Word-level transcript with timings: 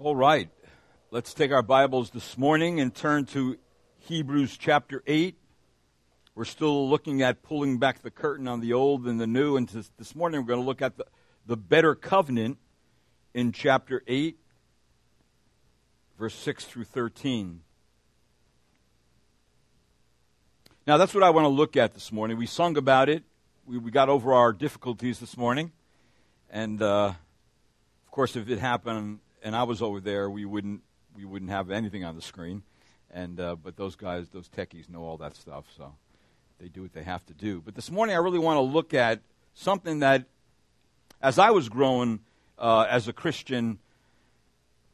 All 0.00 0.14
right. 0.14 0.48
Let's 1.10 1.34
take 1.34 1.50
our 1.50 1.60
Bibles 1.60 2.10
this 2.10 2.38
morning 2.38 2.78
and 2.78 2.94
turn 2.94 3.24
to 3.26 3.58
Hebrews 3.98 4.56
chapter 4.56 5.02
8. 5.08 5.36
We're 6.36 6.44
still 6.44 6.88
looking 6.88 7.20
at 7.20 7.42
pulling 7.42 7.78
back 7.78 8.02
the 8.02 8.10
curtain 8.12 8.46
on 8.46 8.60
the 8.60 8.74
old 8.74 9.08
and 9.08 9.20
the 9.20 9.26
new, 9.26 9.56
and 9.56 9.68
this, 9.68 10.14
morning 10.14 10.42
we're 10.42 10.46
going 10.46 10.60
to 10.60 10.64
look 10.64 10.82
at 10.82 10.98
the, 10.98 11.06
the 11.46 11.56
better 11.56 11.96
covenant 11.96 12.58
in 13.34 13.50
chapter 13.50 14.04
8, 14.06 14.38
verse 16.16 16.34
6 16.36 16.64
through 16.66 16.84
13. 16.84 17.62
Now, 20.86 20.96
that's 20.96 21.12
what 21.12 21.24
I 21.24 21.30
want 21.30 21.46
to 21.46 21.48
look 21.48 21.76
at 21.76 21.94
this 21.94 22.12
morning. 22.12 22.36
We 22.36 22.46
sung 22.46 22.76
about 22.76 23.08
it, 23.08 23.24
we, 23.66 23.78
we 23.78 23.90
got 23.90 24.08
over 24.08 24.32
our 24.32 24.52
difficulties 24.52 25.18
this 25.18 25.36
morning, 25.36 25.72
and 26.48 26.80
uh, 26.80 27.14
of 28.06 28.10
course, 28.12 28.36
if 28.36 28.48
it 28.48 28.60
happened 28.60 29.18
and 29.42 29.56
I 29.56 29.62
was 29.64 29.82
over 29.82 30.00
there, 30.00 30.28
we 30.30 30.44
wouldn't 30.44 30.82
we 31.16 31.24
wouldn't 31.24 31.50
have 31.50 31.70
anything 31.70 32.04
on 32.04 32.14
the 32.14 32.22
screen. 32.22 32.62
And 33.10 33.40
uh, 33.40 33.56
but 33.56 33.76
those 33.76 33.96
guys, 33.96 34.28
those 34.28 34.48
techies, 34.48 34.88
know 34.88 35.02
all 35.02 35.16
that 35.18 35.34
stuff, 35.34 35.64
so 35.76 35.94
they 36.60 36.68
do 36.68 36.82
what 36.82 36.92
they 36.92 37.02
have 37.02 37.24
to 37.26 37.34
do. 37.34 37.62
But 37.64 37.74
this 37.74 37.90
morning, 37.90 38.14
I 38.14 38.18
really 38.18 38.38
want 38.38 38.56
to 38.58 38.62
look 38.62 38.92
at 38.94 39.20
something 39.54 40.00
that, 40.00 40.24
as 41.22 41.38
I 41.38 41.50
was 41.50 41.68
growing 41.68 42.20
uh, 42.58 42.86
as 42.88 43.08
a 43.08 43.12
Christian 43.12 43.78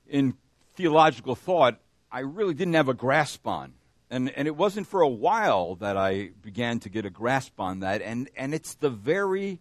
in 0.09 0.35
theological 0.75 1.35
thought, 1.35 1.79
I 2.13 2.21
really 2.21 2.55
didn't 2.55 2.75
have 2.75 2.89
a 2.89 2.95
grasp 2.95 3.47
on. 3.47 3.75
And, 4.11 4.31
and 4.31 4.47
it 4.47 4.55
wasn't 4.55 4.87
for 4.87 5.01
a 5.01 5.09
while 5.09 5.75
that 5.77 5.97
I 5.97 6.31
began 6.43 6.79
to 6.81 6.89
get 6.89 7.05
a 7.05 7.11
grasp 7.11 7.59
on 7.59 7.81
that. 7.81 8.03
And, 8.03 8.29
and 8.37 8.55
it's 8.55 8.75
the 8.75 8.91
very 8.91 9.59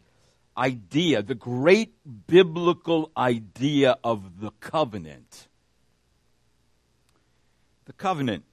idea, 0.57 1.21
the 1.21 1.35
great 1.35 1.93
biblical 2.27 3.11
idea 3.17 3.97
of 4.03 4.39
the 4.39 4.51
covenant. 4.59 5.47
The 7.85 7.93
covenant. 7.93 8.43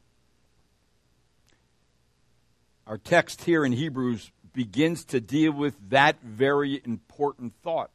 Our 2.87 2.99
text 2.99 3.45
here 3.45 3.65
in 3.65 3.73
Hebrews 3.73 4.33
begins 4.53 5.05
to 5.07 5.21
deal 5.21 5.53
with 5.53 5.75
that 5.91 6.21
very 6.23 6.81
important 6.85 7.55
thought. 7.63 7.91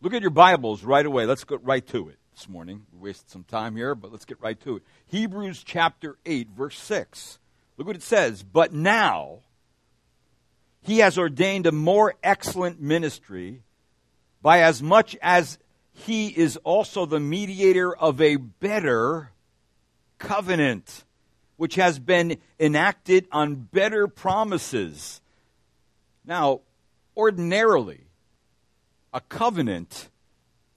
Look 0.00 0.14
at 0.14 0.22
your 0.22 0.30
Bibles 0.30 0.82
right 0.82 1.04
away. 1.04 1.26
Let's 1.26 1.44
get 1.44 1.62
right 1.62 1.86
to 1.88 2.08
it 2.08 2.18
this 2.34 2.48
morning. 2.48 2.86
We 2.92 3.08
wasted 3.08 3.30
some 3.30 3.44
time 3.44 3.76
here, 3.76 3.94
but 3.94 4.10
let's 4.10 4.24
get 4.24 4.40
right 4.40 4.58
to 4.62 4.76
it. 4.76 4.82
Hebrews 5.06 5.62
chapter 5.64 6.18
8, 6.26 6.48
verse 6.56 6.78
6. 6.78 7.38
Look 7.76 7.86
what 7.86 7.96
it 7.96 8.02
says. 8.02 8.42
But 8.42 8.72
now, 8.72 9.40
he 10.84 10.98
has 10.98 11.16
ordained 11.16 11.66
a 11.66 11.72
more 11.72 12.14
excellent 12.22 12.78
ministry 12.80 13.62
by 14.42 14.60
as 14.60 14.82
much 14.82 15.16
as 15.22 15.58
he 15.94 16.28
is 16.28 16.58
also 16.58 17.06
the 17.06 17.18
mediator 17.18 17.96
of 17.96 18.20
a 18.20 18.36
better 18.36 19.30
covenant, 20.18 21.04
which 21.56 21.76
has 21.76 21.98
been 21.98 22.36
enacted 22.60 23.26
on 23.32 23.54
better 23.54 24.06
promises. 24.06 25.22
Now, 26.22 26.60
ordinarily, 27.16 28.02
a 29.14 29.22
covenant 29.22 30.10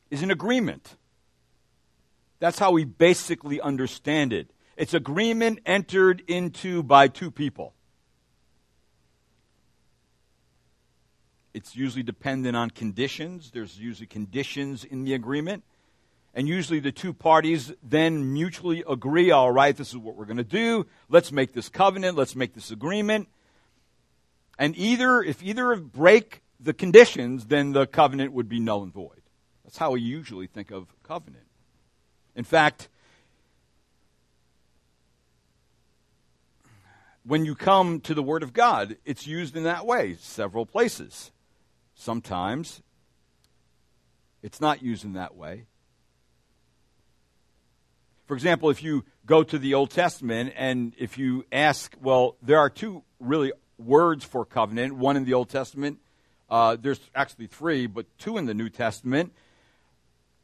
is 0.09 0.23
an 0.23 0.31
agreement. 0.31 0.95
That's 2.39 2.59
how 2.59 2.71
we 2.71 2.85
basically 2.85 3.59
understand 3.59 4.31
it. 4.31 4.51
It's 4.77 4.93
agreement 4.93 5.59
entered 5.65 6.23
into 6.27 6.81
by 6.81 7.09
two 7.09 7.29
people. 7.29 7.73
It's 11.57 11.75
usually 11.75 12.03
dependent 12.03 12.55
on 12.55 12.69
conditions. 12.69 13.49
There's 13.49 13.79
usually 13.79 14.05
conditions 14.05 14.83
in 14.83 15.05
the 15.05 15.15
agreement. 15.15 15.63
And 16.35 16.47
usually 16.47 16.79
the 16.79 16.91
two 16.91 17.15
parties 17.15 17.73
then 17.81 18.31
mutually 18.31 18.83
agree 18.87 19.31
all 19.31 19.51
right, 19.51 19.75
this 19.75 19.89
is 19.89 19.97
what 19.97 20.15
we're 20.15 20.25
going 20.25 20.37
to 20.37 20.43
do. 20.43 20.85
Let's 21.09 21.31
make 21.31 21.53
this 21.53 21.67
covenant. 21.67 22.15
Let's 22.15 22.35
make 22.35 22.53
this 22.53 22.69
agreement. 22.69 23.27
And 24.59 24.77
either, 24.77 25.23
if 25.23 25.41
either 25.41 25.75
break 25.77 26.43
the 26.59 26.75
conditions, 26.75 27.47
then 27.47 27.71
the 27.71 27.87
covenant 27.87 28.33
would 28.33 28.47
be 28.47 28.59
null 28.59 28.83
and 28.83 28.93
void. 28.93 29.23
That's 29.63 29.79
how 29.79 29.89
we 29.89 30.01
usually 30.01 30.45
think 30.45 30.69
of 30.69 30.85
covenant. 31.01 31.47
In 32.35 32.43
fact, 32.43 32.87
when 37.23 37.45
you 37.45 37.55
come 37.55 37.99
to 38.01 38.13
the 38.13 38.21
Word 38.21 38.43
of 38.43 38.53
God, 38.53 38.97
it's 39.05 39.25
used 39.25 39.57
in 39.57 39.63
that 39.63 39.87
way 39.87 40.17
several 40.19 40.67
places. 40.67 41.31
Sometimes 41.99 42.83
it's 44.43 44.61
not 44.61 44.83
used 44.83 45.03
in 45.03 45.13
that 45.13 45.35
way. 45.35 45.65
For 48.27 48.35
example, 48.35 48.69
if 48.69 48.83
you 48.83 49.03
go 49.25 49.41
to 49.43 49.57
the 49.57 49.73
Old 49.73 49.89
Testament 49.89 50.53
and 50.55 50.93
if 50.99 51.17
you 51.17 51.43
ask, 51.51 51.95
well, 51.99 52.37
there 52.41 52.59
are 52.59 52.69
two 52.69 53.03
really 53.19 53.51
words 53.79 54.23
for 54.23 54.45
covenant, 54.45 54.95
one 54.95 55.17
in 55.17 55.25
the 55.25 55.33
Old 55.33 55.49
Testament, 55.49 55.97
uh, 56.49 56.77
there's 56.79 56.99
actually 57.15 57.47
three, 57.47 57.87
but 57.87 58.05
two 58.19 58.37
in 58.37 58.45
the 58.45 58.53
New 58.53 58.69
Testament. 58.69 59.33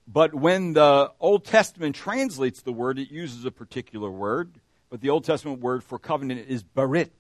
But 0.08 0.34
when 0.34 0.74
the 0.74 1.12
Old 1.19 1.46
Testament 1.46 1.96
translates 1.96 2.62
the 2.62 2.74
word, 2.74 2.97
it 2.97 3.12
uses 3.12 3.46
a 3.46 3.52
particular 3.52 4.09
word. 4.09 4.56
But 4.90 5.02
the 5.02 5.12
Old 5.12 5.24
Testament 5.24 5.62
word 5.62 5.84
for 5.84 6.00
covenant 6.00 6.46
is 6.50 6.63
berit. 6.63 7.12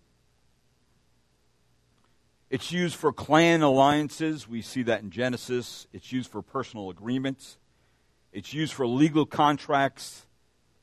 It's 2.53 2.71
used 2.71 2.97
for 2.97 3.11
clan 3.11 3.63
alliances. 3.63 4.47
We 4.47 4.61
see 4.61 4.83
that 4.83 5.01
in 5.01 5.09
Genesis. 5.09 5.87
It's 5.91 6.11
used 6.11 6.29
for 6.29 6.43
personal 6.43 6.91
agreements. 6.91 7.57
It's 8.31 8.53
used 8.53 8.73
for 8.73 8.85
legal 8.85 9.25
contracts. 9.25 10.27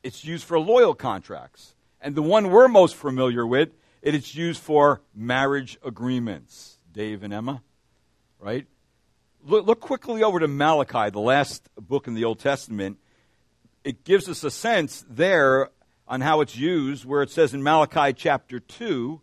It's 0.03 0.25
used 0.25 0.43
for 0.43 0.59
loyal 0.59 0.97
contracts. 0.97 1.77
And 2.01 2.17
the 2.17 2.23
one 2.23 2.51
we're 2.51 2.67
most 2.67 2.97
familiar 2.97 3.47
with, 3.47 3.69
it 4.03 4.17
is 4.17 4.35
used 4.35 4.61
for 4.61 5.01
marriage 5.15 5.79
agreements. 5.85 6.81
Dave 6.91 7.23
and 7.23 7.33
Emma, 7.33 7.63
right? 8.41 8.67
Look, 9.45 9.65
look 9.65 9.79
quickly 9.79 10.25
over 10.25 10.41
to 10.41 10.49
Malachi, 10.49 11.11
the 11.11 11.21
last 11.21 11.69
book 11.77 12.09
in 12.09 12.15
the 12.15 12.25
Old 12.25 12.41
Testament. 12.41 12.99
It 13.85 14.03
gives 14.03 14.29
us 14.29 14.43
a 14.43 14.51
sense 14.51 15.05
there 15.09 15.71
on 16.09 16.21
how 16.21 16.41
it's 16.41 16.57
used, 16.57 17.05
where 17.05 17.23
it 17.23 17.31
says 17.31 17.55
in 17.55 17.63
Malachi 17.63 18.13
chapter 18.13 18.59
2, 18.59 19.21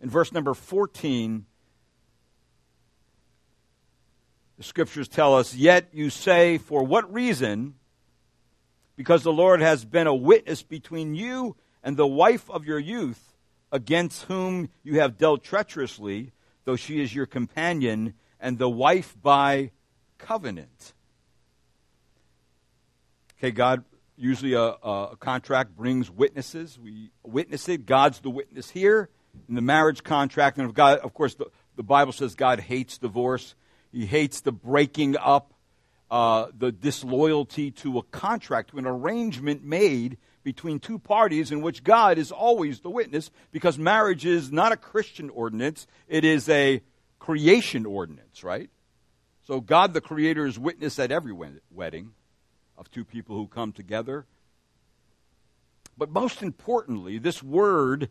in 0.00 0.10
verse 0.10 0.32
number 0.32 0.52
14, 0.52 1.46
the 4.60 4.64
scriptures 4.64 5.08
tell 5.08 5.34
us, 5.34 5.54
Yet 5.54 5.88
you 5.94 6.10
say, 6.10 6.58
For 6.58 6.84
what 6.84 7.10
reason? 7.10 7.76
Because 8.94 9.22
the 9.22 9.32
Lord 9.32 9.62
has 9.62 9.86
been 9.86 10.06
a 10.06 10.14
witness 10.14 10.62
between 10.62 11.14
you 11.14 11.56
and 11.82 11.96
the 11.96 12.06
wife 12.06 12.50
of 12.50 12.66
your 12.66 12.78
youth, 12.78 13.38
against 13.72 14.24
whom 14.24 14.68
you 14.82 15.00
have 15.00 15.16
dealt 15.16 15.42
treacherously, 15.42 16.32
though 16.66 16.76
she 16.76 17.00
is 17.00 17.14
your 17.14 17.24
companion 17.24 18.12
and 18.38 18.58
the 18.58 18.68
wife 18.68 19.16
by 19.22 19.70
covenant. 20.18 20.92
Okay, 23.38 23.52
God, 23.52 23.82
usually 24.14 24.52
a, 24.52 24.60
a 24.60 25.16
contract 25.18 25.74
brings 25.74 26.10
witnesses. 26.10 26.78
We 26.78 27.12
witness 27.22 27.66
it. 27.70 27.86
God's 27.86 28.20
the 28.20 28.28
witness 28.28 28.68
here 28.68 29.08
in 29.48 29.54
the 29.54 29.62
marriage 29.62 30.02
contract. 30.02 30.58
And 30.58 30.66
of, 30.66 30.74
God, 30.74 30.98
of 30.98 31.14
course, 31.14 31.34
the, 31.34 31.46
the 31.76 31.82
Bible 31.82 32.12
says 32.12 32.34
God 32.34 32.60
hates 32.60 32.98
divorce. 32.98 33.54
He 33.92 34.06
hates 34.06 34.40
the 34.40 34.52
breaking 34.52 35.16
up, 35.16 35.52
uh, 36.10 36.46
the 36.56 36.72
disloyalty 36.72 37.70
to 37.72 37.98
a 37.98 38.02
contract, 38.04 38.70
to 38.70 38.78
an 38.78 38.86
arrangement 38.86 39.64
made 39.64 40.18
between 40.42 40.78
two 40.78 40.98
parties 40.98 41.52
in 41.52 41.60
which 41.60 41.84
God 41.84 42.18
is 42.18 42.32
always 42.32 42.80
the 42.80 42.90
witness 42.90 43.30
because 43.52 43.78
marriage 43.78 44.24
is 44.24 44.50
not 44.50 44.72
a 44.72 44.76
Christian 44.76 45.28
ordinance, 45.30 45.86
it 46.08 46.24
is 46.24 46.48
a 46.48 46.82
creation 47.18 47.84
ordinance, 47.84 48.42
right? 48.42 48.70
So 49.46 49.60
God 49.60 49.92
the 49.92 50.00
Creator 50.00 50.46
is 50.46 50.58
witness 50.58 50.98
at 50.98 51.10
every 51.10 51.34
wedding 51.70 52.12
of 52.78 52.90
two 52.90 53.04
people 53.04 53.36
who 53.36 53.46
come 53.46 53.72
together. 53.72 54.24
But 55.98 56.10
most 56.10 56.42
importantly, 56.42 57.18
this 57.18 57.42
word 57.42 58.08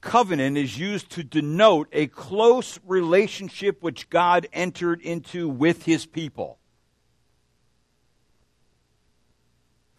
covenant 0.00 0.56
is 0.56 0.78
used 0.78 1.10
to 1.10 1.22
denote 1.22 1.88
a 1.92 2.06
close 2.06 2.78
relationship 2.86 3.82
which 3.82 4.08
God 4.10 4.46
entered 4.52 5.00
into 5.02 5.48
with 5.48 5.84
his 5.84 6.06
people. 6.06 6.58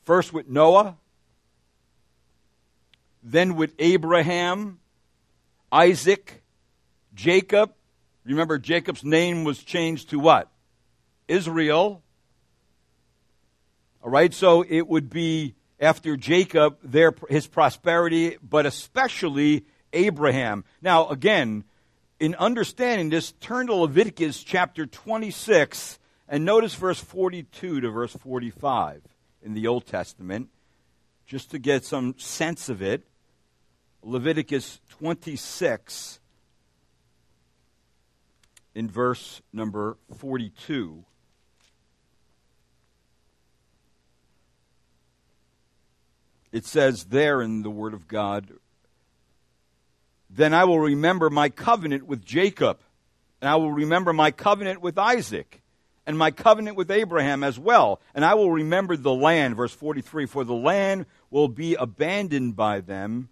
First 0.03 0.33
with 0.33 0.47
Noah, 0.47 0.97
then 3.23 3.55
with 3.55 3.73
Abraham, 3.79 4.79
Isaac, 5.71 6.43
Jacob. 7.13 7.71
Remember, 8.25 8.57
Jacob's 8.57 9.03
name 9.03 9.43
was 9.43 9.63
changed 9.63 10.09
to 10.09 10.19
what? 10.19 10.49
Israel. 11.27 12.01
All 14.03 14.09
right, 14.09 14.33
so 14.33 14.65
it 14.67 14.87
would 14.87 15.09
be 15.09 15.55
after 15.79 16.17
Jacob, 16.17 16.77
their, 16.83 17.13
his 17.29 17.47
prosperity, 17.47 18.37
but 18.41 18.65
especially 18.65 19.65
Abraham. 19.93 20.63
Now, 20.81 21.09
again, 21.09 21.63
in 22.19 22.35
understanding 22.35 23.09
this, 23.09 23.31
turn 23.33 23.67
to 23.67 23.73
Leviticus 23.73 24.43
chapter 24.43 24.85
26 24.85 25.99
And 26.31 26.45
notice 26.45 26.75
verse 26.75 26.99
42 26.99 27.81
to 27.81 27.89
verse 27.89 28.13
45 28.13 29.01
in 29.43 29.53
the 29.53 29.67
Old 29.67 29.85
Testament, 29.85 30.47
just 31.25 31.51
to 31.51 31.59
get 31.59 31.83
some 31.83 32.17
sense 32.17 32.69
of 32.69 32.81
it. 32.81 33.03
Leviticus 34.01 34.79
26 34.89 36.21
in 38.73 38.89
verse 38.89 39.41
number 39.51 39.97
42. 40.17 41.03
It 46.53 46.65
says 46.65 47.05
there 47.05 47.41
in 47.41 47.61
the 47.61 47.69
Word 47.69 47.93
of 47.93 48.07
God, 48.07 48.53
Then 50.33 50.53
I 50.53 50.63
will 50.63 50.79
remember 50.79 51.29
my 51.29 51.49
covenant 51.49 52.07
with 52.07 52.23
Jacob, 52.23 52.79
and 53.41 53.49
I 53.49 53.55
will 53.55 53.71
remember 53.71 54.13
my 54.13 54.31
covenant 54.31 54.81
with 54.81 54.97
Isaac, 54.97 55.61
and 56.05 56.17
my 56.17 56.31
covenant 56.31 56.77
with 56.77 56.89
Abraham 56.89 57.43
as 57.43 57.59
well. 57.59 57.99
And 58.15 58.23
I 58.23 58.35
will 58.35 58.51
remember 58.51 58.95
the 58.95 59.13
land, 59.13 59.57
verse 59.57 59.73
43, 59.73 60.25
for 60.25 60.43
the 60.43 60.53
land 60.53 61.05
will 61.29 61.49
be 61.49 61.75
abandoned 61.75 62.55
by 62.55 62.79
them, 62.79 63.29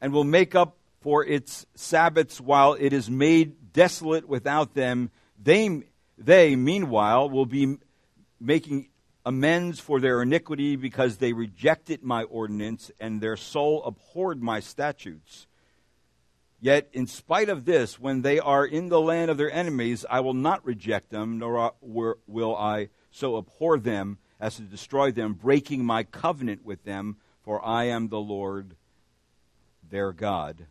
and 0.00 0.12
will 0.12 0.24
make 0.24 0.54
up 0.54 0.76
for 1.00 1.24
its 1.24 1.64
Sabbaths 1.74 2.40
while 2.40 2.74
it 2.74 2.92
is 2.92 3.08
made 3.08 3.72
desolate 3.72 4.28
without 4.28 4.74
them. 4.74 5.10
They, 5.42 5.84
they 6.18 6.54
meanwhile, 6.54 7.30
will 7.30 7.46
be 7.46 7.78
making 8.38 8.88
amends 9.24 9.80
for 9.80 10.00
their 10.00 10.22
iniquity 10.22 10.76
because 10.76 11.16
they 11.16 11.32
rejected 11.32 12.02
my 12.02 12.22
ordinance 12.24 12.90
and 13.00 13.20
their 13.20 13.36
soul 13.36 13.82
abhorred 13.84 14.42
my 14.42 14.60
statutes. 14.60 15.45
Yet, 16.60 16.88
in 16.92 17.06
spite 17.06 17.48
of 17.48 17.64
this, 17.64 18.00
when 18.00 18.22
they 18.22 18.38
are 18.38 18.64
in 18.64 18.88
the 18.88 19.00
land 19.00 19.30
of 19.30 19.36
their 19.36 19.50
enemies, 19.50 20.06
I 20.08 20.20
will 20.20 20.34
not 20.34 20.64
reject 20.64 21.10
them, 21.10 21.38
nor 21.38 21.74
will 21.82 22.56
I 22.56 22.88
so 23.10 23.36
abhor 23.38 23.78
them 23.78 24.18
as 24.40 24.56
to 24.56 24.62
destroy 24.62 25.12
them, 25.12 25.34
breaking 25.34 25.84
my 25.84 26.02
covenant 26.02 26.64
with 26.64 26.84
them, 26.84 27.16
for 27.42 27.64
I 27.64 27.84
am 27.84 28.08
the 28.08 28.20
Lord 28.20 28.74
their 29.88 30.12
God. 30.12 30.66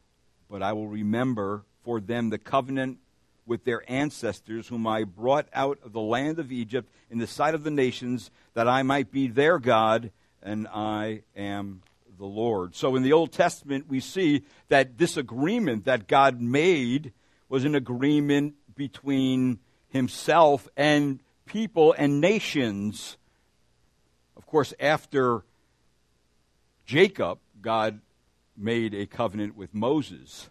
But 0.50 0.62
I 0.62 0.74
will 0.74 0.88
remember 0.88 1.64
for 1.84 2.00
them 2.00 2.30
the 2.30 2.38
covenant 2.38 2.98
with 3.46 3.64
their 3.64 3.84
ancestors, 3.90 4.68
whom 4.68 4.88
I 4.88 5.04
brought 5.04 5.48
out 5.54 5.78
of 5.84 5.94
the 5.94 6.02
land 6.02 6.40
of 6.40 6.52
Egypt 6.52 6.90
in 7.12 7.20
the 7.20 7.28
sight 7.28 7.54
of 7.54 7.64
the 7.64 7.72
nations, 7.72 8.32
that 8.56 8.68
I 8.68 8.82
might 8.82 9.12
be 9.12 9.28
their 9.28 9.60
God, 9.60 10.12
and 10.42 10.68
I 10.68 11.22
am 11.36 11.84
the 12.18 12.26
Lord. 12.26 12.76
So 12.76 12.96
in 12.96 13.04
the 13.04 13.14
Old 13.14 13.32
Testament, 13.32 13.88
we 13.88 14.00
see 14.00 14.44
that 14.70 14.98
this 14.98 15.18
agreement 15.18 15.86
that 15.86 16.08
God 16.08 16.42
made 16.42 17.14
was 17.50 17.66
an 17.66 17.76
agreement 17.76 18.56
between 18.76 19.60
himself 19.90 20.68
and 20.76 21.20
people 21.46 21.94
and 21.98 22.20
nations. 22.20 23.18
Of 24.36 24.46
course, 24.46 24.74
after 24.80 25.44
Jacob, 26.86 27.40
God 27.62 28.02
made 28.58 28.94
a 28.94 29.06
covenant 29.06 29.56
with 29.56 29.74
Moses 29.74 30.50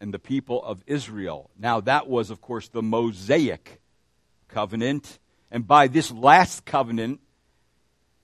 and 0.00 0.14
the 0.14 0.18
people 0.18 0.62
of 0.64 0.82
Israel. 0.86 1.50
Now, 1.58 1.80
that 1.80 2.08
was, 2.08 2.30
of 2.30 2.40
course, 2.40 2.68
the 2.68 2.82
Mosaic 2.82 3.80
covenant. 4.48 5.18
And 5.50 5.66
by 5.66 5.88
this 5.88 6.10
last 6.10 6.64
covenant 6.64 7.20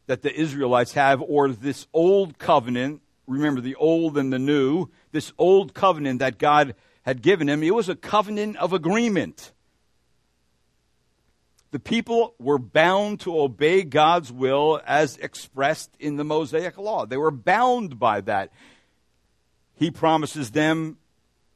that 0.07 0.23
the 0.23 0.35
Israelites 0.35 0.93
have, 0.93 1.21
or 1.21 1.49
this 1.49 1.87
old 1.93 2.39
covenant, 2.39 3.03
remember 3.27 3.61
the 3.61 3.75
old 3.75 4.17
and 4.17 4.33
the 4.33 4.39
new, 4.39 4.89
this 5.13 5.33
old 5.39 5.75
covenant 5.75 6.21
that 6.21 6.39
God 6.39 6.75
had 7.03 7.23
given 7.23 7.49
him, 7.49 7.63
it 7.63 7.75
was 7.75 7.89
a 7.89 7.97
covenant 7.97 8.57
of 8.57 8.73
agreement. 8.73 9.53
The 11.73 11.81
people 11.81 12.35
were 12.39 12.59
bound 12.59 13.21
to 13.21 13.39
obey 13.39 13.83
God's 13.83 14.33
will 14.33 14.81
as 14.87 15.17
expressed 15.19 15.91
in 15.99 16.17
the 16.17 16.25
Mosaic 16.25 16.79
law. 16.79 17.05
They 17.07 17.17
were 17.17 17.31
bound 17.31 17.99
by 17.99 18.21
that. 18.23 18.51
He 19.75 19.91
promises 19.91 20.53
them 20.53 20.97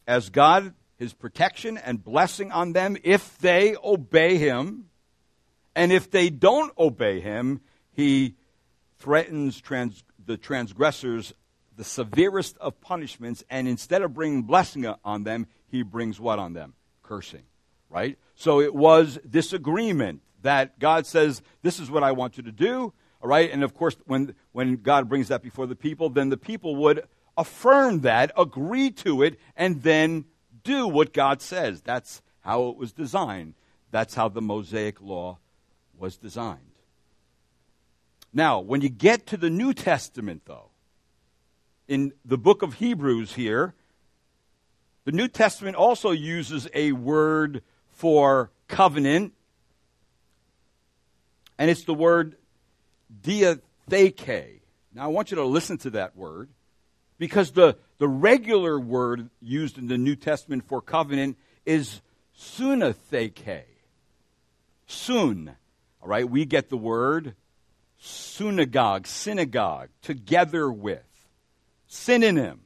as 0.07 0.29
God 0.29 0.75
his 0.99 1.15
protection 1.15 1.79
and 1.79 2.05
blessing 2.05 2.53
on 2.53 2.75
them 2.75 2.97
if 3.03 3.39
they 3.39 3.75
obey 3.83 4.37
him. 4.37 4.91
And 5.75 5.91
if 5.93 6.11
they 6.11 6.29
don't 6.29 6.77
obey 6.77 7.21
him, 7.21 7.63
he 7.93 8.35
threatens 9.01 9.61
trans- 9.61 10.05
the 10.25 10.37
transgressors 10.37 11.35
the 11.81 11.85
severest 11.85 12.59
of 12.59 12.79
punishments, 12.83 13.43
and 13.49 13.67
instead 13.67 14.03
of 14.03 14.13
bringing 14.13 14.43
blessing 14.43 14.85
on 15.03 15.25
them, 15.25 15.47
he 15.67 15.83
brings 15.83 16.21
what 16.21 16.39
on 16.39 16.53
them? 16.53 16.75
Cursing, 17.03 17.45
right? 17.89 18.19
So 18.35 18.61
it 18.61 18.75
was 18.75 19.19
this 19.25 19.55
agreement 19.55 20.21
that 20.43 20.79
God 20.79 21.07
says, 21.07 21.41
This 21.63 21.81
is 21.81 21.91
what 21.91 22.03
I 22.03 22.13
want 22.13 22.37
you 22.37 22.43
to 22.43 22.53
do, 22.53 22.93
all 23.23 23.29
right? 23.31 23.51
And 23.51 23.65
of 23.65 23.73
course, 23.73 23.97
when, 24.05 24.35
when 24.53 24.77
God 24.77 25.09
brings 25.09 25.29
that 25.29 25.43
before 25.43 25.67
the 25.67 25.75
people, 25.75 26.11
then 26.11 26.29
the 26.29 26.37
people 26.37 26.77
would 26.77 27.05
affirm 27.35 28.01
that, 28.01 28.31
agree 28.37 28.91
to 28.91 29.23
it, 29.23 29.41
and 29.57 29.83
then 29.83 30.27
do 30.63 30.87
what 30.87 31.15
God 31.15 31.41
says. 31.41 31.81
That's 31.81 32.21
how 32.41 32.69
it 32.69 32.77
was 32.77 32.93
designed. 32.93 33.55
That's 33.91 34.15
how 34.15 34.29
the 34.29 34.43
Mosaic 34.43 35.01
law 35.01 35.39
was 35.97 36.19
designed. 36.19 36.70
Now, 38.33 38.61
when 38.61 38.81
you 38.81 38.89
get 38.89 39.27
to 39.29 39.37
the 39.37 39.51
New 39.51 39.75
Testament, 39.75 40.43
though, 40.47 40.71
in 41.89 42.13
the 42.25 42.39
book 42.39 42.63
of 42.63 42.75
Hebrews 42.75 43.35
here, 43.35 43.75
the 45.05 45.13
New 45.13 45.27
Testament 45.27 45.77
also 45.77 46.13
uses 46.13 46.69
a 46.73 46.93
word 46.93 47.63
for 47.89 48.51
covenant, 48.69 49.33
and 51.59 51.71
it's 51.71 51.85
the 51.85 51.95
word 51.95 52.37
diatheke. 53.23 54.61
Now, 54.95 55.05
I 55.05 55.07
want 55.09 55.33
you 55.33 55.37
to 55.37 55.45
listen 55.45 55.79
to 55.79 55.91
that 55.91 56.17
word 56.17 56.51
because 57.19 57.51
the, 57.51 57.77
the 57.99 58.09
regular 58.09 58.79
word 58.79 59.31
used 59.41 59.77
in 59.77 59.89
the 59.89 59.99
New 59.99 60.15
Testament 60.15 60.65
for 60.69 60.81
covenant 60.81 61.37
is 61.67 62.01
sunatheke. 62.39 63.65
Sun. 64.87 65.57
All 66.01 66.09
right, 66.09 66.29
we 66.29 66.45
get 66.45 66.71
the 66.71 66.77
word 66.77 67.35
synagogue, 68.01 69.07
synagogue, 69.07 69.91
together 70.03 70.73
with. 70.73 71.05
Synonym, 71.87 72.61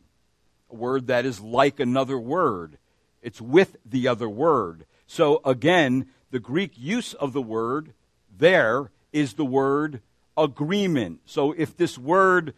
a 0.70 0.74
word 0.74 1.08
that 1.08 1.26
is 1.26 1.40
like 1.40 1.80
another 1.80 2.18
word. 2.18 2.78
It's 3.20 3.40
with 3.40 3.76
the 3.84 4.08
other 4.08 4.28
word. 4.28 4.86
So 5.06 5.40
again, 5.44 6.06
the 6.30 6.40
Greek 6.40 6.72
use 6.76 7.14
of 7.14 7.32
the 7.32 7.42
word 7.42 7.92
there 8.36 8.90
is 9.12 9.34
the 9.34 9.44
word 9.44 10.00
agreement. 10.36 11.20
So 11.24 11.52
if 11.52 11.76
this 11.76 11.96
word 11.96 12.54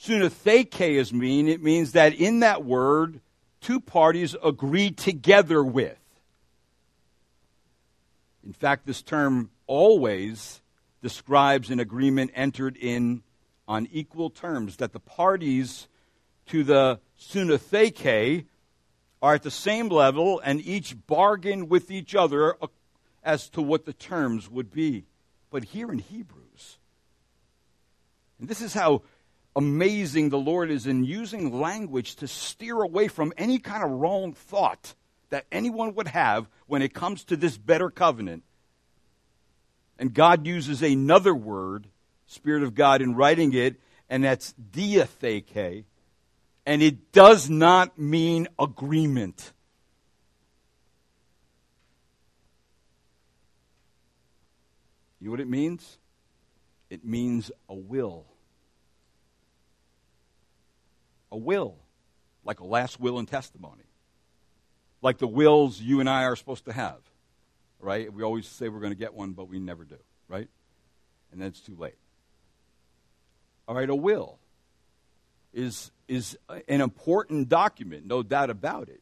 sunatheke 0.00 0.80
is 0.80 1.12
mean, 1.12 1.48
it 1.48 1.62
means 1.62 1.92
that 1.92 2.14
in 2.14 2.40
that 2.40 2.64
word, 2.64 3.20
two 3.60 3.80
parties 3.80 4.34
agree 4.42 4.90
together 4.90 5.62
with. 5.62 5.98
In 8.44 8.52
fact, 8.52 8.86
this 8.86 9.00
term 9.00 9.50
always 9.66 10.60
describes 11.04 11.68
an 11.68 11.78
agreement 11.78 12.30
entered 12.34 12.78
in 12.78 13.22
on 13.68 13.86
equal 13.92 14.30
terms, 14.30 14.78
that 14.78 14.94
the 14.94 14.98
parties 14.98 15.86
to 16.46 16.64
the 16.64 16.98
sunatheke 17.20 18.46
are 19.20 19.34
at 19.34 19.42
the 19.42 19.50
same 19.50 19.88
level 19.88 20.40
and 20.42 20.62
each 20.62 20.96
bargain 21.06 21.68
with 21.68 21.90
each 21.90 22.14
other 22.14 22.56
as 23.22 23.50
to 23.50 23.60
what 23.60 23.84
the 23.84 23.92
terms 23.92 24.50
would 24.50 24.72
be. 24.72 25.04
But 25.50 25.64
here 25.64 25.92
in 25.92 25.98
Hebrews, 25.98 26.78
and 28.38 28.48
this 28.48 28.62
is 28.62 28.72
how 28.72 29.02
amazing 29.54 30.30
the 30.30 30.38
Lord 30.38 30.70
is 30.70 30.86
in 30.86 31.04
using 31.04 31.60
language 31.60 32.16
to 32.16 32.26
steer 32.26 32.80
away 32.80 33.08
from 33.08 33.34
any 33.36 33.58
kind 33.58 33.84
of 33.84 33.90
wrong 33.90 34.32
thought 34.32 34.94
that 35.28 35.44
anyone 35.52 35.94
would 35.96 36.08
have 36.08 36.48
when 36.66 36.80
it 36.80 36.94
comes 36.94 37.24
to 37.24 37.36
this 37.36 37.58
better 37.58 37.90
covenant 37.90 38.42
and 39.98 40.12
God 40.12 40.46
uses 40.46 40.82
another 40.82 41.34
word, 41.34 41.86
Spirit 42.26 42.62
of 42.62 42.74
God, 42.74 43.00
in 43.00 43.14
writing 43.14 43.52
it, 43.54 43.76
and 44.08 44.24
that's 44.24 44.54
diatheke. 44.72 45.84
And 46.66 46.82
it 46.82 47.12
does 47.12 47.50
not 47.50 47.98
mean 47.98 48.48
agreement. 48.58 49.52
You 55.20 55.26
know 55.26 55.30
what 55.30 55.40
it 55.40 55.48
means? 55.48 55.98
It 56.90 57.04
means 57.04 57.50
a 57.68 57.74
will. 57.74 58.26
A 61.30 61.36
will. 61.36 61.76
Like 62.44 62.60
a 62.60 62.66
last 62.66 63.00
will 63.00 63.18
and 63.18 63.28
testimony. 63.28 63.84
Like 65.02 65.18
the 65.18 65.26
wills 65.26 65.80
you 65.80 66.00
and 66.00 66.08
I 66.08 66.24
are 66.24 66.36
supposed 66.36 66.64
to 66.66 66.72
have 66.72 66.98
right? 67.84 68.12
We 68.12 68.22
always 68.22 68.48
say 68.48 68.68
we're 68.68 68.80
going 68.80 68.92
to 68.92 68.98
get 68.98 69.14
one, 69.14 69.32
but 69.32 69.48
we 69.48 69.58
never 69.58 69.84
do, 69.84 69.98
right? 70.26 70.48
And 71.30 71.40
then 71.40 71.48
it's 71.48 71.60
too 71.60 71.76
late. 71.78 71.98
All 73.68 73.74
right, 73.74 73.88
a 73.88 73.94
will 73.94 74.38
is, 75.52 75.90
is 76.08 76.36
an 76.48 76.80
important 76.80 77.48
document, 77.48 78.06
no 78.06 78.22
doubt 78.22 78.50
about 78.50 78.88
it. 78.88 79.00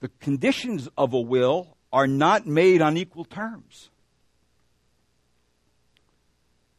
The 0.00 0.08
conditions 0.20 0.88
of 0.96 1.12
a 1.12 1.20
will 1.20 1.76
are 1.92 2.06
not 2.06 2.46
made 2.46 2.80
on 2.80 2.96
equal 2.96 3.24
terms. 3.24 3.90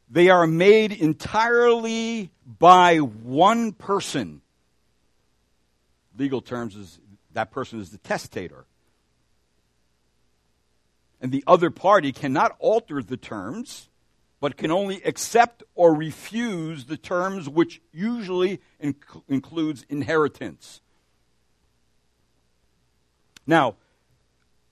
They 0.10 0.30
are 0.30 0.48
made 0.48 0.91
entirely 0.91 2.32
by 2.60 2.98
one 2.98 3.72
person. 3.72 4.41
Legal 6.18 6.41
terms 6.41 6.75
is 6.75 7.00
that 7.34 7.51
person 7.51 7.80
is 7.80 7.91
the 7.91 7.98
testator. 8.00 8.65
And 11.22 11.32
the 11.32 11.44
other 11.46 11.70
party 11.70 12.12
cannot 12.12 12.56
alter 12.60 13.01
the 13.04 13.16
terms, 13.16 13.90
but 14.40 14.58
can 14.58 14.72
only 14.72 15.01
accept 15.04 15.62
or 15.75 15.94
refuse 15.94 16.86
the 16.86 16.98
terms 16.98 17.48
which 17.48 17.80
usually 17.94 18.60
inc- 18.84 19.22
includes 19.30 19.86
inheritance. 19.88 20.82
Now, 23.46 23.75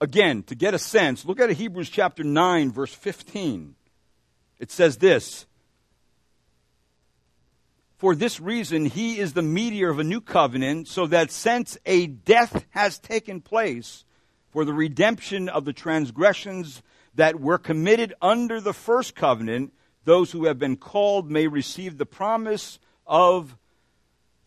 again, 0.01 0.41
to 0.43 0.55
get 0.55 0.73
a 0.73 0.79
sense, 0.79 1.23
look 1.23 1.39
at 1.39 1.51
Hebrews 1.51 1.89
chapter 1.89 2.23
9, 2.23 2.71
verse 2.71 2.93
15. 2.93 3.75
It 4.57 4.71
says 4.71 4.97
this 4.97 5.45
For 7.97 8.15
this 8.15 8.39
reason, 8.39 8.85
he 8.85 9.19
is 9.19 9.33
the 9.33 9.43
mediator 9.43 9.89
of 9.89 9.99
a 9.99 10.03
new 10.03 10.21
covenant, 10.21 10.87
so 10.87 11.05
that 11.05 11.31
since 11.31 11.77
a 11.85 12.07
death 12.07 12.65
has 12.71 12.97
taken 12.97 13.39
place 13.39 14.03
for 14.51 14.65
the 14.65 14.73
redemption 14.73 15.49
of 15.49 15.65
the 15.65 15.73
transgressions 15.73 16.81
that 17.15 17.39
were 17.39 17.57
committed 17.57 18.13
under 18.21 18.61
the 18.61 18.73
first 18.73 19.15
covenant, 19.15 19.73
those 20.05 20.31
who 20.31 20.45
have 20.45 20.59
been 20.59 20.77
called 20.77 21.29
may 21.29 21.47
receive 21.47 21.97
the 21.97 22.05
promise 22.05 22.79
of 23.05 23.57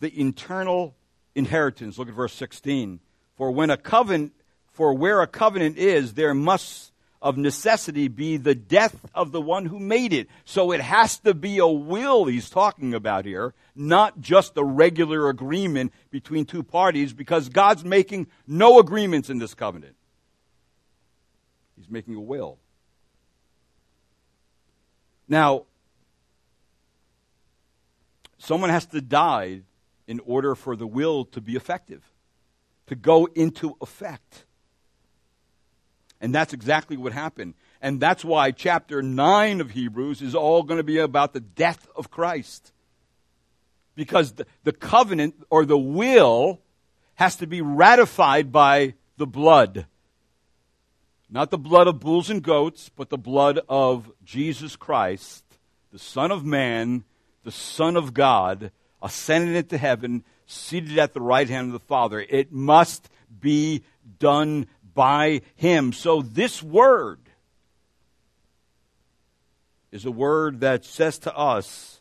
the 0.00 0.18
internal 0.18 0.94
inheritance. 1.34 1.98
Look 1.98 2.08
at 2.08 2.14
verse 2.14 2.34
16. 2.34 3.00
For 3.36 3.50
when 3.50 3.70
a 3.70 3.76
covenant, 3.76 4.32
for 4.70 4.94
where 4.94 5.20
a 5.20 5.26
covenant 5.26 5.76
is, 5.76 6.14
there 6.14 6.34
must 6.34 6.91
of 7.22 7.38
necessity 7.38 8.08
be 8.08 8.36
the 8.36 8.54
death 8.54 9.06
of 9.14 9.30
the 9.30 9.40
one 9.40 9.66
who 9.66 9.78
made 9.78 10.12
it. 10.12 10.28
So 10.44 10.72
it 10.72 10.80
has 10.80 11.18
to 11.20 11.32
be 11.32 11.58
a 11.58 11.66
will 11.66 12.26
he's 12.26 12.50
talking 12.50 12.92
about 12.92 13.24
here, 13.24 13.54
not 13.74 14.20
just 14.20 14.56
a 14.56 14.64
regular 14.64 15.28
agreement 15.28 15.92
between 16.10 16.44
two 16.44 16.64
parties, 16.64 17.12
because 17.12 17.48
God's 17.48 17.84
making 17.84 18.26
no 18.46 18.80
agreements 18.80 19.30
in 19.30 19.38
this 19.38 19.54
covenant. 19.54 19.94
He's 21.76 21.88
making 21.88 22.16
a 22.16 22.20
will. 22.20 22.58
Now, 25.28 25.62
someone 28.38 28.70
has 28.70 28.84
to 28.86 29.00
die 29.00 29.60
in 30.08 30.20
order 30.26 30.56
for 30.56 30.74
the 30.74 30.86
will 30.86 31.24
to 31.26 31.40
be 31.40 31.54
effective, 31.54 32.02
to 32.88 32.96
go 32.96 33.26
into 33.34 33.76
effect. 33.80 34.44
And 36.22 36.32
that's 36.32 36.54
exactly 36.54 36.96
what 36.96 37.12
happened. 37.12 37.54
And 37.82 38.00
that's 38.00 38.24
why 38.24 38.52
chapter 38.52 39.02
9 39.02 39.60
of 39.60 39.72
Hebrews 39.72 40.22
is 40.22 40.36
all 40.36 40.62
going 40.62 40.78
to 40.78 40.84
be 40.84 40.98
about 40.98 41.32
the 41.32 41.40
death 41.40 41.88
of 41.96 42.12
Christ. 42.12 42.72
Because 43.96 44.32
the, 44.32 44.46
the 44.62 44.72
covenant 44.72 45.34
or 45.50 45.66
the 45.66 45.76
will 45.76 46.60
has 47.16 47.36
to 47.36 47.46
be 47.48 47.60
ratified 47.60 48.52
by 48.52 48.94
the 49.16 49.26
blood. 49.26 49.86
Not 51.28 51.50
the 51.50 51.58
blood 51.58 51.88
of 51.88 51.98
bulls 51.98 52.30
and 52.30 52.42
goats, 52.42 52.88
but 52.94 53.10
the 53.10 53.18
blood 53.18 53.58
of 53.68 54.10
Jesus 54.24 54.76
Christ, 54.76 55.44
the 55.90 55.98
Son 55.98 56.30
of 56.30 56.44
Man, 56.44 57.02
the 57.42 57.50
Son 57.50 57.96
of 57.96 58.14
God, 58.14 58.70
ascended 59.02 59.56
into 59.56 59.76
heaven, 59.76 60.22
seated 60.46 60.98
at 60.98 61.14
the 61.14 61.20
right 61.20 61.48
hand 61.48 61.66
of 61.66 61.72
the 61.72 61.80
Father. 61.80 62.24
It 62.28 62.52
must 62.52 63.08
be 63.40 63.82
done 64.18 64.66
by 64.94 65.42
him. 65.54 65.92
So 65.92 66.22
this 66.22 66.62
word 66.62 67.18
is 69.90 70.04
a 70.04 70.10
word 70.10 70.60
that 70.60 70.84
says 70.84 71.18
to 71.20 71.36
us 71.36 72.00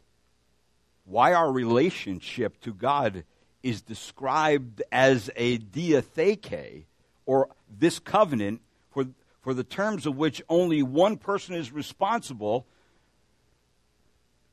why 1.06 1.34
our 1.34 1.52
relationship 1.52 2.60
to 2.62 2.74
God 2.74 3.24
is 3.64 3.82
described 3.82 4.82
as 4.92 5.30
a 5.36 5.58
diatheke, 5.58 6.86
or 7.26 7.50
this 7.70 8.00
covenant, 8.00 8.62
for, 8.92 9.06
for 9.42 9.54
the 9.54 9.64
terms 9.64 10.06
of 10.06 10.16
which 10.16 10.42
only 10.50 10.82
one 10.82 11.18
person 11.18 11.54
is 11.54 11.72
responsible, 11.72 12.66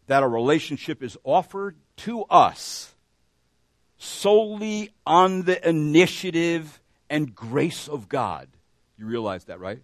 that 0.08 0.22
a 0.22 0.28
relationship 0.28 1.02
is 1.02 1.16
offered 1.24 1.76
to 1.96 2.24
us 2.24 2.94
solely 3.98 4.90
on 5.06 5.42
the 5.42 5.68
initiative 5.68 6.80
and 7.10 7.34
grace 7.34 7.88
of 7.88 8.08
God. 8.08 8.48
You 8.98 9.06
realize 9.06 9.44
that, 9.44 9.60
right? 9.60 9.80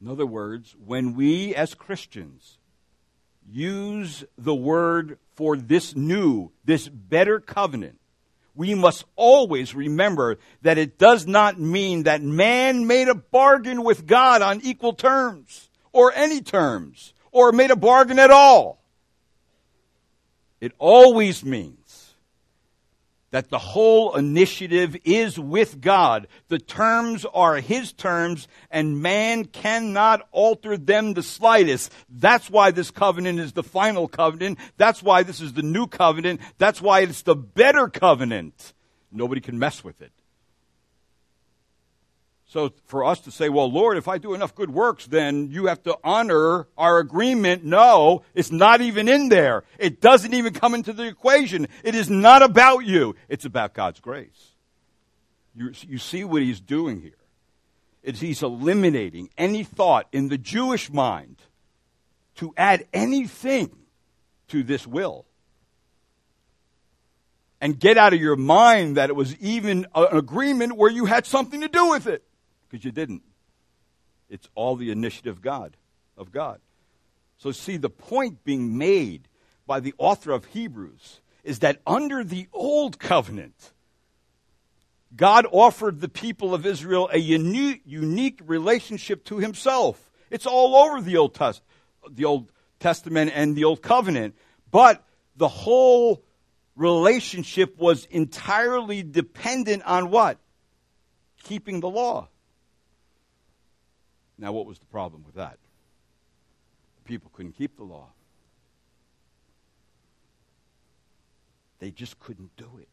In 0.00 0.08
other 0.08 0.26
words, 0.26 0.74
when 0.84 1.14
we 1.14 1.54
as 1.54 1.74
Christians 1.74 2.58
use 3.50 4.24
the 4.38 4.54
word 4.54 5.18
for 5.34 5.56
this 5.56 5.94
new, 5.94 6.50
this 6.64 6.88
better 6.88 7.40
covenant, 7.40 7.98
we 8.54 8.74
must 8.74 9.04
always 9.16 9.74
remember 9.74 10.38
that 10.62 10.78
it 10.78 10.98
does 10.98 11.26
not 11.26 11.58
mean 11.58 12.04
that 12.04 12.22
man 12.22 12.86
made 12.86 13.08
a 13.08 13.14
bargain 13.14 13.84
with 13.84 14.06
God 14.06 14.42
on 14.42 14.60
equal 14.62 14.92
terms, 14.92 15.70
or 15.92 16.12
any 16.14 16.40
terms, 16.40 17.14
or 17.32 17.52
made 17.52 17.70
a 17.70 17.76
bargain 17.76 18.18
at 18.18 18.30
all. 18.30 18.82
It 20.60 20.72
always 20.78 21.44
means 21.44 21.79
that 23.30 23.50
the 23.50 23.58
whole 23.58 24.16
initiative 24.16 24.96
is 25.04 25.38
with 25.38 25.80
God. 25.80 26.26
The 26.48 26.58
terms 26.58 27.24
are 27.24 27.56
His 27.56 27.92
terms, 27.92 28.48
and 28.70 29.00
man 29.02 29.44
cannot 29.44 30.28
alter 30.32 30.76
them 30.76 31.14
the 31.14 31.22
slightest. 31.22 31.92
That's 32.08 32.50
why 32.50 32.70
this 32.70 32.90
covenant 32.90 33.38
is 33.40 33.52
the 33.52 33.62
final 33.62 34.08
covenant. 34.08 34.58
That's 34.76 35.02
why 35.02 35.22
this 35.22 35.40
is 35.40 35.52
the 35.52 35.62
new 35.62 35.86
covenant. 35.86 36.40
That's 36.58 36.82
why 36.82 37.00
it's 37.00 37.22
the 37.22 37.36
better 37.36 37.88
covenant. 37.88 38.74
Nobody 39.12 39.40
can 39.40 39.58
mess 39.58 39.82
with 39.82 40.02
it. 40.02 40.12
So 42.50 42.72
for 42.86 43.04
us 43.04 43.20
to 43.20 43.30
say, 43.30 43.48
well, 43.48 43.70
Lord, 43.70 43.96
if 43.96 44.08
I 44.08 44.18
do 44.18 44.34
enough 44.34 44.56
good 44.56 44.72
works, 44.72 45.06
then 45.06 45.52
you 45.52 45.66
have 45.66 45.84
to 45.84 45.96
honor 46.02 46.66
our 46.76 46.98
agreement. 46.98 47.64
No, 47.64 48.22
it's 48.34 48.50
not 48.50 48.80
even 48.80 49.08
in 49.08 49.28
there. 49.28 49.62
It 49.78 50.00
doesn't 50.00 50.34
even 50.34 50.52
come 50.52 50.74
into 50.74 50.92
the 50.92 51.06
equation. 51.06 51.68
It 51.84 51.94
is 51.94 52.10
not 52.10 52.42
about 52.42 52.80
you. 52.80 53.14
It's 53.28 53.44
about 53.44 53.72
God's 53.72 54.00
grace. 54.00 54.56
You, 55.54 55.72
you 55.86 55.98
see 55.98 56.24
what 56.24 56.42
he's 56.42 56.60
doing 56.60 57.00
here. 57.00 57.12
It's, 58.02 58.18
he's 58.18 58.42
eliminating 58.42 59.30
any 59.38 59.62
thought 59.62 60.08
in 60.10 60.28
the 60.28 60.38
Jewish 60.38 60.90
mind 60.90 61.36
to 62.38 62.52
add 62.56 62.84
anything 62.92 63.70
to 64.48 64.64
this 64.64 64.88
will. 64.88 65.24
And 67.60 67.78
get 67.78 67.96
out 67.96 68.12
of 68.12 68.20
your 68.20 68.34
mind 68.34 68.96
that 68.96 69.08
it 69.08 69.14
was 69.14 69.36
even 69.36 69.86
an 69.94 70.18
agreement 70.18 70.76
where 70.76 70.90
you 70.90 71.04
had 71.04 71.26
something 71.26 71.60
to 71.60 71.68
do 71.68 71.90
with 71.90 72.08
it 72.08 72.24
because 72.70 72.84
you 72.84 72.92
didn't. 72.92 73.22
It's 74.28 74.48
all 74.54 74.76
the 74.76 74.90
initiative 74.90 75.42
God 75.42 75.76
of 76.16 76.30
God. 76.30 76.60
So 77.38 77.50
see 77.52 77.76
the 77.76 77.90
point 77.90 78.44
being 78.44 78.78
made 78.78 79.28
by 79.66 79.80
the 79.80 79.94
author 79.98 80.30
of 80.30 80.46
Hebrews 80.46 81.20
is 81.42 81.58
that 81.60 81.80
under 81.86 82.22
the 82.22 82.48
old 82.52 82.98
covenant 82.98 83.72
God 85.14 85.46
offered 85.50 86.00
the 86.00 86.08
people 86.08 86.54
of 86.54 86.64
Israel 86.64 87.08
a 87.12 87.18
unique, 87.18 87.82
unique 87.84 88.40
relationship 88.44 89.24
to 89.24 89.38
himself. 89.38 90.10
It's 90.30 90.46
all 90.46 90.76
over 90.76 91.00
the 91.00 91.16
Old, 91.16 91.34
Test, 91.34 91.62
the 92.08 92.24
Old 92.24 92.52
Testament 92.78 93.32
and 93.34 93.56
the 93.56 93.64
Old 93.64 93.82
Covenant. 93.82 94.36
But 94.70 95.04
the 95.36 95.48
whole 95.48 96.22
relationship 96.76 97.76
was 97.76 98.04
entirely 98.06 99.02
dependent 99.02 99.82
on 99.82 100.10
what? 100.10 100.38
Keeping 101.42 101.80
the 101.80 101.90
law. 101.90 102.28
Now, 104.40 104.52
what 104.52 104.64
was 104.64 104.78
the 104.78 104.86
problem 104.86 105.22
with 105.26 105.34
that? 105.34 105.58
People 107.04 107.30
couldn't 107.34 107.52
keep 107.52 107.76
the 107.76 107.84
law. 107.84 108.06
They 111.78 111.90
just 111.90 112.18
couldn't 112.18 112.56
do 112.56 112.70
it. 112.80 112.88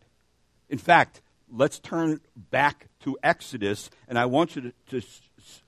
In 0.70 0.77
fact, 0.77 1.22
let's 1.51 1.80
turn 1.80 2.20
back 2.36 2.88
to 3.01 3.18
Exodus, 3.24 3.89
and 4.10 4.20
I 4.20 4.25
want 4.25 4.56
you 4.56 4.74
to, 4.89 5.01
to 5.01 5.08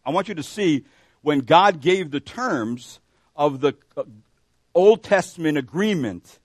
I 0.06 0.12
want 0.12 0.28
you 0.28 0.36
to 0.36 0.44
see 0.44 0.84
when 1.22 1.40
God 1.40 1.80
gave 1.80 2.12
the 2.12 2.20
terms 2.20 3.00
of 3.36 3.62
the 3.62 3.74
uh, 3.96 4.04
Old 4.74 5.04
Testament 5.04 5.58
agreement, 5.58 6.40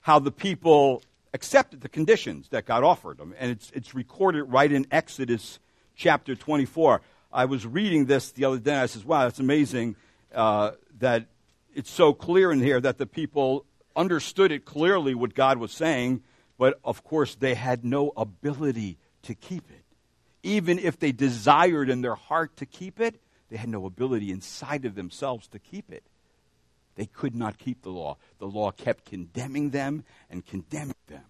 how 0.00 0.20
the 0.20 0.30
people 0.30 1.02
accepted 1.34 1.80
the 1.80 1.88
conditions 1.88 2.48
that 2.50 2.66
God 2.66 2.84
offered 2.84 3.18
them. 3.18 3.34
And 3.38 3.50
it's, 3.50 3.70
it's 3.74 3.94
recorded 3.94 4.44
right 4.44 4.70
in 4.70 4.86
Exodus 4.90 5.58
chapter 5.96 6.34
24. 6.36 7.00
I 7.32 7.44
was 7.44 7.66
reading 7.66 8.06
this 8.06 8.32
the 8.32 8.44
other 8.44 8.58
day, 8.58 8.72
and 8.72 8.80
I 8.80 8.86
says, 8.86 9.04
wow, 9.04 9.24
that's 9.24 9.38
amazing 9.38 9.96
uh, 10.34 10.72
that 10.98 11.26
it's 11.74 11.90
so 11.90 12.12
clear 12.12 12.50
in 12.50 12.60
here 12.60 12.80
that 12.80 12.98
the 12.98 13.06
people 13.06 13.64
understood 13.94 14.52
it 14.52 14.64
clearly 14.64 15.14
what 15.14 15.34
God 15.34 15.58
was 15.58 15.72
saying, 15.72 16.22
but 16.56 16.80
of 16.84 17.04
course 17.04 17.34
they 17.34 17.54
had 17.54 17.84
no 17.84 18.12
ability 18.16 18.98
to 19.22 19.34
keep 19.34 19.70
it. 19.70 19.84
Even 20.42 20.78
if 20.78 20.98
they 20.98 21.12
desired 21.12 21.90
in 21.90 22.00
their 22.00 22.14
heart 22.14 22.56
to 22.56 22.66
keep 22.66 23.00
it, 23.00 23.20
they 23.50 23.56
had 23.56 23.68
no 23.68 23.86
ability 23.86 24.30
inside 24.30 24.84
of 24.84 24.94
themselves 24.94 25.48
to 25.48 25.58
keep 25.58 25.90
it. 25.90 26.04
They 26.94 27.06
could 27.06 27.34
not 27.34 27.58
keep 27.58 27.82
the 27.82 27.90
law. 27.90 28.16
The 28.38 28.46
law 28.46 28.70
kept 28.70 29.04
condemning 29.04 29.70
them 29.70 30.04
and 30.30 30.44
condemning 30.44 30.94
them. 31.06 31.24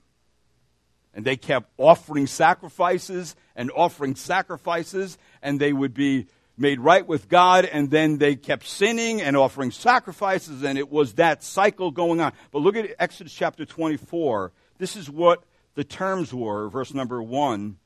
And 1.19 1.27
they 1.27 1.37
kept 1.37 1.69
offering 1.79 2.29
sacrifices 2.29 3.35
and 3.57 3.73
offering 3.75 4.15
sacrifices, 4.15 5.19
and 5.43 5.59
they 5.59 5.73
would 5.73 5.93
be 5.93 6.29
made 6.57 6.79
right 6.79 7.05
with 7.05 7.29
God, 7.29 7.65
and 7.65 7.91
then 7.91 8.19
they 8.19 8.37
kept 8.37 8.69
sinning 8.69 9.21
and 9.21 9.37
offering 9.37 9.73
sacrifices, 9.73 10.63
and 10.63 10.79
it 10.79 10.93
was 10.93 11.15
that 11.15 11.43
cycle 11.43 11.91
going 11.91 12.21
on. 12.21 12.35
But 12.53 12.61
look 12.61 12.77
at 12.77 12.95
Exodus 13.01 13.33
chapter 13.33 13.65
24. 13.67 14.53
This 14.79 14.95
is 14.95 15.11
what 15.11 15.43
the 15.75 15.83
terms 15.83 16.33
were, 16.33 16.69
verse 16.69 16.95
number 16.95 17.21
1. 17.21 17.77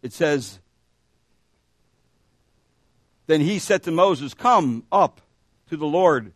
It 0.00 0.12
says, 0.12 0.60
Then 3.26 3.40
he 3.40 3.58
said 3.58 3.82
to 3.82 3.90
Moses, 3.90 4.34
Come 4.34 4.84
up 4.92 5.20
to 5.68 5.76
the 5.76 5.84
Lord, 5.84 6.32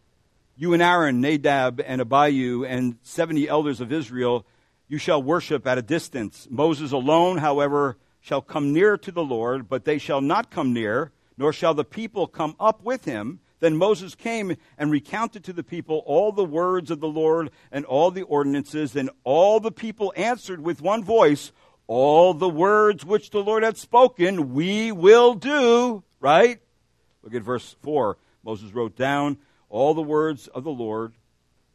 you 0.56 0.72
and 0.72 0.82
Aaron, 0.82 1.20
Nadab 1.20 1.80
and 1.86 2.00
Abihu, 2.00 2.64
and 2.64 2.96
70 3.04 3.48
elders 3.48 3.80
of 3.80 3.92
Israel, 3.92 4.44
you 4.88 4.98
shall 4.98 5.22
worship 5.22 5.66
at 5.66 5.78
a 5.78 5.82
distance. 5.82 6.48
Moses 6.50 6.92
alone, 6.92 7.38
however, 7.38 7.98
shall 8.20 8.40
come 8.42 8.72
near 8.72 8.96
to 8.98 9.12
the 9.12 9.22
Lord, 9.22 9.68
but 9.68 9.84
they 9.84 9.98
shall 9.98 10.20
not 10.20 10.50
come 10.50 10.72
near, 10.72 11.12
nor 11.36 11.52
shall 11.52 11.74
the 11.74 11.84
people 11.84 12.26
come 12.26 12.56
up 12.58 12.82
with 12.82 13.04
him. 13.04 13.40
Then 13.60 13.76
Moses 13.76 14.14
came 14.14 14.56
and 14.76 14.90
recounted 14.90 15.44
to 15.44 15.52
the 15.52 15.62
people 15.62 16.02
all 16.06 16.32
the 16.32 16.44
words 16.44 16.90
of 16.90 17.00
the 17.00 17.08
Lord 17.08 17.50
and 17.70 17.84
all 17.84 18.10
the 18.10 18.22
ordinances, 18.22 18.96
and 18.96 19.10
all 19.24 19.60
the 19.60 19.72
people 19.72 20.12
answered 20.16 20.60
with 20.60 20.80
one 20.80 21.04
voice, 21.04 21.52
All 21.86 22.34
the 22.34 22.48
words 22.48 23.04
which 23.04 23.30
the 23.30 23.42
Lord 23.42 23.62
had 23.62 23.76
spoken, 23.76 24.54
we 24.54 24.92
will 24.92 25.34
do. 25.34 26.02
Right? 26.20 26.60
Look 27.22 27.34
at 27.34 27.42
verse 27.42 27.76
4. 27.82 28.16
Moses 28.44 28.72
wrote 28.72 28.96
down 28.96 29.38
all 29.68 29.94
the 29.94 30.02
words 30.02 30.46
of 30.48 30.64
the 30.64 30.70
Lord. 30.70 31.12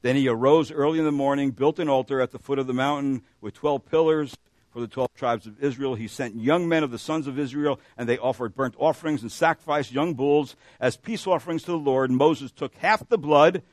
Then 0.03 0.17
he 0.17 0.27
arose 0.27 0.69
early 0.69 0.99
in 0.99 1.05
the 1.05 1.11
morning, 1.11 1.51
built 1.51 1.79
an 1.79 1.87
altar 1.87 2.19
at 2.21 2.31
the 2.31 2.37
foot 2.37 2.59
of 2.59 2.67
the 2.67 2.73
mountain 2.73 3.23
with 3.39 3.55
twelve 3.55 3.85
pillars 3.85 4.35
for 4.69 4.81
the 4.81 4.87
twelve 4.87 5.13
tribes 5.15 5.47
of 5.47 5.63
Israel. 5.63 5.95
He 5.95 6.07
sent 6.07 6.35
young 6.35 6.67
men 6.67 6.83
of 6.83 6.91
the 6.91 6.99
sons 6.99 7.25
of 7.25 7.39
Israel, 7.39 7.79
and 7.97 8.07
they 8.07 8.17
offered 8.17 8.53
burnt 8.53 8.75
offerings 8.77 9.21
and 9.21 9.31
sacrificed 9.31 9.93
young 9.93 10.13
bulls 10.13 10.57
as 10.79 10.97
peace 10.97 11.25
offerings 11.25 11.63
to 11.63 11.71
the 11.71 11.77
Lord. 11.77 12.11
Moses 12.11 12.51
took 12.51 12.75
half 12.75 13.07
the 13.07 13.17
blood 13.17 13.63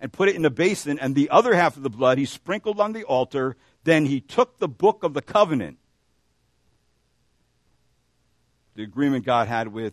and 0.00 0.10
put 0.10 0.30
it 0.30 0.36
in 0.36 0.44
a 0.46 0.50
basin, 0.50 0.98
and 0.98 1.14
the 1.14 1.28
other 1.28 1.54
half 1.54 1.76
of 1.76 1.82
the 1.82 1.90
blood 1.90 2.16
he 2.16 2.24
sprinkled 2.24 2.80
on 2.80 2.92
the 2.92 3.04
altar. 3.04 3.54
Then 3.84 4.06
he 4.06 4.20
took 4.22 4.58
the 4.58 4.68
book 4.68 5.04
of 5.04 5.12
the 5.12 5.20
covenant, 5.20 5.76
the 8.74 8.84
agreement 8.84 9.26
God 9.26 9.48
had 9.48 9.68
with 9.68 9.92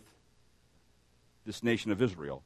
this 1.44 1.62
nation 1.62 1.92
of 1.92 2.00
Israel. 2.00 2.44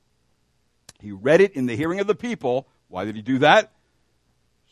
He 0.98 1.12
read 1.12 1.40
it 1.40 1.52
in 1.52 1.66
the 1.66 1.76
hearing 1.76 2.00
of 2.00 2.08
the 2.08 2.16
people. 2.16 2.66
Why 2.90 3.04
did 3.04 3.16
he 3.16 3.22
do 3.22 3.38
that? 3.38 3.72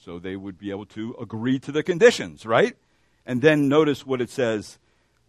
So 0.04 0.18
they 0.18 0.36
would 0.36 0.58
be 0.58 0.70
able 0.70 0.86
to 0.86 1.16
agree 1.20 1.58
to 1.60 1.72
the 1.72 1.82
conditions, 1.82 2.44
right? 2.44 2.76
And 3.24 3.40
then 3.40 3.68
notice 3.68 4.04
what 4.04 4.20
it 4.20 4.28
says 4.28 4.78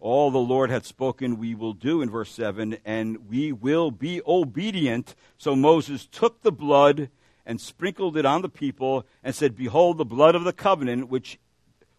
all 0.00 0.30
the 0.30 0.38
Lord 0.38 0.70
had 0.70 0.86
spoken, 0.86 1.38
we 1.38 1.54
will 1.54 1.74
do 1.74 2.00
in 2.00 2.10
verse 2.10 2.32
7, 2.32 2.78
and 2.86 3.28
we 3.28 3.52
will 3.52 3.90
be 3.90 4.22
obedient. 4.26 5.14
So 5.36 5.54
Moses 5.54 6.06
took 6.06 6.42
the 6.42 6.50
blood 6.50 7.10
and 7.44 7.60
sprinkled 7.60 8.16
it 8.16 8.24
on 8.24 8.42
the 8.42 8.48
people 8.48 9.04
and 9.22 9.34
said, 9.34 9.56
Behold, 9.56 9.98
the 9.98 10.04
blood 10.06 10.34
of 10.34 10.44
the 10.44 10.54
covenant 10.54 11.10
which, 11.10 11.38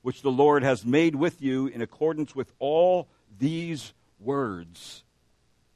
which 0.01 0.24
the 0.24 0.31
Lord 0.31 0.63
has 0.63 0.83
made 0.83 1.15
with 1.15 1.41
you 1.41 1.67
in 1.67 1.81
accordance 1.81 2.36
with 2.36 2.51
all 2.57 3.07
these 3.38 3.93
words. 4.19 5.03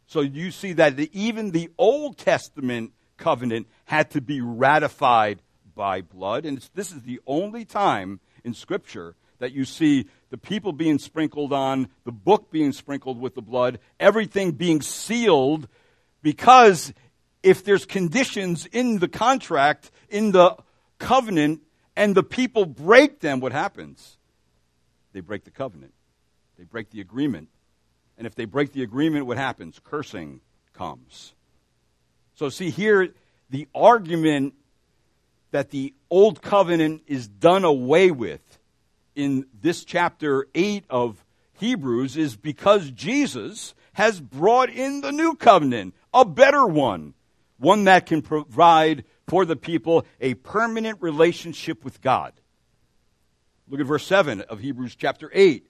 So 0.07 0.21
you 0.21 0.49
see 0.49 0.73
that 0.73 0.97
the, 0.97 1.09
even 1.13 1.51
the 1.51 1.69
Old 1.77 2.17
Testament 2.17 2.91
covenant 3.17 3.67
had 3.85 4.11
to 4.11 4.21
be 4.21 4.41
ratified 4.41 5.41
by 5.75 6.01
blood. 6.01 6.45
And 6.45 6.57
this 6.73 6.91
is 6.91 7.01
the 7.03 7.19
only 7.25 7.65
time 7.65 8.19
in 8.43 8.53
Scripture 8.53 9.15
that 9.39 9.51
you 9.51 9.65
see 9.65 10.07
the 10.29 10.37
people 10.37 10.71
being 10.71 10.97
sprinkled 10.97 11.53
on, 11.53 11.89
the 12.03 12.11
book 12.11 12.51
being 12.51 12.71
sprinkled 12.71 13.19
with 13.19 13.35
the 13.35 13.41
blood, 13.41 13.79
everything 13.99 14.51
being 14.51 14.81
sealed, 14.81 15.67
because 16.21 16.93
if 17.43 17.63
there's 17.63 17.85
conditions 17.85 18.65
in 18.65 18.99
the 18.99 19.07
contract, 19.07 19.91
in 20.09 20.31
the 20.31 20.55
covenant, 20.97 21.61
and 21.95 22.15
the 22.15 22.23
people 22.23 22.65
break 22.65 23.19
them, 23.19 23.39
what 23.39 23.51
happens? 23.51 24.17
They 25.13 25.19
break 25.19 25.43
the 25.43 25.51
covenant. 25.51 25.93
They 26.57 26.63
break 26.63 26.89
the 26.89 27.01
agreement. 27.01 27.49
And 28.17 28.25
if 28.25 28.35
they 28.35 28.45
break 28.45 28.71
the 28.71 28.83
agreement, 28.83 29.25
what 29.25 29.37
happens? 29.37 29.79
Cursing 29.83 30.41
comes. 30.73 31.33
So, 32.33 32.49
see, 32.49 32.69
here, 32.69 33.13
the 33.49 33.67
argument 33.73 34.53
that 35.51 35.69
the 35.71 35.93
old 36.09 36.41
covenant 36.41 37.03
is 37.07 37.27
done 37.27 37.63
away 37.63 38.11
with 38.11 38.59
in 39.15 39.45
this 39.61 39.85
chapter 39.85 40.47
8 40.53 40.85
of 40.89 41.23
Hebrews 41.53 42.17
is 42.17 42.35
because 42.35 42.91
Jesus 42.91 43.73
has 43.93 44.19
brought 44.19 44.69
in 44.69 45.01
the 45.01 45.11
new 45.11 45.35
covenant, 45.35 45.95
a 46.13 46.25
better 46.25 46.65
one, 46.65 47.13
one 47.57 47.85
that 47.85 48.05
can 48.05 48.21
provide 48.21 49.05
for 49.27 49.45
the 49.45 49.55
people 49.55 50.05
a 50.19 50.33
permanent 50.33 51.01
relationship 51.01 51.83
with 51.83 52.01
God. 52.01 52.33
Look 53.69 53.79
at 53.79 53.85
verse 53.85 54.05
7 54.05 54.41
of 54.41 54.59
Hebrews 54.59 54.95
chapter 54.95 55.31
8. 55.33 55.65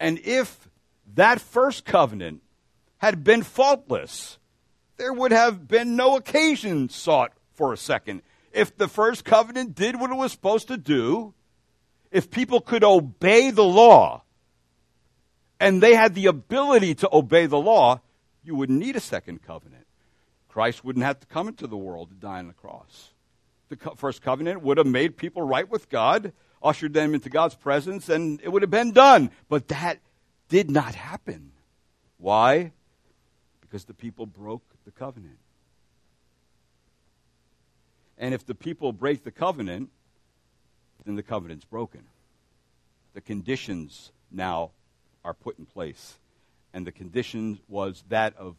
And 0.00 0.18
if 0.18 0.68
that 1.14 1.40
first 1.40 1.84
covenant 1.84 2.42
had 2.98 3.24
been 3.24 3.42
faultless, 3.42 4.38
there 4.96 5.12
would 5.12 5.32
have 5.32 5.68
been 5.68 5.96
no 5.96 6.16
occasion 6.16 6.88
sought 6.88 7.32
for 7.54 7.72
a 7.72 7.76
second. 7.76 8.22
If 8.52 8.76
the 8.76 8.88
first 8.88 9.24
covenant 9.24 9.74
did 9.74 10.00
what 10.00 10.10
it 10.10 10.16
was 10.16 10.32
supposed 10.32 10.68
to 10.68 10.76
do, 10.76 11.34
if 12.10 12.30
people 12.30 12.60
could 12.60 12.84
obey 12.84 13.50
the 13.50 13.64
law 13.64 14.22
and 15.60 15.82
they 15.82 15.94
had 15.94 16.14
the 16.14 16.26
ability 16.26 16.94
to 16.96 17.08
obey 17.12 17.46
the 17.46 17.58
law, 17.58 18.00
you 18.42 18.54
wouldn't 18.54 18.78
need 18.78 18.96
a 18.96 19.00
second 19.00 19.42
covenant. 19.42 19.86
Christ 20.48 20.84
wouldn't 20.84 21.04
have 21.04 21.20
to 21.20 21.26
come 21.26 21.48
into 21.48 21.66
the 21.66 21.76
world 21.76 22.10
to 22.10 22.14
die 22.14 22.38
on 22.38 22.46
the 22.46 22.54
cross. 22.54 23.12
The 23.68 23.76
first 23.96 24.22
covenant 24.22 24.62
would 24.62 24.78
have 24.78 24.86
made 24.86 25.16
people 25.16 25.42
right 25.42 25.68
with 25.68 25.90
God, 25.90 26.32
ushered 26.62 26.94
them 26.94 27.14
into 27.14 27.28
God's 27.28 27.56
presence, 27.56 28.08
and 28.08 28.40
it 28.42 28.50
would 28.50 28.62
have 28.62 28.70
been 28.70 28.92
done. 28.92 29.30
But 29.48 29.68
that 29.68 29.98
did 30.48 30.70
not 30.70 30.94
happen. 30.94 31.52
Why? 32.16 32.72
Because 33.60 33.84
the 33.84 33.92
people 33.92 34.24
broke 34.24 34.75
the 34.86 34.92
covenant. 34.92 35.38
And 38.16 38.32
if 38.32 38.46
the 38.46 38.54
people 38.54 38.92
break 38.92 39.24
the 39.24 39.30
covenant, 39.30 39.90
then 41.04 41.16
the 41.16 41.22
covenant's 41.22 41.66
broken. 41.66 42.04
The 43.12 43.20
conditions 43.20 44.12
now 44.30 44.70
are 45.24 45.34
put 45.34 45.58
in 45.58 45.66
place. 45.66 46.14
And 46.72 46.86
the 46.86 46.92
condition 46.92 47.58
was 47.68 48.04
that 48.08 48.36
of, 48.36 48.56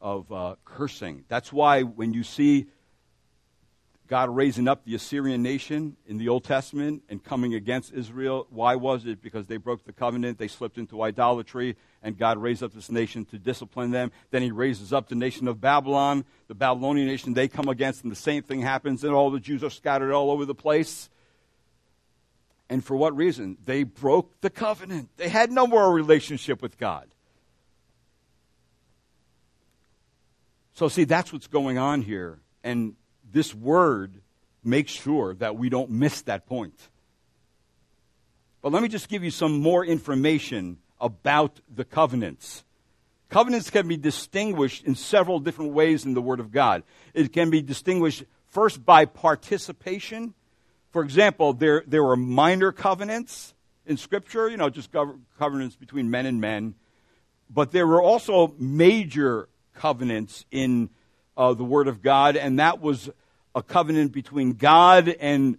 of 0.00 0.32
uh, 0.32 0.54
cursing. 0.64 1.24
That's 1.28 1.52
why 1.52 1.82
when 1.82 2.14
you 2.14 2.22
see 2.22 2.66
God 4.10 4.34
raising 4.34 4.66
up 4.66 4.84
the 4.84 4.96
Assyrian 4.96 5.40
nation 5.40 5.96
in 6.04 6.18
the 6.18 6.28
Old 6.28 6.42
Testament 6.42 7.04
and 7.08 7.22
coming 7.22 7.54
against 7.54 7.92
Israel. 7.92 8.48
Why 8.50 8.74
was 8.74 9.06
it? 9.06 9.22
Because 9.22 9.46
they 9.46 9.56
broke 9.56 9.84
the 9.84 9.92
covenant, 9.92 10.36
they 10.36 10.48
slipped 10.48 10.78
into 10.78 11.00
idolatry, 11.00 11.76
and 12.02 12.18
God 12.18 12.36
raised 12.36 12.64
up 12.64 12.74
this 12.74 12.90
nation 12.90 13.24
to 13.26 13.38
discipline 13.38 13.92
them. 13.92 14.10
Then 14.32 14.42
he 14.42 14.50
raises 14.50 14.92
up 14.92 15.08
the 15.08 15.14
nation 15.14 15.46
of 15.46 15.60
Babylon, 15.60 16.24
the 16.48 16.56
Babylonian 16.56 17.06
nation. 17.06 17.34
They 17.34 17.46
come 17.46 17.68
against, 17.68 18.02
and 18.02 18.10
the 18.10 18.16
same 18.16 18.42
thing 18.42 18.62
happens, 18.62 19.04
and 19.04 19.14
all 19.14 19.30
the 19.30 19.38
Jews 19.38 19.62
are 19.62 19.70
scattered 19.70 20.12
all 20.12 20.32
over 20.32 20.44
the 20.44 20.56
place. 20.56 21.08
And 22.68 22.84
for 22.84 22.96
what 22.96 23.16
reason? 23.16 23.58
They 23.64 23.84
broke 23.84 24.40
the 24.40 24.50
covenant. 24.50 25.10
They 25.18 25.28
had 25.28 25.52
no 25.52 25.68
more 25.68 25.88
relationship 25.92 26.60
with 26.60 26.78
God. 26.78 27.06
So, 30.74 30.88
see, 30.88 31.04
that's 31.04 31.32
what's 31.32 31.46
going 31.46 31.78
on 31.78 32.02
here. 32.02 32.40
And 32.64 32.96
this 33.32 33.54
word 33.54 34.20
makes 34.62 34.92
sure 34.92 35.34
that 35.34 35.56
we 35.56 35.68
don't 35.68 35.90
miss 35.90 36.22
that 36.22 36.46
point. 36.46 36.88
But 38.62 38.72
let 38.72 38.82
me 38.82 38.88
just 38.88 39.08
give 39.08 39.24
you 39.24 39.30
some 39.30 39.60
more 39.60 39.84
information 39.84 40.78
about 41.00 41.60
the 41.74 41.84
covenants. 41.84 42.64
Covenants 43.30 43.70
can 43.70 43.88
be 43.88 43.96
distinguished 43.96 44.84
in 44.84 44.94
several 44.94 45.38
different 45.38 45.72
ways 45.72 46.04
in 46.04 46.14
the 46.14 46.20
Word 46.20 46.40
of 46.40 46.50
God. 46.50 46.82
It 47.14 47.32
can 47.32 47.48
be 47.48 47.62
distinguished 47.62 48.24
first 48.48 48.84
by 48.84 49.04
participation. 49.04 50.34
For 50.90 51.02
example, 51.02 51.52
there, 51.52 51.84
there 51.86 52.02
were 52.02 52.16
minor 52.16 52.72
covenants 52.72 53.54
in 53.86 53.96
Scripture, 53.96 54.48
you 54.48 54.56
know, 54.56 54.68
just 54.68 54.90
covenants 55.38 55.76
between 55.76 56.10
men 56.10 56.26
and 56.26 56.40
men. 56.40 56.74
But 57.48 57.70
there 57.70 57.86
were 57.86 58.02
also 58.02 58.54
major 58.58 59.48
covenants 59.74 60.44
in 60.50 60.90
uh, 61.36 61.54
the 61.54 61.64
Word 61.64 61.88
of 61.88 62.02
God, 62.02 62.36
and 62.36 62.58
that 62.58 62.80
was 62.80 63.08
a 63.54 63.62
covenant 63.62 64.12
between 64.12 64.52
God 64.52 65.08
and 65.08 65.58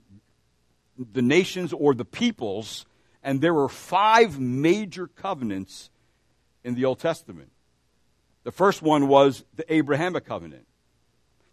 the 0.97 1.21
nations 1.21 1.73
or 1.73 1.93
the 1.93 2.06
peoples, 2.06 2.86
And 3.23 3.41
there 3.41 3.54
were 3.54 3.69
five 3.69 4.39
major 4.39 5.08
covenants 5.08 5.89
in 6.63 6.75
the 6.75 6.86
Old 6.86 6.99
Testament. 6.99 7.51
The 8.43 8.51
first 8.51 8.82
one 8.82 9.08
was 9.08 9.45
the 9.56 9.71
Abrahamic 9.71 10.25
covenant. 10.25 10.65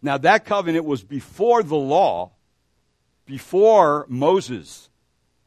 Now, 0.01 0.17
that 0.17 0.45
covenant 0.45 0.85
was 0.85 1.03
before 1.03 1.61
the 1.61 1.75
law, 1.75 2.31
before 3.25 4.05
Moses, 4.09 4.89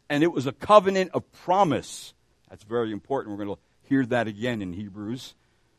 and 0.09 0.23
it 0.23 0.33
was 0.33 0.47
a 0.47 0.53
covenant 0.53 1.11
of 1.15 1.31
promise. 1.33 2.15
That's 2.49 2.65
very 2.65 2.93
important. 2.93 3.37
We're 3.37 3.45
going 3.45 3.57
to 3.57 3.63
hear 3.89 4.07
that 4.07 4.29
again 4.29 4.63
in 4.63 4.75
Hebrews. 4.75 5.35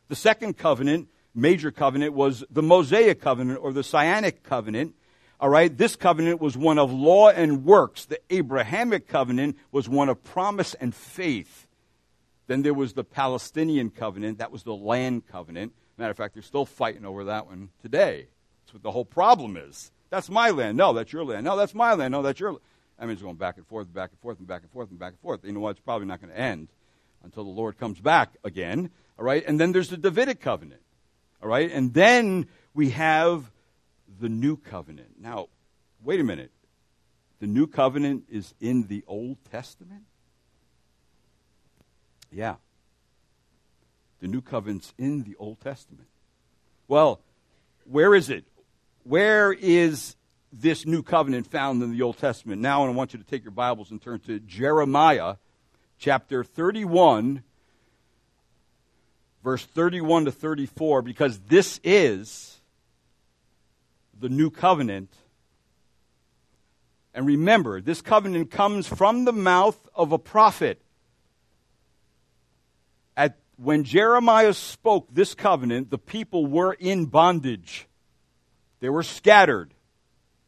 The 0.09 0.15
second 0.15 0.57
covenant, 0.57 1.07
major 1.33 1.71
covenant, 1.71 2.13
was 2.13 2.43
the 2.49 2.63
Mosaic 2.63 3.21
covenant 3.21 3.59
or 3.61 3.71
the 3.71 3.83
Sinaitic 3.83 4.43
covenant. 4.43 4.95
All 5.43 5.49
right, 5.49 5.77
this 5.77 5.97
covenant 5.97 6.39
was 6.39 6.55
one 6.55 6.79
of 6.79 6.93
law 6.93 7.27
and 7.27 7.65
works. 7.65 8.05
The 8.05 8.17
Abrahamic 8.29 9.09
covenant 9.09 9.57
was 9.73 9.89
one 9.89 10.07
of 10.07 10.23
promise 10.23 10.73
and 10.73 10.95
faith. 10.95 11.67
Then 12.47 12.61
there 12.61 12.73
was 12.73 12.93
the 12.93 13.03
Palestinian 13.03 13.89
covenant. 13.89 14.37
That 14.37 14.53
was 14.53 14.63
the 14.63 14.73
land 14.73 15.27
covenant. 15.27 15.73
Matter 15.97 16.11
of 16.11 16.15
fact, 16.15 16.35
they're 16.35 16.43
still 16.43 16.65
fighting 16.65 17.03
over 17.03 17.25
that 17.25 17.47
one 17.47 17.71
today. 17.81 18.27
That's 18.63 18.73
what 18.73 18.83
the 18.83 18.91
whole 18.91 19.03
problem 19.03 19.57
is. 19.57 19.91
That's 20.09 20.29
my 20.29 20.51
land. 20.51 20.77
No, 20.77 20.93
that's 20.93 21.11
your 21.11 21.25
land. 21.25 21.43
No, 21.43 21.57
that's 21.57 21.75
my 21.75 21.93
land. 21.93 22.13
No, 22.13 22.21
that's 22.21 22.39
your 22.39 22.51
land. 22.51 22.63
I 22.97 23.03
mean, 23.03 23.11
it's 23.11 23.21
going 23.21 23.35
back 23.35 23.57
and 23.57 23.67
forth, 23.67 23.93
back 23.93 24.11
and 24.11 24.19
forth, 24.21 24.39
and 24.39 24.47
back 24.47 24.61
and 24.61 24.71
forth, 24.71 24.91
and 24.91 24.97
back 24.97 25.11
and 25.11 25.19
forth. 25.19 25.43
You 25.43 25.51
know 25.51 25.59
what? 25.59 25.71
It's 25.71 25.81
probably 25.81 26.07
not 26.07 26.21
going 26.21 26.31
to 26.31 26.39
end 26.39 26.69
until 27.21 27.43
the 27.43 27.49
Lord 27.49 27.77
comes 27.77 27.99
back 27.99 28.37
again. 28.45 28.91
All 29.19 29.25
right? 29.25 29.43
And 29.45 29.59
then 29.59 29.73
there's 29.73 29.89
the 29.89 29.97
Davidic 29.97 30.39
covenant. 30.39 30.79
All 31.41 31.49
right? 31.49 31.69
And 31.69 31.93
then 31.93 32.47
we 32.73 32.91
have 32.91 33.51
the 34.19 34.29
new 34.29 34.57
covenant. 34.57 35.15
Now, 35.19 35.47
wait 36.03 36.19
a 36.19 36.23
minute. 36.23 36.51
The 37.39 37.47
new 37.47 37.67
covenant 37.67 38.25
is 38.29 38.53
in 38.61 38.87
the 38.87 39.03
Old 39.07 39.37
Testament? 39.51 40.03
Yeah. 42.31 42.55
The 44.21 44.27
new 44.27 44.41
covenant's 44.41 44.93
in 44.97 45.23
the 45.23 45.35
Old 45.37 45.59
Testament. 45.59 46.07
Well, 46.87 47.19
where 47.85 48.15
is 48.15 48.29
it? 48.29 48.45
Where 49.03 49.51
is 49.51 50.15
this 50.51 50.85
new 50.85 51.03
covenant 51.03 51.47
found 51.47 51.83
in 51.83 51.91
the 51.91 52.01
Old 52.01 52.17
Testament? 52.17 52.61
Now, 52.61 52.85
I 52.85 52.89
want 52.89 53.13
you 53.13 53.19
to 53.19 53.25
take 53.25 53.43
your 53.43 53.51
Bibles 53.51 53.91
and 53.91 54.01
turn 54.01 54.19
to 54.21 54.39
Jeremiah 54.39 55.35
chapter 55.99 56.43
31, 56.43 57.43
verse 59.43 59.65
31 59.65 60.25
to 60.25 60.31
34, 60.31 61.01
because 61.01 61.39
this 61.39 61.81
is 61.83 62.61
the 64.23 64.29
new 64.29 64.49
covenant. 64.49 65.13
And 67.13 67.27
remember, 67.27 67.81
this 67.81 68.01
covenant 68.01 68.51
comes 68.51 68.87
from 68.87 69.25
the 69.25 69.33
mouth 69.33 69.77
of 69.93 70.13
a 70.13 70.17
prophet. 70.17 70.81
At, 73.17 73.37
when 73.57 73.83
Jeremiah 73.83 74.53
spoke 74.53 75.13
this 75.13 75.35
covenant, 75.35 75.89
the 75.89 75.97
people 75.97 76.45
were 76.45 76.71
in 76.71 77.07
bondage. 77.07 77.85
They 78.79 78.87
were 78.87 79.03
scattered. 79.03 79.73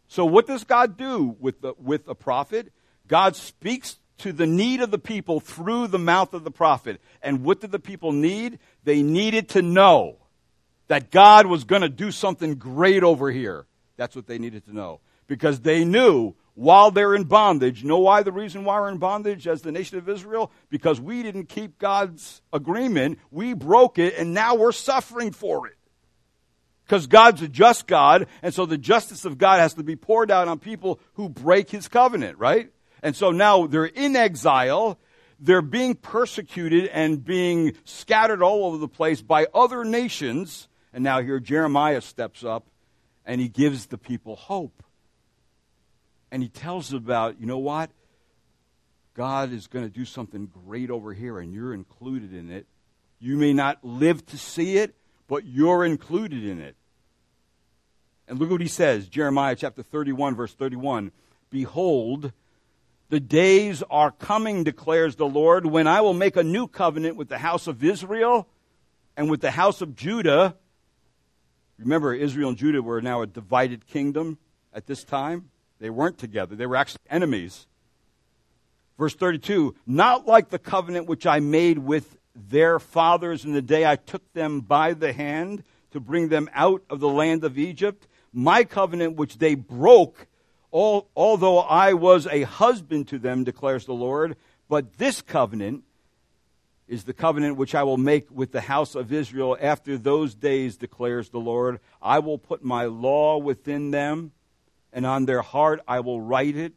So 0.08 0.24
what 0.24 0.48
does 0.48 0.64
God 0.64 0.96
do 0.96 1.36
with, 1.38 1.60
the, 1.60 1.74
with 1.78 2.08
a 2.08 2.16
prophet? 2.16 2.72
God 3.10 3.36
speaks 3.36 3.98
to 4.20 4.32
the 4.32 4.48
need 4.48 4.80
of 4.80 4.90
the 4.90 4.98
people 4.98 5.42
through 5.42 5.88
the 5.88 6.00
mouth 6.00 6.34
of 6.34 6.46
the 6.46 6.52
prophet. 6.52 7.02
And 7.22 7.44
what 7.44 7.60
did 7.60 7.74
the 7.74 7.80
people 7.80 8.14
need? 8.14 8.58
They 8.86 9.04
needed 9.04 9.50
to 9.50 9.62
know 9.62 10.20
that 10.88 11.12
God 11.12 11.48
was 11.48 11.64
going 11.64 11.82
to 11.82 11.90
do 11.90 12.12
something 12.12 12.56
great 12.56 13.04
over 13.04 13.32
here. 13.32 13.66
That's 13.98 14.16
what 14.16 14.28
they 14.28 14.38
needed 14.38 14.66
to 14.66 14.76
know. 14.76 15.00
Because 15.28 15.62
they 15.62 15.84
knew 15.84 16.36
while 16.54 16.92
they're 16.92 17.16
in 17.16 17.26
bondage, 17.26 17.84
know 17.84 18.00
why 18.00 18.24
the 18.24 18.32
reason 18.32 18.64
why 18.64 18.80
we're 18.80 18.90
in 18.90 18.98
bondage 18.98 19.48
as 19.48 19.62
the 19.62 19.72
nation 19.72 19.98
of 19.98 20.08
Israel? 20.08 20.52
Because 20.70 21.02
we 21.02 21.24
didn't 21.24 21.50
keep 21.50 21.80
God's 21.80 22.42
agreement. 22.54 23.20
We 23.32 23.54
broke 23.54 24.00
it 24.00 24.16
and 24.18 24.34
now 24.34 24.56
we're 24.56 24.72
suffering 24.72 25.32
for 25.32 25.68
it. 25.68 25.76
Because 26.86 27.08
God's 27.08 27.42
a 27.42 27.48
just 27.48 27.88
God, 27.88 28.28
and 28.44 28.54
so 28.54 28.68
the 28.68 28.78
justice 28.78 29.26
of 29.26 29.40
God 29.40 29.60
has 29.60 29.74
to 29.74 29.84
be 29.84 29.96
poured 29.96 30.30
out 30.30 30.48
on 30.48 30.60
people 30.60 31.00
who 31.14 31.30
break 31.30 31.72
his 31.72 31.88
covenant, 31.88 32.38
right? 32.38 32.72
And 33.02 33.16
so 33.16 33.32
now 33.32 33.66
they're 33.66 33.86
in 33.86 34.16
exile. 34.16 35.00
They're 35.40 35.64
being 35.64 35.96
persecuted 35.96 36.86
and 36.88 37.26
being 37.26 37.74
scattered 37.86 38.44
all 38.44 38.66
over 38.66 38.78
the 38.78 38.88
place 38.88 39.24
by 39.24 39.48
other 39.52 39.84
nations. 39.84 40.68
And 40.96 41.04
now 41.04 41.22
here 41.22 41.42
Jeremiah 41.42 42.00
steps 42.00 42.46
up 42.46 42.66
and 43.26 43.42
he 43.42 43.50
gives 43.50 43.88
the 43.88 43.98
people 43.98 44.38
hope. 44.38 44.82
And 46.32 46.42
he 46.42 46.48
tells 46.48 46.94
about, 46.94 47.38
you 47.38 47.46
know 47.46 47.58
what? 47.58 47.92
God 49.14 49.52
is 49.52 49.68
going 49.68 49.84
to 49.84 49.92
do 49.92 50.06
something 50.06 50.50
great 50.66 50.90
over 50.90 51.14
here, 51.14 51.40
and 51.40 51.54
you're 51.54 51.74
included 51.74 52.34
in 52.34 52.50
it. 52.50 52.66
You 53.20 53.36
may 53.38 53.54
not 53.54 53.84
live 53.84 54.26
to 54.28 54.38
see 54.38 54.78
it, 54.78 54.96
but 55.28 55.46
you're 55.46 55.86
included 55.86 56.46
in 56.46 56.62
it. 56.62 56.76
And 58.28 58.40
look 58.40 58.50
what 58.50 58.62
he 58.62 58.68
says 58.68 59.10
Jeremiah 59.10 59.56
chapter 59.56 59.84
31, 59.84 60.36
verse 60.36 60.54
31. 60.54 61.12
Behold, 61.50 62.32
the 63.10 63.20
days 63.20 63.84
are 63.90 64.12
coming, 64.12 64.64
declares 64.64 65.18
the 65.18 65.28
Lord, 65.28 65.66
when 65.66 65.88
I 65.88 66.00
will 66.00 66.14
make 66.14 66.38
a 66.38 66.44
new 66.44 66.68
covenant 66.68 67.18
with 67.18 67.28
the 67.28 67.38
house 67.38 67.68
of 67.68 67.84
Israel 67.84 68.48
and 69.18 69.30
with 69.30 69.42
the 69.42 69.52
house 69.52 69.82
of 69.82 69.96
Judah. 69.96 70.56
Remember, 71.78 72.14
Israel 72.14 72.50
and 72.50 72.58
Judah 72.58 72.82
were 72.82 73.02
now 73.02 73.22
a 73.22 73.28
divided 73.28 73.88
kingdom 73.88 74.38
at 74.74 74.86
this 74.86 75.04
time. 75.04 75.50
They 75.80 75.90
weren't 75.90 76.18
together, 76.18 76.56
they 76.56 76.66
were 76.66 76.76
actually 76.76 77.02
enemies. 77.10 77.68
Verse 78.98 79.14
32 79.14 79.76
Not 79.86 80.26
like 80.26 80.50
the 80.50 80.60
covenant 80.60 81.08
which 81.08 81.26
I 81.26 81.40
made 81.40 81.80
with 81.80 82.18
their 82.36 82.80
fathers 82.80 83.46
in 83.46 83.54
the 83.54 83.62
day 83.62 83.86
I 83.86 83.96
took 83.96 84.34
them 84.34 84.62
by 84.62 84.94
the 84.94 85.14
hand 85.14 85.64
to 85.92 86.00
bring 86.00 86.30
them 86.30 86.50
out 86.54 86.84
of 86.90 87.00
the 87.00 87.10
land 87.10 87.44
of 87.44 87.58
Egypt, 87.58 88.08
my 88.34 88.64
covenant 88.64 89.16
which 89.16 89.38
they 89.38 89.56
broke 89.56 90.28
all, 90.72 91.10
although 91.16 91.60
I 91.60 91.94
was 91.94 92.28
a 92.28 92.44
husband 92.44 93.08
to 93.08 93.20
them, 93.20 93.46
declares 93.46 93.86
the 93.86 93.94
Lord, 93.94 94.36
but 94.68 94.98
this 94.98 95.22
covenant 95.22 95.84
is 96.88 97.04
the 97.04 97.14
covenant 97.14 97.58
which 97.58 97.74
I 97.74 97.84
will 97.84 97.98
make 97.98 98.30
with 98.30 98.52
the 98.52 98.62
house 98.62 98.96
of 98.96 99.12
Israel 99.12 99.58
after 99.60 99.98
those 99.98 100.36
days, 100.36 100.78
declares 100.78 101.30
the 101.30 101.40
Lord. 101.40 101.80
I 102.02 102.20
will 102.20 102.38
put 102.38 102.64
my 102.64 102.86
law 102.86 103.38
within 103.38 103.92
them, 103.92 104.32
and 104.94 105.06
on 105.06 105.26
their 105.26 105.42
heart 105.42 105.82
I 105.88 106.02
will 106.02 106.22
write 106.22 106.56
it, 106.56 106.74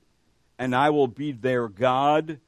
and 0.59 0.75
I 0.75 0.91
will 0.91 1.09
be 1.09 1.33
their 1.33 1.69
God, 1.69 2.41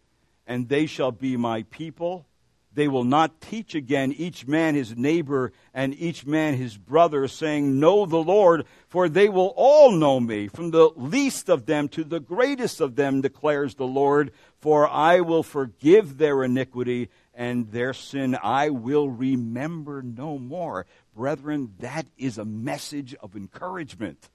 and 0.46 0.68
they 0.68 0.87
shall 0.87 1.12
be 1.12 1.37
my 1.37 1.64
people. 1.64 2.27
They 2.73 2.87
will 2.87 3.05
not 3.05 3.40
teach 3.40 3.75
again 3.75 4.12
each 4.12 4.46
man 4.46 4.77
his 4.77 4.96
neighbor 4.96 5.53
and 5.75 5.92
each 5.94 6.25
man 6.25 6.55
his 6.55 6.77
brother, 6.77 7.27
saying, 7.27 7.81
Know 7.81 8.07
the 8.07 8.23
Lord, 8.23 8.64
for 8.88 9.09
they 9.09 9.29
will 9.29 9.53
all 9.57 9.90
know 9.90 10.20
me, 10.20 10.46
from 10.46 10.70
the 10.70 10.90
least 10.96 11.49
of 11.49 11.66
them 11.66 11.88
to 11.88 12.05
the 12.05 12.20
greatest 12.20 12.81
of 12.81 12.94
them, 12.94 13.20
declares 13.20 13.75
the 13.75 13.87
Lord. 13.87 14.31
For 14.61 14.88
I 14.88 15.20
will 15.20 15.42
forgive 15.42 16.18
their 16.18 16.44
iniquity 16.44 17.09
and 17.40 17.72
their 17.72 17.94
sin 17.94 18.37
I 18.42 18.68
will 18.68 19.09
remember 19.09 20.03
no 20.03 20.38
more. 20.38 20.85
Brethren, 21.16 21.72
that 21.79 22.05
is 22.18 22.37
a 22.37 22.44
message 22.44 23.14
of 23.14 23.35
encouragement. 23.35 24.29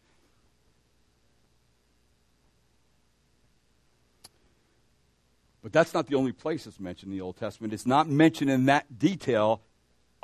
But 5.62 5.72
that's 5.72 5.94
not 5.94 6.08
the 6.08 6.16
only 6.16 6.32
place 6.32 6.66
it's 6.66 6.80
mentioned 6.80 7.12
in 7.12 7.18
the 7.20 7.24
Old 7.24 7.38
Testament. 7.38 7.74
It's 7.74 7.86
not 7.86 8.10
mentioned 8.10 8.50
in 8.50 8.66
that 8.66 8.98
detail. 8.98 9.62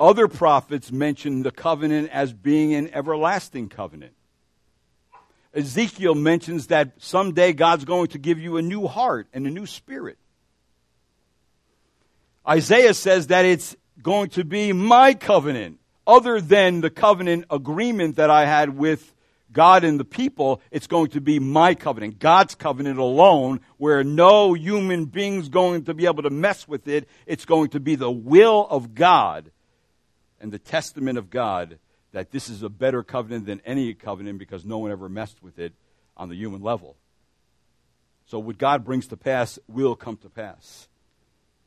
Other 0.00 0.26
prophets 0.26 0.90
mention 0.90 1.44
the 1.44 1.52
covenant 1.52 2.10
as 2.10 2.32
being 2.32 2.74
an 2.74 2.92
everlasting 2.92 3.68
covenant. 3.68 4.14
Ezekiel 5.54 6.16
mentions 6.16 6.66
that 6.66 6.94
someday 6.98 7.52
God's 7.52 7.84
going 7.84 8.08
to 8.08 8.18
give 8.18 8.40
you 8.40 8.56
a 8.56 8.62
new 8.62 8.88
heart 8.88 9.28
and 9.32 9.46
a 9.46 9.50
new 9.50 9.66
spirit. 9.66 10.18
Isaiah 12.48 12.94
says 12.94 13.28
that 13.28 13.44
it's 13.44 13.76
going 14.02 14.30
to 14.30 14.44
be 14.44 14.72
my 14.72 15.14
covenant, 15.14 15.78
other 16.06 16.40
than 16.40 16.80
the 16.80 16.90
covenant 16.90 17.44
agreement 17.50 18.16
that 18.16 18.30
I 18.30 18.46
had 18.46 18.76
with 18.76 19.14
God 19.52 19.84
and 19.84 20.00
the 20.00 20.04
people, 20.04 20.60
it's 20.70 20.86
going 20.86 21.10
to 21.10 21.20
be 21.20 21.38
my 21.38 21.74
covenant, 21.74 22.18
God's 22.18 22.54
covenant 22.54 22.98
alone, 22.98 23.60
where 23.76 24.02
no 24.02 24.54
human 24.54 25.04
being's 25.04 25.48
going 25.48 25.84
to 25.84 25.94
be 25.94 26.06
able 26.06 26.22
to 26.22 26.30
mess 26.30 26.66
with 26.66 26.88
it. 26.88 27.08
It's 27.26 27.44
going 27.44 27.68
to 27.70 27.80
be 27.80 27.94
the 27.94 28.10
will 28.10 28.66
of 28.70 28.94
God 28.94 29.50
and 30.40 30.50
the 30.50 30.58
testament 30.58 31.18
of 31.18 31.30
God 31.30 31.78
that 32.12 32.30
this 32.30 32.48
is 32.48 32.62
a 32.62 32.68
better 32.68 33.02
covenant 33.02 33.46
than 33.46 33.60
any 33.64 33.94
covenant 33.94 34.38
because 34.38 34.64
no 34.64 34.78
one 34.78 34.90
ever 34.90 35.08
messed 35.08 35.42
with 35.42 35.58
it 35.58 35.72
on 36.16 36.28
the 36.28 36.34
human 36.34 36.62
level. 36.62 36.96
So 38.26 38.38
what 38.38 38.58
God 38.58 38.84
brings 38.84 39.06
to 39.08 39.16
pass 39.16 39.58
will 39.68 39.96
come 39.96 40.16
to 40.18 40.30
pass. 40.30 40.88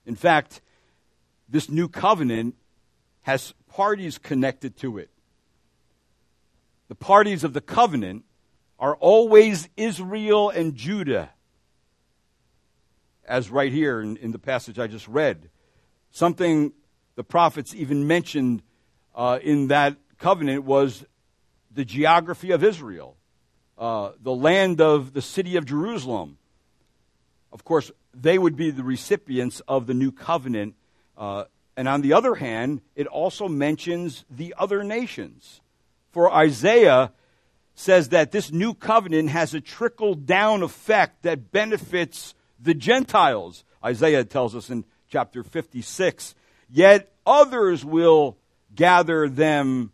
In 0.05 0.15
fact, 0.15 0.61
this 1.47 1.69
new 1.69 1.87
covenant 1.87 2.55
has 3.21 3.53
parties 3.67 4.17
connected 4.17 4.77
to 4.77 4.97
it 4.97 5.09
the 6.87 6.95
parties 6.95 7.43
of 7.43 7.53
the 7.53 7.61
covenant 7.61 8.25
are 8.77 8.95
always 8.95 9.69
Israel 9.77 10.49
and 10.49 10.75
Judah. 10.75 11.31
as 13.27 13.49
right 13.49 13.71
here 13.71 14.01
in, 14.01 14.17
in 14.17 14.31
the 14.31 14.37
passage 14.37 14.77
I 14.77 14.85
just 14.85 15.07
read. 15.07 15.49
Something 16.11 16.73
the 17.15 17.23
prophets 17.23 17.73
even 17.73 18.05
mentioned 18.05 18.61
uh, 19.15 19.39
in 19.41 19.69
that 19.69 19.97
covenant 20.19 20.63
was 20.63 21.05
the 21.71 21.83
geography 21.83 22.51
of 22.51 22.63
Israel, 22.63 23.17
uh, 23.77 24.11
the 24.21 24.33
land 24.33 24.79
of 24.79 25.13
the 25.13 25.21
city 25.21 25.55
of 25.55 25.65
Jerusalem. 25.65 26.37
Of 27.51 27.63
course, 27.63 27.91
they 28.13 28.37
would 28.37 28.55
be 28.55 28.69
the 28.69 28.83
recipients 28.83 29.59
of 29.67 29.87
the 29.87 29.93
new 29.93 30.11
covenant. 30.11 30.75
Uh, 31.17 31.45
and 31.77 31.87
on 31.87 32.01
the 32.01 32.13
other 32.13 32.35
hand, 32.35 32.81
it 32.95 33.07
also 33.07 33.47
mentions 33.47 34.25
the 34.29 34.55
other 34.57 34.83
nations. 34.83 35.61
For 36.11 36.31
Isaiah 36.31 37.11
says 37.75 38.09
that 38.09 38.31
this 38.31 38.51
new 38.51 38.73
covenant 38.73 39.29
has 39.29 39.53
a 39.53 39.61
trickle 39.61 40.15
down 40.15 40.63
effect 40.63 41.23
that 41.23 41.51
benefits 41.51 42.33
the 42.59 42.73
Gentiles. 42.73 43.65
Isaiah 43.83 44.23
tells 44.23 44.55
us 44.55 44.69
in 44.69 44.85
chapter 45.09 45.43
56 45.43 46.35
Yet 46.69 47.11
others 47.25 47.85
will 47.85 48.37
gather 48.73 49.29
them 49.29 49.91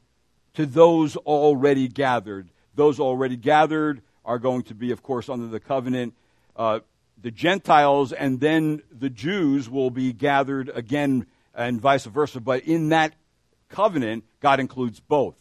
to 0.53 0.65
those 0.65 1.15
already 1.17 1.87
gathered. 1.87 2.49
Those 2.75 2.99
already 2.99 3.35
gathered 3.35 4.01
are 4.23 4.39
going 4.39 4.63
to 4.63 4.75
be, 4.75 4.91
of 4.91 5.03
course, 5.03 5.29
under 5.29 5.47
the 5.47 5.59
covenant. 5.59 6.13
Uh, 6.55 6.79
the 7.21 7.31
Gentiles 7.31 8.11
and 8.11 8.39
then 8.39 8.81
the 8.91 9.09
Jews 9.09 9.69
will 9.69 9.91
be 9.91 10.13
gathered 10.13 10.69
again 10.73 11.27
and 11.53 11.79
vice 11.79 12.05
versa. 12.05 12.39
But 12.39 12.63
in 12.63 12.89
that 12.89 13.13
covenant, 13.69 14.23
God 14.39 14.59
includes 14.59 14.99
both. 14.99 15.35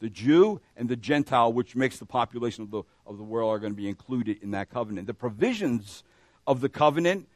The 0.00 0.10
Jew 0.10 0.60
and 0.76 0.88
the 0.88 0.96
Gentile, 0.96 1.52
which 1.52 1.76
makes 1.76 1.98
the 1.98 2.06
population 2.06 2.64
of 2.64 2.70
the, 2.70 2.82
of 3.06 3.18
the 3.18 3.24
world, 3.24 3.54
are 3.54 3.58
going 3.58 3.72
to 3.72 3.76
be 3.76 3.88
included 3.88 4.42
in 4.42 4.50
that 4.50 4.68
covenant. 4.68 5.06
The 5.06 5.14
provisions 5.14 6.02
of 6.46 6.60
the 6.60 6.68
covenant 6.68 7.28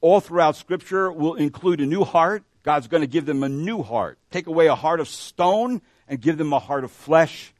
all 0.00 0.20
throughout 0.20 0.56
Scripture 0.56 1.10
will 1.10 1.34
include 1.34 1.80
a 1.80 1.86
new 1.86 2.04
heart. 2.04 2.44
God's 2.62 2.86
going 2.86 3.00
to 3.00 3.06
give 3.06 3.24
them 3.24 3.42
a 3.42 3.48
new 3.48 3.82
heart. 3.82 4.18
Take 4.30 4.46
away 4.46 4.66
a 4.66 4.74
heart 4.74 5.00
of 5.00 5.08
stone 5.08 5.80
and 6.06 6.20
give 6.20 6.36
them 6.36 6.52
a 6.52 6.58
heart 6.58 6.84
of 6.84 6.90
flesh. 6.90 7.54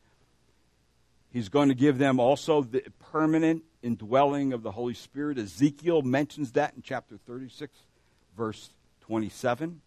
He's 1.33 1.49
going 1.49 1.71
to 1.71 1.75
give 1.75 1.97
them 1.97 2.21
also 2.21 2.63
the 2.63 2.85
permanent 3.11 3.63
indwelling 3.83 4.53
of 4.53 4.63
the 4.63 4.73
Holy 4.73 4.95
Spirit. 4.95 5.39
Ezekiel 5.39 6.03
mentions 6.03 6.53
that 6.53 6.75
in 6.75 6.83
chapter 6.83 7.19
36, 7.27 7.77
verse 8.37 8.71
27. 9.03 9.81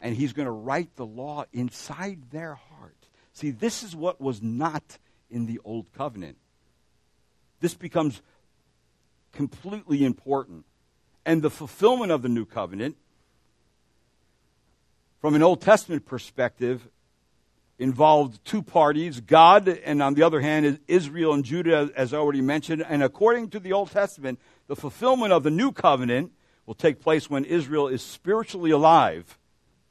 And 0.00 0.16
he's 0.16 0.32
going 0.32 0.46
to 0.46 0.52
write 0.52 0.96
the 0.96 1.06
law 1.06 1.44
inside 1.52 2.30
their 2.30 2.54
heart. 2.54 2.96
See, 3.32 3.50
this 3.50 3.82
is 3.82 3.94
what 3.94 4.20
was 4.20 4.42
not 4.42 4.98
in 5.30 5.46
the 5.46 5.60
Old 5.64 5.92
Covenant. 5.92 6.36
This 7.60 7.74
becomes 7.74 8.22
completely 9.32 10.04
important. 10.04 10.64
And 11.24 11.42
the 11.42 11.50
fulfillment 11.50 12.10
of 12.10 12.22
the 12.22 12.28
New 12.28 12.46
Covenant, 12.46 12.96
from 15.20 15.34
an 15.34 15.42
Old 15.42 15.60
Testament 15.60 16.06
perspective, 16.06 16.88
involved 17.78 18.44
two 18.44 18.62
parties 18.62 19.20
God, 19.20 19.68
and 19.68 20.02
on 20.02 20.14
the 20.14 20.22
other 20.22 20.40
hand, 20.40 20.80
Israel 20.88 21.32
and 21.32 21.44
Judah, 21.44 21.90
as 21.96 22.12
already 22.12 22.40
mentioned. 22.40 22.84
And 22.88 23.02
according 23.02 23.50
to 23.50 23.60
the 23.60 23.72
Old 23.72 23.90
Testament, 23.90 24.40
the 24.66 24.76
fulfillment 24.76 25.32
of 25.32 25.42
the 25.42 25.50
new 25.50 25.72
covenant 25.72 26.32
will 26.66 26.74
take 26.74 27.00
place 27.00 27.30
when 27.30 27.44
Israel 27.44 27.88
is 27.88 28.02
spiritually 28.02 28.70
alive. 28.70 29.38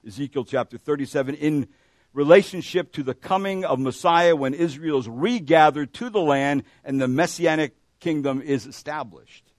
Ezekiel 0.05 0.45
chapter 0.45 0.77
37, 0.77 1.35
in 1.35 1.67
relationship 2.13 2.91
to 2.93 3.03
the 3.03 3.13
coming 3.13 3.65
of 3.65 3.79
Messiah 3.79 4.35
when 4.35 4.53
Israel 4.53 4.99
is 4.99 5.07
regathered 5.07 5.93
to 5.93 6.09
the 6.09 6.21
land 6.21 6.63
and 6.83 6.99
the 6.99 7.07
messianic 7.07 7.75
kingdom 7.99 8.41
is 8.41 8.65
established. 8.65 9.51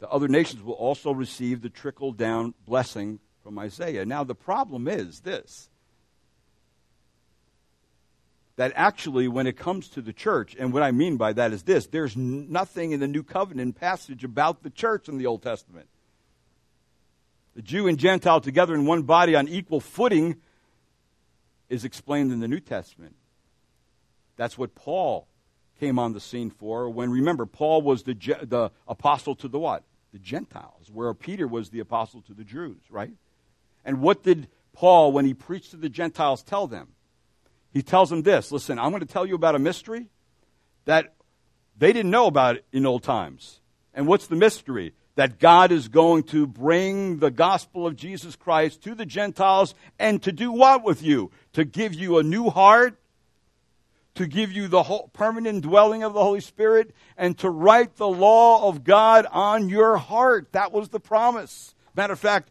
The 0.00 0.08
other 0.08 0.28
nations 0.28 0.62
will 0.62 0.74
also 0.74 1.12
receive 1.12 1.60
the 1.60 1.70
trickle 1.70 2.12
down 2.12 2.54
blessing 2.64 3.18
from 3.42 3.58
Isaiah. 3.58 4.06
Now, 4.06 4.24
the 4.24 4.34
problem 4.34 4.86
is 4.86 5.20
this 5.20 5.68
that 8.58 8.72
actually, 8.74 9.28
when 9.28 9.46
it 9.46 9.56
comes 9.56 9.88
to 9.90 10.02
the 10.02 10.12
church, 10.12 10.56
and 10.58 10.72
what 10.72 10.82
I 10.82 10.90
mean 10.90 11.16
by 11.16 11.32
that 11.32 11.52
is 11.52 11.62
this 11.62 11.86
there's 11.86 12.16
nothing 12.16 12.90
in 12.90 12.98
the 12.98 13.06
New 13.06 13.22
Covenant 13.22 13.76
passage 13.76 14.24
about 14.24 14.64
the 14.64 14.70
church 14.70 15.08
in 15.08 15.16
the 15.16 15.26
Old 15.26 15.44
Testament. 15.44 15.86
The 17.54 17.62
Jew 17.62 17.86
and 17.86 17.98
Gentile 17.98 18.40
together 18.40 18.74
in 18.74 18.84
one 18.84 19.02
body 19.02 19.36
on 19.36 19.46
equal 19.46 19.78
footing 19.78 20.38
is 21.68 21.84
explained 21.84 22.32
in 22.32 22.40
the 22.40 22.48
New 22.48 22.58
Testament. 22.58 23.14
That's 24.36 24.58
what 24.58 24.74
Paul 24.74 25.28
came 25.78 25.96
on 26.00 26.12
the 26.12 26.20
scene 26.20 26.50
for 26.50 26.90
when, 26.90 27.12
remember, 27.12 27.46
Paul 27.46 27.82
was 27.82 28.02
the, 28.02 28.14
the 28.14 28.72
apostle 28.88 29.36
to 29.36 29.46
the 29.46 29.60
what? 29.60 29.84
The 30.12 30.18
Gentiles, 30.18 30.90
where 30.92 31.14
Peter 31.14 31.46
was 31.46 31.70
the 31.70 31.78
apostle 31.78 32.22
to 32.22 32.34
the 32.34 32.44
Jews, 32.44 32.80
right? 32.90 33.12
And 33.84 34.00
what 34.00 34.24
did 34.24 34.48
Paul, 34.72 35.12
when 35.12 35.26
he 35.26 35.34
preached 35.34 35.70
to 35.70 35.76
the 35.76 35.88
Gentiles, 35.88 36.42
tell 36.42 36.66
them? 36.66 36.88
He 37.70 37.82
tells 37.82 38.10
them 38.10 38.22
this 38.22 38.50
listen, 38.52 38.78
I'm 38.78 38.90
going 38.90 39.00
to 39.00 39.06
tell 39.06 39.26
you 39.26 39.34
about 39.34 39.54
a 39.54 39.58
mystery 39.58 40.06
that 40.84 41.14
they 41.76 41.92
didn't 41.92 42.10
know 42.10 42.26
about 42.26 42.58
in 42.72 42.86
old 42.86 43.02
times. 43.02 43.60
And 43.94 44.06
what's 44.06 44.26
the 44.26 44.36
mystery? 44.36 44.94
That 45.14 45.40
God 45.40 45.72
is 45.72 45.88
going 45.88 46.22
to 46.24 46.46
bring 46.46 47.18
the 47.18 47.30
gospel 47.30 47.86
of 47.86 47.96
Jesus 47.96 48.36
Christ 48.36 48.82
to 48.82 48.94
the 48.94 49.06
Gentiles 49.06 49.74
and 49.98 50.22
to 50.22 50.30
do 50.30 50.52
what 50.52 50.84
with 50.84 51.02
you? 51.02 51.32
To 51.54 51.64
give 51.64 51.94
you 51.94 52.18
a 52.18 52.22
new 52.22 52.50
heart, 52.50 53.00
to 54.14 54.26
give 54.26 54.52
you 54.52 54.68
the 54.68 54.84
permanent 55.12 55.62
dwelling 55.62 56.04
of 56.04 56.12
the 56.14 56.22
Holy 56.22 56.40
Spirit, 56.40 56.94
and 57.16 57.36
to 57.38 57.50
write 57.50 57.96
the 57.96 58.08
law 58.08 58.68
of 58.68 58.84
God 58.84 59.26
on 59.30 59.68
your 59.68 59.96
heart. 59.96 60.52
That 60.52 60.72
was 60.72 60.88
the 60.88 61.00
promise. 61.00 61.74
Matter 61.96 62.12
of 62.12 62.20
fact, 62.20 62.50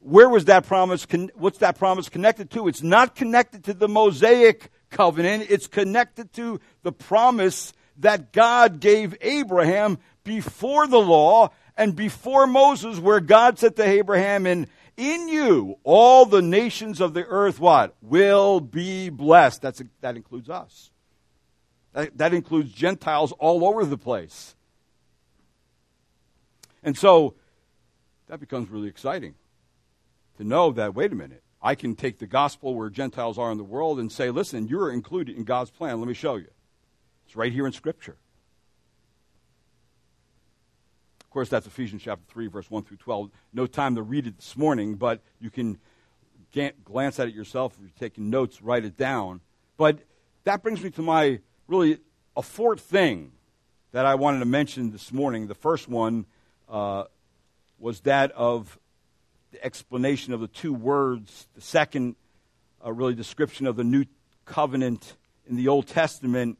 where 0.00 0.28
was 0.28 0.44
that 0.46 0.66
promise? 0.66 1.06
What's 1.34 1.58
that 1.58 1.78
promise 1.78 2.08
connected 2.08 2.50
to? 2.50 2.68
It's 2.68 2.82
not 2.82 3.14
connected 3.14 3.64
to 3.64 3.74
the 3.74 3.88
Mosaic 3.88 4.70
covenant. 4.90 5.46
It's 5.50 5.66
connected 5.66 6.32
to 6.34 6.60
the 6.82 6.92
promise 6.92 7.72
that 7.98 8.32
God 8.32 8.80
gave 8.80 9.16
Abraham 9.20 9.98
before 10.22 10.86
the 10.86 11.00
law 11.00 11.50
and 11.76 11.96
before 11.96 12.46
Moses, 12.46 12.98
where 12.98 13.20
God 13.20 13.58
said 13.58 13.76
to 13.76 13.84
Abraham, 13.84 14.46
and 14.46 14.66
in 14.96 15.28
you 15.28 15.78
all 15.84 16.24
the 16.24 16.42
nations 16.42 17.00
of 17.00 17.12
the 17.12 17.24
earth 17.24 17.58
what 17.58 17.94
will 18.00 18.60
be 18.60 19.08
blessed. 19.08 19.62
That's 19.62 19.82
that 20.00 20.16
includes 20.16 20.48
us. 20.48 20.90
That, 21.92 22.16
that 22.18 22.34
includes 22.34 22.72
Gentiles 22.72 23.32
all 23.32 23.66
over 23.66 23.84
the 23.84 23.98
place. 23.98 24.54
And 26.82 26.96
so 26.96 27.34
that 28.28 28.38
becomes 28.38 28.70
really 28.70 28.88
exciting 28.88 29.34
to 30.36 30.44
know 30.44 30.72
that, 30.72 30.94
wait 30.94 31.12
a 31.12 31.14
minute, 31.14 31.42
I 31.62 31.74
can 31.74 31.94
take 31.96 32.18
the 32.18 32.26
gospel 32.26 32.74
where 32.74 32.90
Gentiles 32.90 33.38
are 33.38 33.50
in 33.50 33.58
the 33.58 33.64
world 33.64 33.98
and 33.98 34.10
say, 34.10 34.30
listen, 34.30 34.68
you're 34.68 34.90
included 34.90 35.36
in 35.36 35.44
God's 35.44 35.70
plan. 35.70 35.98
Let 35.98 36.08
me 36.08 36.14
show 36.14 36.36
you. 36.36 36.48
It's 37.26 37.36
right 37.36 37.52
here 37.52 37.66
in 37.66 37.72
Scripture. 37.72 38.16
Of 41.20 41.30
course, 41.30 41.48
that's 41.48 41.66
Ephesians 41.66 42.02
chapter 42.02 42.24
3, 42.28 42.46
verse 42.46 42.70
1 42.70 42.84
through 42.84 42.98
12. 42.98 43.30
No 43.52 43.66
time 43.66 43.96
to 43.96 44.02
read 44.02 44.26
it 44.26 44.36
this 44.36 44.56
morning, 44.56 44.94
but 44.94 45.20
you 45.40 45.50
can 45.50 45.78
glance 46.84 47.18
at 47.20 47.28
it 47.28 47.34
yourself. 47.34 47.74
If 47.74 47.80
you're 47.80 47.90
taking 47.98 48.30
notes, 48.30 48.62
write 48.62 48.84
it 48.84 48.96
down. 48.96 49.40
But 49.76 49.98
that 50.44 50.62
brings 50.62 50.82
me 50.82 50.90
to 50.90 51.02
my 51.02 51.40
really 51.66 51.98
a 52.36 52.42
fourth 52.42 52.80
thing 52.80 53.32
that 53.92 54.06
I 54.06 54.14
wanted 54.14 54.38
to 54.40 54.46
mention 54.46 54.92
this 54.92 55.12
morning. 55.12 55.48
The 55.48 55.54
first 55.54 55.88
one 55.88 56.26
uh, 56.68 57.04
was 57.78 58.00
that 58.00 58.32
of 58.32 58.78
the 59.56 59.64
explanation 59.64 60.34
of 60.34 60.40
the 60.40 60.48
two 60.48 60.74
words. 60.74 61.48
The 61.54 61.60
second, 61.62 62.16
uh, 62.84 62.92
really, 62.92 63.14
description 63.14 63.66
of 63.66 63.76
the 63.76 63.84
new 63.84 64.04
covenant 64.44 65.16
in 65.48 65.56
the 65.56 65.68
Old 65.68 65.86
Testament. 65.86 66.58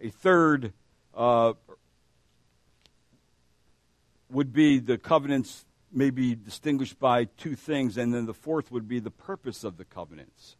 A 0.00 0.10
third 0.10 0.72
uh, 1.14 1.54
would 4.30 4.52
be 4.52 4.78
the 4.78 4.98
covenants 4.98 5.64
may 5.90 6.10
be 6.10 6.34
distinguished 6.34 6.98
by 6.98 7.24
two 7.24 7.56
things, 7.56 7.96
and 7.96 8.12
then 8.12 8.26
the 8.26 8.34
fourth 8.34 8.70
would 8.70 8.86
be 8.86 9.00
the 9.00 9.10
purpose 9.10 9.64
of 9.64 9.78
the 9.78 9.84
covenants. 9.84 10.56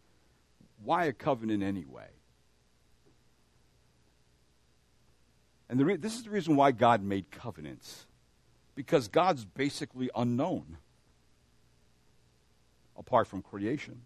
Why 0.82 1.04
a 1.04 1.12
covenant 1.12 1.62
anyway? 1.62 2.08
And 5.68 5.78
re- 5.84 5.96
this 5.96 6.14
is 6.14 6.24
the 6.24 6.30
reason 6.30 6.56
why 6.56 6.72
God 6.72 7.02
made 7.02 7.30
covenants. 7.30 8.06
Because 8.74 9.08
God's 9.08 9.44
basically 9.44 10.08
unknown 10.16 10.78
apart 12.98 13.26
from 13.28 13.42
creation. 13.42 14.02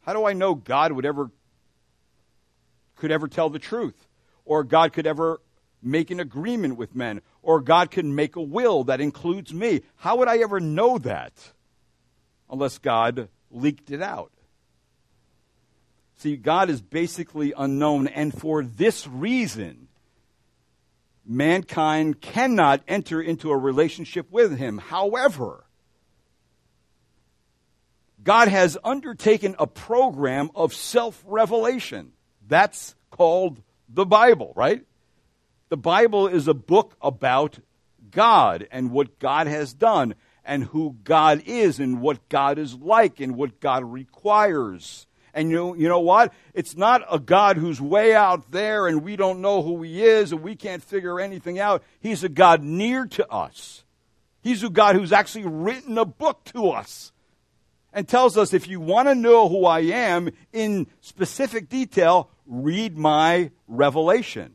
How 0.00 0.14
do 0.14 0.24
I 0.24 0.32
know 0.32 0.54
God 0.54 0.92
would 0.92 1.04
ever 1.04 1.30
could 2.96 3.10
ever 3.12 3.28
tell 3.28 3.50
the 3.50 3.58
truth 3.58 4.06
or 4.44 4.64
God 4.64 4.92
could 4.92 5.06
ever 5.06 5.40
make 5.82 6.10
an 6.10 6.18
agreement 6.18 6.76
with 6.76 6.96
men 6.96 7.20
or 7.42 7.60
God 7.60 7.90
could 7.90 8.04
make 8.04 8.34
a 8.34 8.42
will 8.42 8.84
that 8.84 9.00
includes 9.00 9.52
me? 9.52 9.82
How 9.96 10.16
would 10.16 10.28
I 10.28 10.38
ever 10.38 10.58
know 10.58 10.98
that 10.98 11.32
unless 12.50 12.78
God 12.78 13.28
leaked 13.50 13.90
it 13.90 14.02
out? 14.02 14.32
See, 16.16 16.36
God 16.36 16.70
is 16.70 16.80
basically 16.80 17.52
unknown 17.56 18.08
and 18.08 18.36
for 18.36 18.64
this 18.64 19.06
reason 19.06 19.88
mankind 21.24 22.20
cannot 22.20 22.80
enter 22.88 23.20
into 23.20 23.50
a 23.50 23.56
relationship 23.56 24.30
with 24.30 24.56
him. 24.56 24.78
However, 24.78 25.64
God 28.28 28.48
has 28.48 28.76
undertaken 28.84 29.56
a 29.58 29.66
program 29.66 30.50
of 30.54 30.74
self 30.74 31.24
revelation. 31.26 32.12
That's 32.46 32.94
called 33.10 33.62
the 33.88 34.04
Bible, 34.04 34.52
right? 34.54 34.84
The 35.70 35.78
Bible 35.78 36.26
is 36.26 36.46
a 36.46 36.52
book 36.52 36.94
about 37.00 37.58
God 38.10 38.68
and 38.70 38.90
what 38.90 39.18
God 39.18 39.46
has 39.46 39.72
done 39.72 40.14
and 40.44 40.64
who 40.64 40.96
God 41.04 41.44
is 41.46 41.80
and 41.80 42.02
what 42.02 42.28
God 42.28 42.58
is 42.58 42.74
like 42.74 43.18
and 43.18 43.34
what 43.34 43.60
God 43.60 43.90
requires. 43.90 45.06
And 45.32 45.50
you, 45.50 45.74
you 45.76 45.88
know 45.88 46.00
what? 46.00 46.34
It's 46.52 46.76
not 46.76 47.06
a 47.10 47.18
God 47.18 47.56
who's 47.56 47.80
way 47.80 48.14
out 48.14 48.50
there 48.50 48.88
and 48.88 49.02
we 49.02 49.16
don't 49.16 49.40
know 49.40 49.62
who 49.62 49.80
he 49.80 50.04
is 50.04 50.32
and 50.32 50.42
we 50.42 50.54
can't 50.54 50.82
figure 50.82 51.18
anything 51.18 51.58
out. 51.58 51.82
He's 51.98 52.22
a 52.24 52.28
God 52.28 52.62
near 52.62 53.06
to 53.06 53.26
us. 53.32 53.84
He's 54.42 54.62
a 54.62 54.68
God 54.68 54.96
who's 54.96 55.12
actually 55.12 55.46
written 55.46 55.96
a 55.96 56.04
book 56.04 56.44
to 56.52 56.68
us 56.68 57.10
and 57.98 58.06
tells 58.06 58.36
us 58.36 58.54
if 58.54 58.68
you 58.68 58.78
want 58.78 59.08
to 59.08 59.14
know 59.16 59.48
who 59.48 59.66
I 59.66 59.80
am 59.80 60.30
in 60.52 60.86
specific 61.00 61.68
detail, 61.68 62.30
read 62.46 62.96
my 62.96 63.50
revelation. 63.66 64.52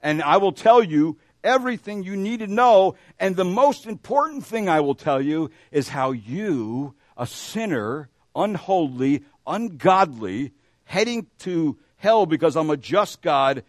And 0.00 0.22
I 0.22 0.36
will 0.36 0.52
tell 0.52 0.80
you 0.80 1.18
everything 1.42 2.04
you 2.04 2.14
need 2.14 2.38
to 2.38 2.46
know. 2.46 2.94
And 3.18 3.34
the 3.34 3.44
most 3.44 3.84
important 3.84 4.46
thing 4.46 4.68
I 4.68 4.78
will 4.78 4.94
tell 4.94 5.20
you 5.20 5.50
is 5.72 5.88
how 5.88 6.12
you, 6.12 6.94
a 7.16 7.26
sinner, 7.26 8.10
unholy, 8.32 9.24
ungodly, 9.44 10.52
heading 10.84 11.26
to 11.40 11.76
hell 11.96 12.26
because 12.26 12.54
I'm 12.54 12.70
a 12.70 12.76
just 12.76 13.22
God, 13.22 13.64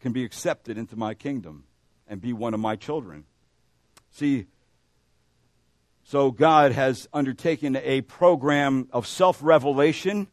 can 0.00 0.12
be 0.12 0.24
accepted 0.24 0.78
into 0.78 0.96
my 0.96 1.12
kingdom 1.12 1.64
and 2.08 2.22
be 2.22 2.32
one 2.32 2.54
of 2.54 2.60
my 2.60 2.76
children. 2.76 3.24
See, 4.12 4.46
so 6.04 6.30
God 6.30 6.72
has 6.72 7.08
undertaken 7.12 7.76
a 7.76 8.02
program 8.02 8.88
of 8.92 9.06
self 9.06 9.42
revelation. 9.42 10.28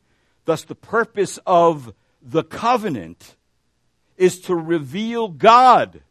Thus, 0.45 0.63
the 0.63 0.75
purpose 0.75 1.39
of 1.45 1.93
the 2.21 2.43
covenant 2.43 3.37
is 4.17 4.41
to 4.41 4.55
reveal 4.55 5.29
God 5.29 6.01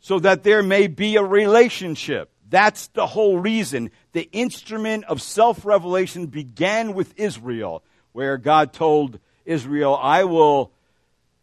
so 0.00 0.18
that 0.20 0.42
there 0.42 0.62
may 0.62 0.86
be 0.86 1.16
a 1.16 1.22
relationship. 1.22 2.30
That's 2.48 2.88
the 2.88 3.06
whole 3.06 3.38
reason. 3.38 3.90
The 4.12 4.28
instrument 4.32 5.04
of 5.04 5.22
self 5.22 5.64
revelation 5.64 6.26
began 6.26 6.92
with 6.92 7.18
Israel, 7.18 7.82
where 8.12 8.36
God 8.36 8.74
told 8.74 9.20
Israel, 9.46 9.98
I 10.00 10.24
will 10.24 10.72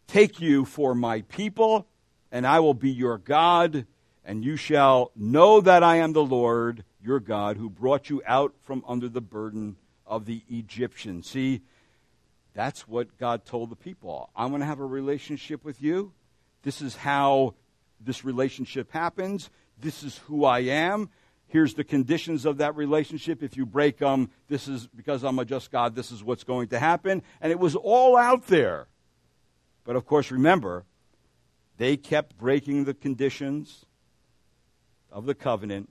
take 0.08 0.40
you 0.40 0.66
for 0.66 0.94
my 0.94 1.22
people, 1.22 1.88
and 2.32 2.46
I 2.46 2.60
will 2.60 2.76
be 2.76 2.92
your 2.92 3.18
God, 3.18 3.88
and 4.26 4.44
you 4.44 4.58
shall 4.58 5.12
know 5.16 5.62
that 5.62 5.84
I 5.84 5.98
am 5.98 6.14
the 6.14 6.24
Lord 6.24 6.84
your 7.02 7.20
God 7.20 7.58
who 7.58 7.70
brought 7.70 8.10
you 8.10 8.22
out 8.26 8.54
from 8.64 8.84
under 8.88 9.08
the 9.08 9.22
burden 9.22 9.78
of 10.06 10.26
the 10.26 10.42
Egyptians. 10.50 11.30
See, 11.30 11.62
that's 12.54 12.88
what 12.88 13.18
God 13.18 13.46
told 13.46 13.70
the 13.70 13.76
people. 13.76 14.30
I'm 14.36 14.50
going 14.50 14.62
to 14.62 14.66
have 14.66 14.80
a 14.80 14.86
relationship 14.86 15.64
with 15.64 15.82
you. 15.82 16.12
This 16.64 16.82
is 16.82 16.96
how 16.96 17.54
this 18.00 18.26
relationship 18.26 18.92
happens. 18.92 19.50
This 19.80 20.04
is 20.04 20.18
who 20.20 20.46
I 20.46 20.60
am. 20.60 21.10
Here's 21.48 21.76
the 21.76 21.84
conditions 21.84 22.46
of 22.46 22.58
that 22.58 22.76
relationship. 22.76 23.44
If 23.44 23.56
you 23.56 23.66
break 23.66 24.00
them, 24.00 24.32
this 24.48 24.68
is 24.68 24.88
because 24.88 25.24
I'm 25.24 25.38
a 25.38 25.46
just 25.46 25.72
God, 25.72 25.96
this 25.96 26.12
is 26.12 26.24
what's 26.24 26.44
going 26.44 26.70
to 26.70 26.80
happen. 26.80 27.22
And 27.40 27.52
it 27.52 27.60
was 27.60 27.76
all 27.76 28.18
out 28.18 28.48
there. 28.48 28.88
But 29.84 29.96
of 29.96 30.08
course, 30.08 30.32
remember, 30.32 30.86
they 31.78 31.98
kept 31.98 32.38
breaking 32.38 32.86
the 32.86 32.96
conditions 32.96 33.85
of 35.16 35.26
the 35.26 35.34
covenant 35.34 35.90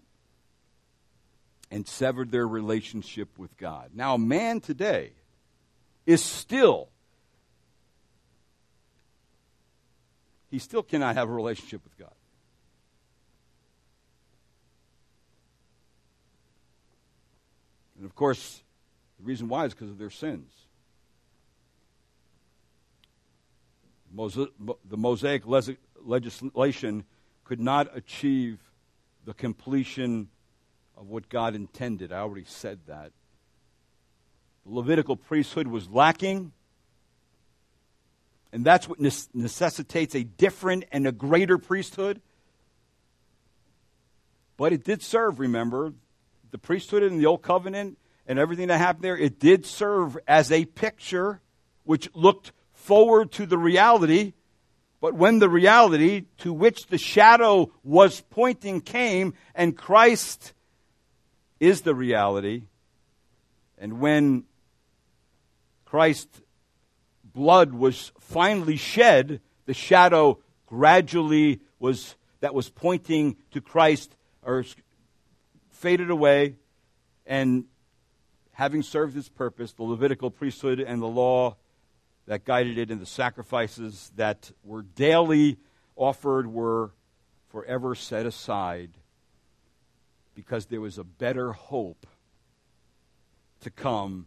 and 1.71 1.89
severed 1.89 2.31
their 2.31 2.47
relationship 2.47 3.39
with 3.39 3.57
God. 3.57 3.91
Now, 3.95 4.19
man 4.19 4.61
today 4.61 5.13
is 6.05 6.23
still 6.23 6.91
he 10.51 10.59
still 10.59 10.83
cannot 10.83 11.17
have 11.17 11.29
a 11.29 11.33
relationship 11.33 11.83
with 11.83 11.99
God. 11.99 12.13
And 17.97 18.05
of 18.05 18.15
course, 18.15 18.63
the 19.19 19.25
reason 19.25 19.49
why 19.49 19.65
is 19.65 19.73
because 19.73 19.89
of 19.89 19.99
their 19.99 20.11
sins. 20.11 20.53
The 24.15 24.97
Mosaic 24.97 25.43
legislation 26.05 27.05
could 27.45 27.61
not 27.61 27.97
achieve 27.97 28.61
the 29.25 29.35
completion 29.35 30.29
of 30.97 31.09
what 31.09 31.29
God 31.29 31.55
intended. 31.55 32.13
I 32.13 32.19
already 32.19 32.45
said 32.47 32.81
that. 32.87 33.13
The 34.65 34.73
Levitical 34.73 35.17
priesthood 35.17 35.67
was 35.67 35.89
lacking. 35.89 36.53
And 38.53 38.65
that's 38.65 38.89
what 38.89 39.01
necessitates 39.01 40.15
a 40.15 40.23
different 40.23 40.85
and 40.93 41.07
a 41.07 41.13
greater 41.13 41.59
priesthood. 41.59 42.21
But 44.57 44.73
it 44.73 44.85
did 44.85 45.03
serve, 45.03 45.41
remember, 45.41 45.93
the 46.53 46.59
priesthood 46.59 47.03
in 47.03 47.19
the 47.19 47.27
Old 47.27 47.43
Covenant 47.43 47.99
and 48.27 48.39
everything 48.39 48.69
that 48.69 48.79
happened 48.79 49.05
there, 49.05 49.19
it 49.19 49.41
did 49.41 49.67
serve 49.67 50.17
as 50.29 50.53
a 50.53 50.65
picture 50.65 51.41
which 51.83 52.09
looked 52.15 52.53
forward 52.73 53.33
to 53.33 53.47
the 53.47 53.59
reality. 53.59 54.35
But 55.05 55.17
when 55.17 55.39
the 55.39 55.51
reality 55.51 56.25
to 56.39 56.51
which 56.51 56.87
the 56.87 56.97
shadow 56.97 57.71
was 57.83 58.23
pointing 58.31 58.81
came, 58.81 59.35
and 59.55 59.77
Christ 59.77 60.55
is 61.61 61.83
the 61.83 61.95
reality, 61.95 62.63
and 63.77 64.01
when 64.01 64.45
Christ's 65.85 66.41
blood 67.23 67.75
was 67.75 68.13
finally 68.19 68.77
shed, 68.77 69.43
the 69.67 69.75
shadow 69.75 70.39
gradually 70.65 71.61
was 71.79 72.17
that 72.41 72.55
was 72.55 72.71
pointing 72.71 73.37
to 73.51 73.61
Christ 73.61 74.17
or 74.43 74.65
faded 75.71 76.09
away 76.09 76.55
and 77.27 77.65
having 78.53 78.83
served 78.83 79.19
its 79.19 79.29
purpose, 79.29 79.75
the 79.75 79.83
Levitical 79.83 80.31
priesthood 80.31 80.81
and 80.81 81.03
the 81.03 81.07
law 81.07 81.57
that 82.27 82.45
guided 82.45 82.79
it 82.79 82.91
and 82.91 83.01
the 83.01 83.07
sacrifices 83.07 84.13
that 84.17 84.51
were 84.63 84.83
daily 84.83 85.59
offered 85.97 86.47
were 86.47 86.93
forever 87.49 87.95
set 87.95 88.27
aside 88.27 88.91
because 90.35 90.67
there 90.67 90.81
was 90.81 90.99
a 90.99 91.05
better 91.05 91.53
hope 91.53 92.07
to 93.61 93.71
come 93.71 94.27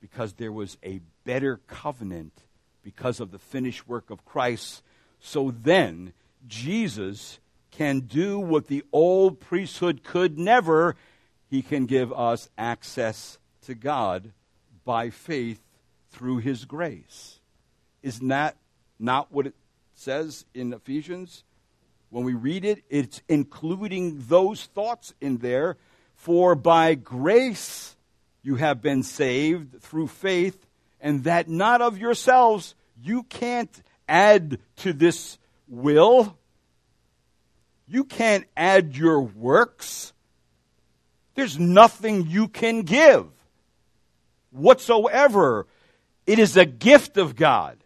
because 0.00 0.34
there 0.34 0.52
was 0.52 0.76
a 0.84 1.00
better 1.24 1.60
covenant 1.66 2.32
because 2.82 3.18
of 3.18 3.30
the 3.30 3.38
finished 3.38 3.88
work 3.88 4.10
of 4.10 4.24
Christ. 4.24 4.82
So 5.18 5.52
then, 5.62 6.12
Jesus 6.46 7.40
can 7.70 8.00
do 8.00 8.38
what 8.38 8.68
the 8.68 8.84
old 8.92 9.40
priesthood 9.40 10.04
could 10.04 10.38
never. 10.38 10.94
He 11.48 11.62
can 11.62 11.86
give 11.86 12.12
us 12.12 12.48
access 12.56 13.38
to 13.62 13.74
God 13.74 14.32
by 14.84 15.10
faith 15.10 15.60
through 16.10 16.38
His 16.38 16.64
grace. 16.64 17.40
Isn't 18.02 18.28
that 18.28 18.56
not 18.98 19.32
what 19.32 19.46
it 19.46 19.54
says 19.94 20.44
in 20.54 20.72
Ephesians? 20.72 21.44
When 22.10 22.24
we 22.24 22.34
read 22.34 22.64
it, 22.64 22.84
it's 22.88 23.20
including 23.28 24.24
those 24.28 24.64
thoughts 24.66 25.12
in 25.20 25.38
there. 25.38 25.76
For 26.14 26.54
by 26.54 26.94
grace 26.94 27.96
you 28.42 28.56
have 28.56 28.80
been 28.80 29.02
saved 29.02 29.82
through 29.82 30.06
faith, 30.06 30.66
and 31.00 31.24
that 31.24 31.48
not 31.48 31.82
of 31.82 31.98
yourselves. 31.98 32.74
You 33.02 33.24
can't 33.24 33.82
add 34.08 34.58
to 34.76 34.92
this 34.92 35.38
will. 35.68 36.38
You 37.88 38.04
can't 38.04 38.46
add 38.56 38.96
your 38.96 39.20
works. 39.20 40.12
There's 41.34 41.58
nothing 41.58 42.28
you 42.28 42.48
can 42.48 42.82
give 42.82 43.26
whatsoever. 44.50 45.66
It 46.26 46.38
is 46.38 46.56
a 46.56 46.64
gift 46.64 47.16
of 47.16 47.36
God, 47.36 47.78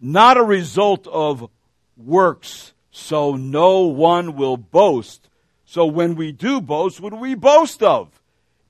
not 0.00 0.36
a 0.36 0.42
result 0.42 1.06
of 1.08 1.50
works, 1.96 2.72
so 2.90 3.34
no 3.34 3.80
one 3.80 4.36
will 4.36 4.56
boast. 4.56 5.28
So 5.64 5.86
when 5.86 6.14
we 6.14 6.30
do 6.30 6.60
boast, 6.60 7.00
what 7.00 7.10
do 7.10 7.16
we 7.16 7.34
boast 7.34 7.82
of? 7.82 8.20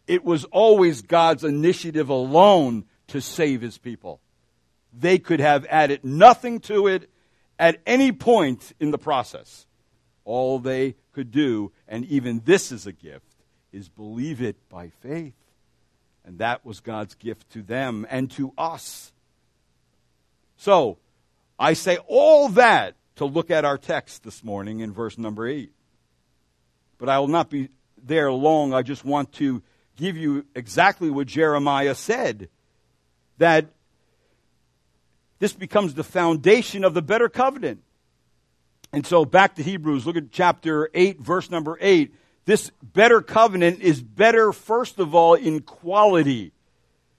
It 0.06 0.24
was 0.24 0.44
always 0.44 1.02
God's 1.02 1.44
initiative 1.44 2.08
alone 2.08 2.84
to 3.08 3.20
save 3.20 3.60
his 3.60 3.78
people. 3.78 4.20
They 4.98 5.18
could 5.18 5.40
have 5.40 5.66
added 5.68 6.04
nothing 6.04 6.60
to 6.60 6.86
it 6.86 7.10
at 7.58 7.80
any 7.86 8.12
point 8.12 8.72
in 8.80 8.90
the 8.90 8.98
process. 8.98 9.66
All 10.24 10.58
they 10.58 10.94
could 11.12 11.30
do, 11.30 11.72
and 11.86 12.04
even 12.06 12.42
this 12.44 12.72
is 12.72 12.86
a 12.86 12.92
gift, 12.92 13.26
is 13.72 13.88
believe 13.88 14.40
it 14.40 14.56
by 14.68 14.88
faith. 15.00 15.34
And 16.24 16.38
that 16.38 16.64
was 16.64 16.80
God's 16.80 17.14
gift 17.14 17.50
to 17.52 17.62
them 17.62 18.06
and 18.10 18.30
to 18.32 18.52
us. 18.56 19.12
So, 20.56 20.98
I 21.58 21.74
say 21.74 21.98
all 22.06 22.48
that 22.50 22.96
to 23.16 23.26
look 23.26 23.50
at 23.50 23.64
our 23.64 23.78
text 23.78 24.24
this 24.24 24.42
morning 24.42 24.80
in 24.80 24.92
verse 24.92 25.18
number 25.18 25.46
8. 25.46 25.70
But 26.98 27.08
I 27.08 27.18
will 27.18 27.28
not 27.28 27.50
be 27.50 27.68
there 28.02 28.32
long. 28.32 28.72
I 28.72 28.82
just 28.82 29.04
want 29.04 29.32
to 29.34 29.62
give 29.96 30.16
you 30.16 30.46
exactly 30.54 31.10
what 31.10 31.26
Jeremiah 31.26 31.94
said 31.94 32.48
that 33.38 33.66
this 35.38 35.52
becomes 35.52 35.94
the 35.94 36.04
foundation 36.04 36.84
of 36.84 36.94
the 36.94 37.02
better 37.02 37.28
covenant. 37.28 37.82
And 38.92 39.06
so 39.06 39.24
back 39.24 39.56
to 39.56 39.62
Hebrews, 39.62 40.06
look 40.06 40.16
at 40.16 40.30
chapter 40.30 40.88
8, 40.94 41.20
verse 41.20 41.50
number 41.50 41.76
8. 41.80 42.14
This 42.44 42.70
better 42.82 43.22
covenant 43.22 43.80
is 43.80 44.02
better, 44.02 44.52
first 44.52 44.98
of 44.98 45.14
all, 45.14 45.34
in 45.34 45.60
quality. 45.60 46.52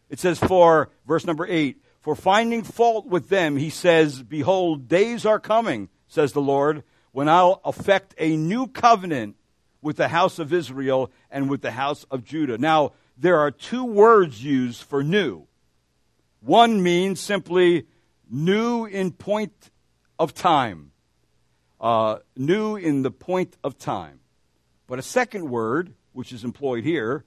It 0.09 0.19
says, 0.19 0.37
for, 0.37 0.89
verse 1.07 1.25
number 1.25 1.47
8, 1.47 1.77
for 2.01 2.15
finding 2.15 2.61
fault 2.61 3.07
with 3.07 3.29
them, 3.29 3.57
he 3.57 3.71
says, 3.71 4.21
Behold, 4.21 4.87
days 4.87 5.25
are 5.25 5.39
coming, 5.39 5.89
says 6.07 6.33
the 6.33 6.41
Lord, 6.41 6.83
when 7.11 7.27
I'll 7.27 7.61
effect 7.65 8.13
a 8.19 8.37
new 8.37 8.67
covenant 8.67 9.35
with 9.81 9.97
the 9.97 10.09
house 10.09 10.37
of 10.37 10.53
Israel 10.53 11.11
and 11.31 11.49
with 11.49 11.61
the 11.61 11.71
house 11.71 12.03
of 12.11 12.23
Judah. 12.23 12.57
Now, 12.57 12.93
there 13.17 13.39
are 13.39 13.51
two 13.51 13.85
words 13.85 14.43
used 14.43 14.83
for 14.83 15.03
new. 15.03 15.47
One 16.41 16.83
means 16.83 17.19
simply 17.19 17.87
new 18.29 18.85
in 18.85 19.11
point 19.11 19.71
of 20.19 20.33
time, 20.33 20.91
uh, 21.81 22.17
new 22.35 22.75
in 22.75 23.01
the 23.01 23.11
point 23.11 23.57
of 23.63 23.77
time. 23.77 24.19
But 24.87 24.99
a 24.99 25.03
second 25.03 25.49
word, 25.49 25.93
which 26.13 26.31
is 26.31 26.43
employed 26.43 26.83
here, 26.83 27.25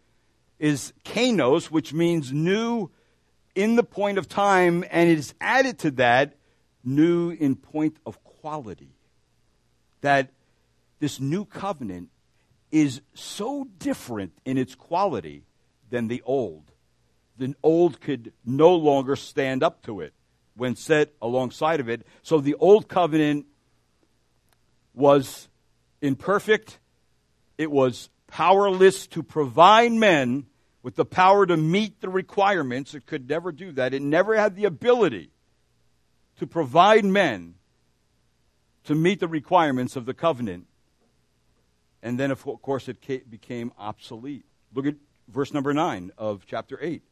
is 0.59 0.93
kainos, 1.05 1.67
which 1.67 1.93
means 1.93 2.33
new 2.33 2.91
in 3.55 3.77
the 3.77 3.83
point 3.83 4.19
of 4.19 4.29
time, 4.29 4.85
and 4.91 5.09
it 5.09 5.19
is 5.19 5.35
added 5.41 5.79
to 5.81 5.91
that 5.93 6.37
new 6.85 7.31
in 7.31 7.57
point 7.57 7.97
of 8.07 8.23
quality. 8.23 8.95
That 10.01 10.31
this 11.01 11.19
new 11.21 11.45
covenant 11.45 12.11
is 12.71 13.01
so 13.15 13.67
different 13.79 14.33
in 14.45 14.59
its 14.59 14.75
quality 14.75 15.45
than 15.91 16.09
the 16.09 16.23
old. 16.25 16.71
The 17.37 17.55
old 17.63 18.01
could 18.01 18.33
no 18.45 18.75
longer 18.75 19.17
stand 19.17 19.63
up 19.63 19.83
to 19.83 20.01
it 20.01 20.13
when 20.55 20.77
set 20.77 21.13
alongside 21.23 21.81
of 21.81 21.89
it. 21.89 22.07
So 22.23 22.41
the 22.41 22.55
old 22.55 22.89
covenant 22.89 23.47
was 24.93 25.49
imperfect, 26.03 26.79
it 27.59 27.71
was 27.71 28.09
powerless 28.29 29.07
to 29.09 29.23
provide 29.23 29.93
men 29.93 30.47
with 30.83 30.95
the 30.95 31.05
power 31.05 31.45
to 31.45 31.57
meet 31.57 32.01
the 32.01 32.09
requirements. 32.09 32.95
It 32.95 33.05
could 33.05 33.29
never 33.29 33.53
do 33.53 33.73
that. 33.73 33.93
It 33.93 34.01
never 34.01 34.37
had 34.37 34.57
the 34.57 34.65
ability 34.65 35.31
to 36.39 36.47
provide 36.47 37.05
men 37.05 37.57
to 38.85 38.95
meet 38.95 39.21
the 39.21 39.29
requirements 39.29 39.97
of 39.97 40.07
the 40.07 40.15
covenant. 40.15 40.67
And 42.03 42.19
then, 42.19 42.31
of 42.31 42.43
course, 42.63 42.89
it 42.89 43.01
became 43.29 43.73
obsolete. 43.77 44.47
Look 44.73 44.87
at 44.87 44.95
verse 45.27 45.53
number 45.53 45.75
9 45.75 46.13
of 46.17 46.47
chapter 46.47 46.79
8 46.81 47.03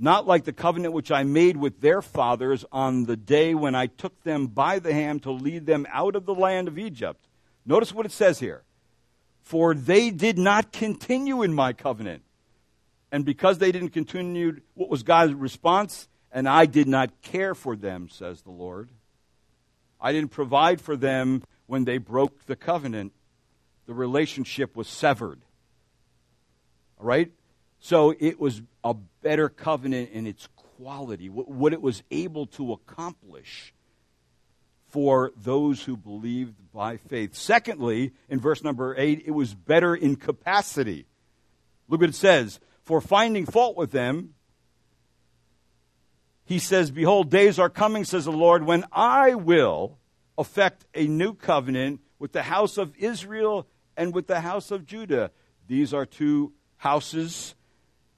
not 0.00 0.26
like 0.26 0.44
the 0.44 0.52
covenant 0.52 0.94
which 0.94 1.12
I 1.12 1.24
made 1.24 1.58
with 1.58 1.82
their 1.82 2.00
fathers 2.00 2.64
on 2.72 3.04
the 3.04 3.18
day 3.18 3.54
when 3.54 3.74
I 3.74 3.86
took 3.86 4.22
them 4.22 4.46
by 4.46 4.78
the 4.78 4.94
hand 4.94 5.22
to 5.24 5.30
lead 5.30 5.66
them 5.66 5.86
out 5.92 6.16
of 6.16 6.24
the 6.24 6.34
land 6.34 6.68
of 6.68 6.78
Egypt. 6.78 7.28
Notice 7.66 7.92
what 7.92 8.06
it 8.06 8.12
says 8.12 8.40
here. 8.40 8.62
For 9.50 9.74
they 9.74 10.10
did 10.10 10.38
not 10.38 10.70
continue 10.70 11.42
in 11.42 11.52
my 11.52 11.72
covenant. 11.72 12.22
And 13.10 13.24
because 13.24 13.58
they 13.58 13.72
didn't 13.72 13.88
continue, 13.88 14.60
what 14.74 14.88
was 14.88 15.02
God's 15.02 15.34
response? 15.34 16.06
And 16.30 16.48
I 16.48 16.66
did 16.66 16.86
not 16.86 17.20
care 17.20 17.56
for 17.56 17.74
them, 17.74 18.08
says 18.08 18.42
the 18.42 18.52
Lord. 18.52 18.90
I 20.00 20.12
didn't 20.12 20.30
provide 20.30 20.80
for 20.80 20.96
them 20.96 21.42
when 21.66 21.84
they 21.84 21.98
broke 21.98 22.46
the 22.46 22.54
covenant. 22.54 23.12
The 23.86 23.92
relationship 23.92 24.76
was 24.76 24.86
severed. 24.86 25.40
All 27.00 27.06
right? 27.06 27.32
So 27.80 28.14
it 28.20 28.38
was 28.38 28.62
a 28.84 28.94
better 29.20 29.48
covenant 29.48 30.10
in 30.12 30.28
its 30.28 30.46
quality, 30.76 31.26
what 31.26 31.72
it 31.72 31.82
was 31.82 32.04
able 32.12 32.46
to 32.46 32.72
accomplish 32.72 33.74
for 34.90 35.32
those 35.36 35.84
who 35.84 35.96
believed 35.96 36.54
by 36.72 36.96
faith. 36.96 37.34
Secondly, 37.34 38.12
in 38.28 38.40
verse 38.40 38.62
number 38.62 38.94
8, 38.96 39.24
it 39.26 39.30
was 39.30 39.54
better 39.54 39.94
in 39.94 40.16
capacity. 40.16 41.06
Look 41.88 42.00
what 42.00 42.10
it 42.10 42.14
says. 42.14 42.60
For 42.82 43.00
finding 43.00 43.46
fault 43.46 43.76
with 43.76 43.90
them, 43.90 44.34
he 46.44 46.58
says, 46.58 46.90
Behold, 46.90 47.30
days 47.30 47.58
are 47.58 47.70
coming, 47.70 48.04
says 48.04 48.24
the 48.24 48.32
Lord, 48.32 48.64
when 48.64 48.84
I 48.92 49.34
will 49.34 49.98
effect 50.36 50.86
a 50.94 51.06
new 51.06 51.34
covenant 51.34 52.00
with 52.18 52.32
the 52.32 52.42
house 52.42 52.78
of 52.78 52.96
Israel 52.96 53.66
and 53.96 54.14
with 54.14 54.26
the 54.26 54.40
house 54.40 54.70
of 54.70 54.86
Judah. 54.86 55.30
These 55.68 55.92
are 55.92 56.06
two 56.06 56.52
houses 56.76 57.54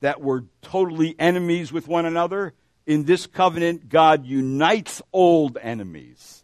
that 0.00 0.20
were 0.20 0.44
totally 0.62 1.14
enemies 1.18 1.72
with 1.72 1.88
one 1.88 2.06
another. 2.06 2.54
In 2.86 3.04
this 3.04 3.26
covenant, 3.26 3.88
God 3.88 4.24
unites 4.24 5.02
old 5.12 5.58
enemies. 5.60 6.41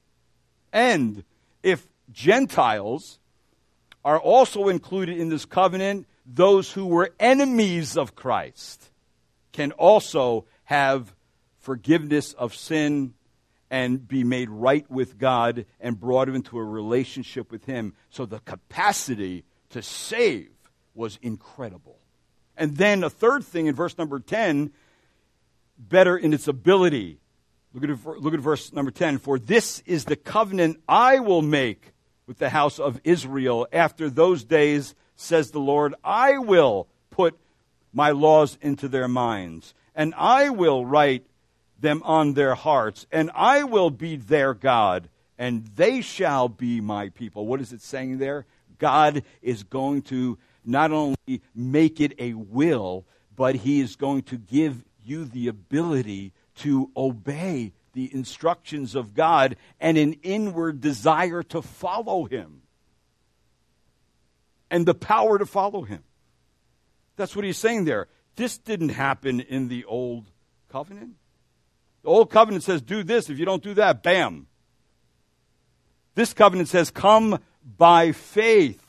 And 0.73 1.25
if 1.63 1.87
Gentiles 2.11 3.19
are 4.05 4.19
also 4.19 4.69
included 4.69 5.19
in 5.19 5.29
this 5.29 5.45
covenant, 5.45 6.07
those 6.27 6.73
who 6.73 6.87
were 6.87 7.13
enemies 7.19 7.97
of 7.97 8.15
Christ 8.15 8.91
can 9.53 9.73
also 9.73 10.47
have 10.65 11.15
forgiveness 11.59 12.33
of 12.35 12.55
sin 12.55 13.15
and 13.71 14.07
be 14.07 14.25
made 14.25 14.49
right 14.49 14.91
with 14.91 15.19
God 15.19 15.67
and 15.81 15.99
brought 15.99 16.29
into 16.29 16.59
a 16.59 16.65
relationship 16.65 17.51
with 17.51 17.65
Him. 17.65 17.95
So 18.11 18.25
the 18.25 18.41
capacity 18.41 19.45
to 19.71 19.83
save 19.83 20.51
was 20.95 21.19
incredible. 21.23 21.99
And 22.57 22.77
then 22.77 23.05
a 23.05 23.11
third 23.11 23.45
thing 23.45 23.67
in 23.67 23.75
verse 23.75 23.97
number 23.99 24.19
10, 24.19 24.73
better 25.79 26.17
in 26.17 26.33
its 26.33 26.49
ability. 26.49 27.19
Look 27.75 27.85
at, 27.85 28.21
look 28.21 28.35
at 28.35 28.41
verse 28.41 28.73
number 28.73 28.91
10. 28.91 29.19
For 29.19 29.39
this 29.39 29.83
is 29.87 30.05
the 30.05 30.17
covenant 30.17 30.81
I 30.89 31.19
will 31.19 31.43
make 31.43 31.93
with 32.27 32.39
the 32.39 32.51
house 32.51 32.79
of 32.79 33.01
Israel 33.05 33.67
after 33.73 34.09
those 34.09 34.45
days, 34.45 34.95
says 35.17 35.51
the 35.51 35.61
Lord. 35.61 35.95
I 36.03 36.39
will 36.39 36.89
put 37.11 37.39
my 37.93 38.11
laws 38.11 38.59
into 38.61 38.89
their 38.89 39.09
minds, 39.09 39.75
and 39.95 40.15
I 40.17 40.51
will 40.51 40.85
write 40.85 41.27
them 41.81 42.03
on 42.05 42.35
their 42.35 42.55
hearts, 42.55 43.07
and 43.13 43.31
I 43.35 43.65
will 43.65 43.91
be 43.91 44.17
their 44.17 44.55
God, 44.55 45.09
and 45.39 45.67
they 45.77 46.01
shall 46.01 46.49
be 46.49 46.81
my 46.81 47.11
people. 47.11 47.47
What 47.47 47.61
is 47.61 47.73
it 47.73 47.83
saying 47.83 48.19
there? 48.19 48.47
God 48.79 49.23
is 49.43 49.63
going 49.63 50.03
to 50.03 50.39
not 50.65 50.93
only 50.93 51.43
make 51.55 52.01
it 52.01 52.15
a 52.19 52.35
will, 52.35 53.05
but 53.37 53.57
he 53.57 53.81
is 53.81 53.97
going 53.97 54.23
to 54.23 54.37
give 54.37 54.85
you 55.05 55.25
the 55.25 55.49
ability 55.49 56.33
to 56.59 56.91
obey 56.97 57.73
the 57.93 58.13
instructions 58.15 58.95
of 58.95 59.15
God 59.15 59.57
and 59.81 59.99
an 59.99 60.15
inward 60.23 60.81
desire 60.81 61.43
to 61.45 61.63
follow 61.63 62.25
him 62.25 62.63
and 64.71 64.87
the 64.87 64.95
power 64.95 65.39
to 65.39 65.47
follow 65.47 65.83
him. 65.83 66.03
That's 67.17 67.35
what 67.35 67.45
he's 67.45 67.59
saying 67.59 67.85
there. 67.85 68.07
This 68.37 68.59
didn't 68.59 68.91
happen 68.91 69.41
in 69.41 69.69
the 69.69 69.85
old 69.85 70.31
covenant. 70.71 71.15
The 72.03 72.09
old 72.09 72.31
covenant 72.31 72.63
says, 72.63 72.83
do 72.83 73.03
this. 73.03 73.29
If 73.29 73.39
you 73.39 73.45
don't 73.45 73.63
do 73.63 73.75
that, 73.75 74.03
bam. 74.03 74.47
This 76.15 76.33
covenant 76.33 76.69
says, 76.69 76.91
come 76.91 77.41
by 77.77 78.13
faith 78.13 78.81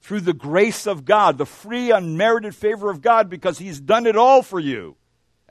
through 0.00 0.20
the 0.20 0.32
grace 0.32 0.86
of 0.86 1.04
God, 1.04 1.38
the 1.38 1.46
free, 1.46 1.92
unmerited 1.92 2.54
favor 2.56 2.90
of 2.90 3.00
God, 3.00 3.30
because 3.30 3.58
He's 3.58 3.80
done 3.80 4.06
it 4.06 4.16
all 4.16 4.42
for 4.42 4.58
you. 4.58 4.96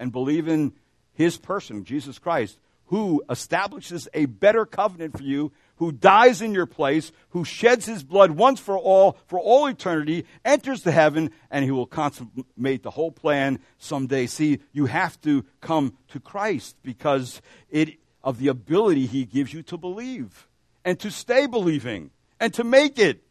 And 0.01 0.11
believe 0.11 0.47
in 0.47 0.73
His 1.13 1.37
person, 1.37 1.85
Jesus 1.85 2.17
Christ, 2.17 2.57
who 2.87 3.23
establishes 3.29 4.09
a 4.15 4.25
better 4.25 4.65
covenant 4.65 5.15
for 5.15 5.23
you, 5.23 5.51
who 5.75 5.91
dies 5.91 6.41
in 6.41 6.53
your 6.53 6.65
place, 6.65 7.11
who 7.29 7.45
sheds 7.45 7.85
His 7.85 8.03
blood 8.03 8.31
once 8.31 8.59
for 8.59 8.77
all, 8.77 9.17
for 9.27 9.39
all 9.39 9.67
eternity, 9.67 10.25
enters 10.43 10.81
the 10.81 10.91
heaven, 10.91 11.29
and 11.51 11.63
He 11.63 11.69
will 11.71 11.85
consummate 11.85 12.81
the 12.81 12.89
whole 12.89 13.11
plan 13.11 13.59
someday. 13.77 14.25
See, 14.25 14.59
you 14.73 14.87
have 14.87 15.21
to 15.21 15.45
come 15.61 15.95
to 16.09 16.19
Christ 16.19 16.75
because 16.81 17.39
it, 17.69 17.99
of 18.23 18.39
the 18.39 18.47
ability 18.47 19.05
He 19.05 19.25
gives 19.25 19.53
you 19.53 19.61
to 19.63 19.77
believe 19.77 20.47
and 20.83 20.99
to 20.99 21.11
stay 21.11 21.45
believing 21.45 22.09
and 22.39 22.51
to 22.55 22.63
make 22.63 22.97
it. 22.97 23.23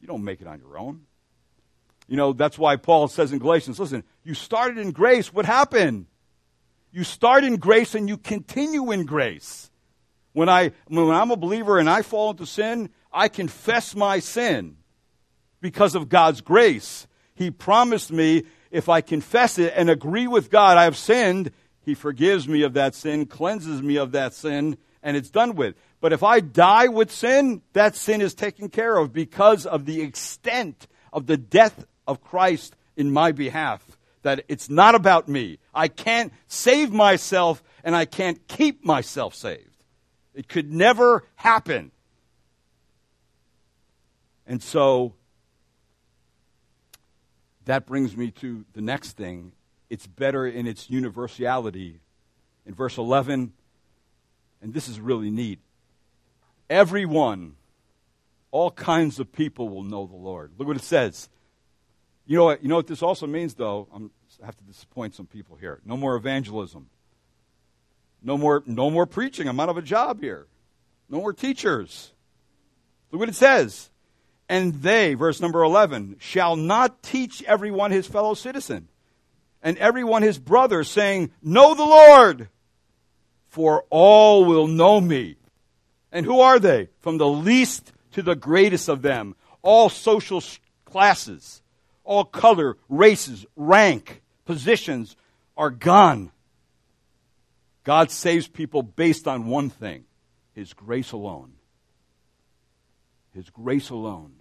You 0.00 0.06
don't 0.06 0.24
make 0.24 0.40
it 0.40 0.46
on 0.46 0.60
your 0.60 0.78
own. 0.78 1.02
You 2.10 2.16
know, 2.16 2.32
that's 2.32 2.58
why 2.58 2.74
Paul 2.74 3.06
says 3.06 3.32
in 3.32 3.38
Galatians, 3.38 3.78
listen, 3.78 4.02
you 4.24 4.34
started 4.34 4.78
in 4.78 4.90
grace. 4.90 5.32
What 5.32 5.46
happened? 5.46 6.06
You 6.90 7.04
start 7.04 7.44
in 7.44 7.54
grace 7.54 7.94
and 7.94 8.08
you 8.08 8.16
continue 8.16 8.90
in 8.90 9.06
grace. 9.06 9.70
When, 10.32 10.48
I, 10.48 10.72
when 10.88 11.08
I'm 11.08 11.30
a 11.30 11.36
believer 11.36 11.78
and 11.78 11.88
I 11.88 12.02
fall 12.02 12.32
into 12.32 12.46
sin, 12.46 12.90
I 13.12 13.28
confess 13.28 13.94
my 13.94 14.18
sin 14.18 14.76
because 15.60 15.94
of 15.94 16.08
God's 16.08 16.40
grace. 16.40 17.06
He 17.36 17.52
promised 17.52 18.10
me 18.10 18.42
if 18.72 18.88
I 18.88 19.02
confess 19.02 19.56
it 19.56 19.72
and 19.76 19.88
agree 19.88 20.26
with 20.26 20.50
God, 20.50 20.78
I 20.78 20.84
have 20.84 20.96
sinned, 20.96 21.52
He 21.80 21.94
forgives 21.94 22.48
me 22.48 22.62
of 22.62 22.72
that 22.72 22.96
sin, 22.96 23.26
cleanses 23.26 23.82
me 23.82 23.94
of 23.96 24.10
that 24.12 24.34
sin, 24.34 24.78
and 25.00 25.16
it's 25.16 25.30
done 25.30 25.54
with. 25.54 25.76
But 26.00 26.12
if 26.12 26.24
I 26.24 26.40
die 26.40 26.88
with 26.88 27.12
sin, 27.12 27.62
that 27.72 27.94
sin 27.94 28.20
is 28.20 28.34
taken 28.34 28.68
care 28.68 28.96
of 28.96 29.12
because 29.12 29.64
of 29.64 29.84
the 29.84 30.00
extent 30.00 30.88
of 31.12 31.26
the 31.26 31.36
death 31.36 31.86
of 32.10 32.22
Christ 32.22 32.76
in 32.96 33.10
my 33.10 33.32
behalf. 33.32 33.84
That 34.22 34.44
it's 34.48 34.68
not 34.68 34.94
about 34.94 35.28
me. 35.28 35.58
I 35.74 35.88
can't 35.88 36.32
save 36.46 36.92
myself 36.92 37.62
and 37.82 37.96
I 37.96 38.04
can't 38.04 38.46
keep 38.48 38.84
myself 38.84 39.34
saved. 39.34 39.84
It 40.34 40.48
could 40.48 40.70
never 40.70 41.24
happen. 41.36 41.90
And 44.46 44.62
so 44.62 45.14
that 47.64 47.86
brings 47.86 48.16
me 48.16 48.30
to 48.32 48.64
the 48.74 48.82
next 48.82 49.12
thing. 49.12 49.52
It's 49.88 50.06
better 50.06 50.46
in 50.46 50.66
its 50.66 50.90
universality. 50.90 52.00
In 52.66 52.74
verse 52.74 52.98
11, 52.98 53.52
and 54.60 54.74
this 54.74 54.86
is 54.88 55.00
really 55.00 55.30
neat 55.30 55.60
everyone, 56.70 57.56
all 58.52 58.70
kinds 58.70 59.18
of 59.18 59.32
people 59.32 59.68
will 59.68 59.82
know 59.82 60.06
the 60.06 60.16
Lord. 60.16 60.52
Look 60.56 60.68
what 60.68 60.76
it 60.76 60.84
says. 60.84 61.28
You 62.30 62.36
know 62.36 62.44
what, 62.44 62.62
you 62.62 62.68
know 62.68 62.76
what 62.76 62.86
this 62.86 63.02
also 63.02 63.26
means, 63.26 63.54
though? 63.54 63.88
I'm, 63.92 64.12
I 64.40 64.46
have 64.46 64.56
to 64.56 64.62
disappoint 64.62 65.16
some 65.16 65.26
people 65.26 65.56
here. 65.56 65.80
No 65.84 65.96
more 65.96 66.14
evangelism. 66.14 66.88
No 68.22 68.38
more, 68.38 68.62
no 68.66 68.88
more 68.88 69.04
preaching. 69.04 69.48
I'm 69.48 69.58
out 69.58 69.68
of 69.68 69.76
a 69.76 69.82
job 69.82 70.20
here. 70.20 70.46
No 71.08 71.18
more 71.18 71.32
teachers. 71.32 72.12
Look 73.10 73.18
what 73.18 73.28
it 73.28 73.34
says. 73.34 73.90
And 74.48 74.74
they, 74.74 75.14
verse 75.14 75.40
number 75.40 75.64
11, 75.64 76.18
shall 76.20 76.54
not 76.54 77.02
teach 77.02 77.42
everyone 77.48 77.90
his 77.90 78.06
fellow 78.06 78.34
citizen 78.34 78.86
and 79.60 79.76
everyone 79.78 80.22
his 80.22 80.38
brother, 80.38 80.84
saying, 80.84 81.32
Know 81.42 81.74
the 81.74 81.82
Lord, 81.82 82.48
for 83.48 83.86
all 83.90 84.44
will 84.44 84.68
know 84.68 85.00
me. 85.00 85.34
And 86.12 86.24
who 86.24 86.38
are 86.38 86.60
they? 86.60 86.90
From 87.00 87.18
the 87.18 87.26
least 87.26 87.92
to 88.12 88.22
the 88.22 88.36
greatest 88.36 88.88
of 88.88 89.02
them, 89.02 89.34
all 89.62 89.88
social 89.88 90.40
classes, 90.84 91.60
all 92.04 92.24
color, 92.24 92.76
races, 92.88 93.46
rank, 93.56 94.22
positions 94.44 95.16
are 95.56 95.70
gone. 95.70 96.30
God 97.84 98.10
saves 98.10 98.48
people 98.48 98.82
based 98.82 99.26
on 99.26 99.46
one 99.46 99.70
thing 99.70 100.04
His 100.52 100.72
grace 100.72 101.12
alone. 101.12 101.52
His 103.34 103.48
grace 103.50 103.90
alone. 103.90 104.34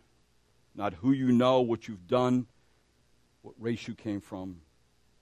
Not 0.76 0.94
who 0.96 1.12
you 1.12 1.32
know, 1.32 1.62
what 1.62 1.88
you've 1.88 2.08
done, 2.08 2.48
what 3.42 3.56
race 3.60 3.88
you 3.88 3.96
came 3.96 4.22
from. 4.22 4.62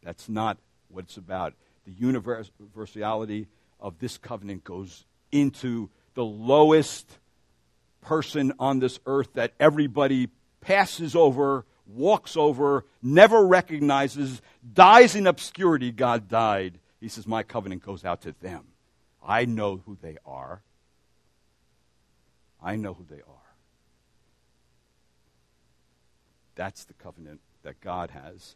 That's 0.04 0.30
not 0.30 0.58
what 0.90 1.06
it's 1.06 1.18
about. 1.18 1.54
The 1.86 1.92
universality 1.92 3.48
of 3.80 4.00
this 4.00 4.18
covenant 4.18 4.64
goes 4.64 5.06
into 5.32 5.90
the 6.14 6.26
lowest 6.26 7.18
person 8.02 8.54
on 8.60 8.80
this 8.80 9.00
earth 9.06 9.34
that 9.34 9.54
everybody 9.60 10.30
passes 10.62 11.16
over, 11.16 11.66
walks 11.88 12.36
over, 12.36 12.86
never 13.02 13.46
recognizes, 13.46 14.42
dies 14.74 15.16
in 15.16 15.28
obscurity. 15.28 15.92
God 15.92 16.28
died. 16.28 16.80
He 17.00 17.08
says, 17.08 17.28
My 17.28 17.44
covenant 17.44 17.84
goes 17.84 18.04
out 18.04 18.22
to 18.22 18.34
them. 18.42 18.66
I 19.26 19.46
know 19.46 19.82
who 19.86 19.98
they 20.02 20.18
are. 20.26 20.62
I 22.62 22.76
know 22.76 22.94
who 22.94 23.06
they 23.10 23.22
are. 23.22 23.38
That's 26.56 26.86
the 26.86 26.94
covenant 26.94 27.40
that 27.64 27.80
God 27.82 28.12
has. 28.12 28.56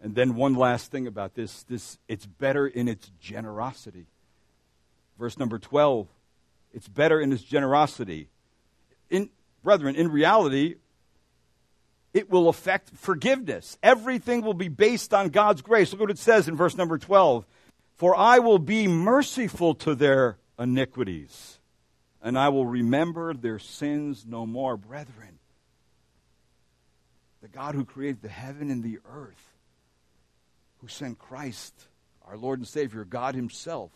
And 0.00 0.14
then 0.14 0.34
one 0.34 0.54
last 0.54 0.90
thing 0.90 1.06
about 1.06 1.34
this, 1.34 1.62
this 1.64 1.98
it's 2.08 2.26
better 2.26 2.66
in 2.66 2.88
its 2.88 3.10
generosity. 3.20 4.06
Verse 5.18 5.38
number 5.38 5.58
12 5.58 6.08
it's 6.76 6.88
better 6.88 7.18
in 7.18 7.32
its 7.32 7.42
generosity. 7.42 8.28
In, 9.08 9.30
brethren, 9.62 9.96
in 9.96 10.10
reality, 10.10 10.74
it 12.16 12.30
will 12.30 12.48
affect 12.48 12.88
forgiveness. 12.96 13.76
Everything 13.82 14.40
will 14.40 14.54
be 14.54 14.68
based 14.68 15.12
on 15.12 15.28
God's 15.28 15.60
grace. 15.60 15.92
Look 15.92 16.00
what 16.00 16.10
it 16.10 16.18
says 16.18 16.48
in 16.48 16.56
verse 16.56 16.74
number 16.74 16.96
12 16.96 17.44
For 17.94 18.16
I 18.16 18.38
will 18.38 18.58
be 18.58 18.88
merciful 18.88 19.74
to 19.76 19.94
their 19.94 20.38
iniquities, 20.58 21.58
and 22.22 22.38
I 22.38 22.48
will 22.48 22.64
remember 22.64 23.34
their 23.34 23.58
sins 23.58 24.24
no 24.26 24.46
more. 24.46 24.78
Brethren, 24.78 25.38
the 27.42 27.48
God 27.48 27.74
who 27.74 27.84
created 27.84 28.22
the 28.22 28.28
heaven 28.28 28.70
and 28.70 28.82
the 28.82 28.98
earth, 29.12 29.52
who 30.78 30.88
sent 30.88 31.18
Christ, 31.18 31.74
our 32.26 32.38
Lord 32.38 32.60
and 32.60 32.66
Savior, 32.66 33.04
God 33.04 33.34
Himself, 33.34 33.90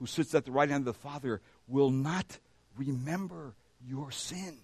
who 0.00 0.06
sits 0.06 0.34
at 0.34 0.44
the 0.44 0.52
right 0.52 0.68
hand 0.68 0.80
of 0.80 0.94
the 0.96 1.00
Father, 1.00 1.40
will 1.68 1.90
not 1.90 2.38
remember 2.76 3.54
your 3.86 4.10
sin. 4.10 4.58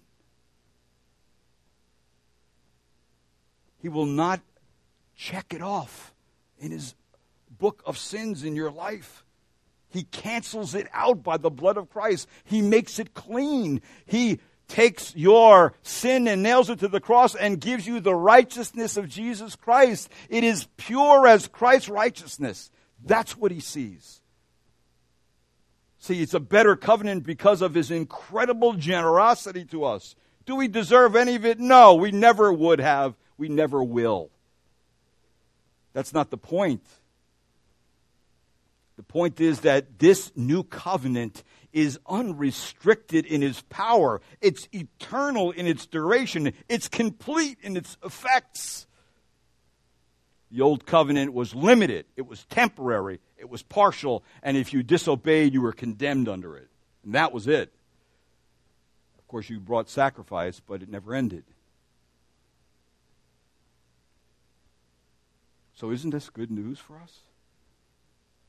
He 3.79 3.89
will 3.89 4.05
not 4.05 4.41
check 5.15 5.53
it 5.53 5.61
off 5.61 6.13
in 6.59 6.71
his 6.71 6.95
book 7.57 7.81
of 7.85 7.97
sins 7.97 8.43
in 8.43 8.55
your 8.55 8.71
life. 8.71 9.23
He 9.89 10.03
cancels 10.03 10.75
it 10.75 10.87
out 10.93 11.23
by 11.23 11.37
the 11.37 11.49
blood 11.49 11.77
of 11.77 11.89
Christ. 11.89 12.27
He 12.43 12.61
makes 12.61 12.99
it 12.99 13.13
clean. 13.13 13.81
He 14.05 14.39
takes 14.67 15.15
your 15.15 15.73
sin 15.81 16.27
and 16.27 16.43
nails 16.43 16.69
it 16.69 16.79
to 16.79 16.87
the 16.87 16.99
cross 16.99 17.35
and 17.35 17.61
gives 17.61 17.87
you 17.87 17.99
the 17.99 18.15
righteousness 18.15 18.97
of 18.97 19.07
Jesus 19.07 19.55
Christ. 19.55 20.09
It 20.29 20.43
is 20.43 20.67
pure 20.77 21.25
as 21.25 21.47
Christ's 21.47 21.89
righteousness. 21.89 22.69
That's 23.03 23.37
what 23.37 23.51
he 23.51 23.59
sees. 23.59 24.21
See, 25.99 26.21
it's 26.21 26.33
a 26.33 26.39
better 26.39 26.75
covenant 26.75 27.23
because 27.23 27.61
of 27.61 27.73
his 27.73 27.91
incredible 27.91 28.73
generosity 28.73 29.65
to 29.65 29.85
us. 29.85 30.15
Do 30.45 30.55
we 30.55 30.67
deserve 30.67 31.15
any 31.15 31.35
of 31.35 31.45
it? 31.45 31.59
No, 31.59 31.95
we 31.95 32.11
never 32.11 32.51
would 32.53 32.79
have. 32.79 33.15
We 33.37 33.49
never 33.49 33.83
will. 33.83 34.29
That's 35.93 36.13
not 36.13 36.29
the 36.29 36.37
point. 36.37 36.85
The 38.97 39.03
point 39.03 39.39
is 39.39 39.61
that 39.61 39.99
this 39.99 40.31
new 40.35 40.63
covenant 40.63 41.43
is 41.71 41.99
unrestricted 42.07 43.25
in 43.25 43.43
its 43.43 43.61
power. 43.69 44.21
It's 44.41 44.67
eternal 44.71 45.51
in 45.51 45.67
its 45.67 45.85
duration. 45.85 46.53
It's 46.67 46.87
complete 46.87 47.59
in 47.61 47.77
its 47.77 47.97
effects. 48.03 48.87
The 50.49 50.61
old 50.61 50.85
covenant 50.85 51.33
was 51.33 51.53
limited, 51.53 52.05
it 52.15 52.25
was 52.25 52.45
temporary, 52.45 53.19
it 53.37 53.49
was 53.49 53.63
partial, 53.63 54.23
and 54.41 54.55
if 54.55 54.71
you 54.71 54.81
disobeyed, 54.81 55.53
you 55.53 55.61
were 55.61 55.73
condemned 55.73 56.29
under 56.29 56.55
it. 56.55 56.69
And 57.03 57.13
that 57.15 57.33
was 57.33 57.47
it. 57.47 57.73
Of 59.19 59.27
course, 59.27 59.49
you 59.49 59.59
brought 59.59 59.89
sacrifice, 59.89 60.61
but 60.65 60.81
it 60.81 60.89
never 60.89 61.13
ended. 61.13 61.43
So, 65.79 65.91
isn't 65.91 66.09
this 66.09 66.31
good 66.31 66.49
news 66.49 66.79
for 66.79 66.97
us? 66.97 67.19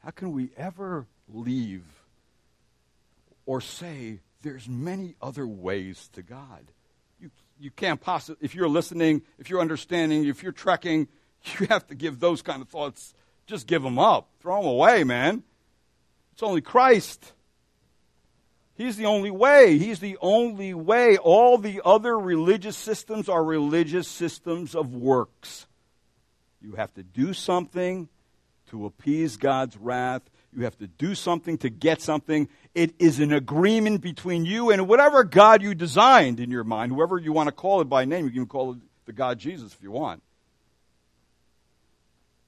How 0.02 0.10
can 0.10 0.32
we 0.32 0.48
ever 0.56 1.06
leave 1.28 1.84
or 3.44 3.60
say 3.60 4.20
there's 4.40 4.66
many 4.66 5.14
other 5.20 5.46
ways 5.46 6.08
to 6.14 6.22
God? 6.22 6.72
You, 7.20 7.30
you 7.60 7.70
can't 7.70 8.00
possibly, 8.00 8.42
if 8.42 8.54
you're 8.54 8.66
listening, 8.66 9.20
if 9.38 9.50
you're 9.50 9.60
understanding, 9.60 10.24
if 10.24 10.42
you're 10.42 10.52
trekking, 10.52 11.06
you 11.60 11.66
have 11.66 11.86
to 11.88 11.94
give 11.94 12.18
those 12.18 12.40
kind 12.40 12.62
of 12.62 12.70
thoughts, 12.70 13.12
just 13.46 13.66
give 13.66 13.82
them 13.82 13.98
up. 13.98 14.30
Throw 14.40 14.62
them 14.62 14.70
away, 14.70 15.04
man. 15.04 15.42
It's 16.32 16.42
only 16.42 16.62
Christ. 16.62 17.34
He's 18.74 18.96
the 18.96 19.04
only 19.04 19.30
way. 19.30 19.76
He's 19.76 20.00
the 20.00 20.16
only 20.22 20.72
way. 20.72 21.18
All 21.18 21.58
the 21.58 21.82
other 21.84 22.18
religious 22.18 22.78
systems 22.78 23.28
are 23.28 23.44
religious 23.44 24.08
systems 24.08 24.74
of 24.74 24.94
works. 24.94 25.66
You 26.60 26.72
have 26.72 26.92
to 26.94 27.02
do 27.02 27.32
something 27.32 28.08
to 28.70 28.86
appease 28.86 29.36
God's 29.36 29.76
wrath. 29.76 30.22
You 30.54 30.64
have 30.64 30.78
to 30.78 30.86
do 30.86 31.14
something 31.14 31.58
to 31.58 31.70
get 31.70 32.02
something. 32.02 32.48
It 32.74 32.94
is 32.98 33.20
an 33.20 33.32
agreement 33.32 34.00
between 34.00 34.44
you 34.44 34.70
and 34.70 34.88
whatever 34.88 35.24
God 35.24 35.62
you 35.62 35.74
designed 35.74 36.40
in 36.40 36.50
your 36.50 36.64
mind, 36.64 36.92
whoever 36.92 37.18
you 37.18 37.32
want 37.32 37.48
to 37.48 37.52
call 37.52 37.80
it 37.80 37.88
by 37.88 38.04
name. 38.04 38.24
You 38.24 38.32
can 38.32 38.46
call 38.46 38.72
it 38.72 38.78
the 39.06 39.12
God 39.12 39.38
Jesus 39.38 39.74
if 39.74 39.82
you 39.82 39.90
want. 39.90 40.22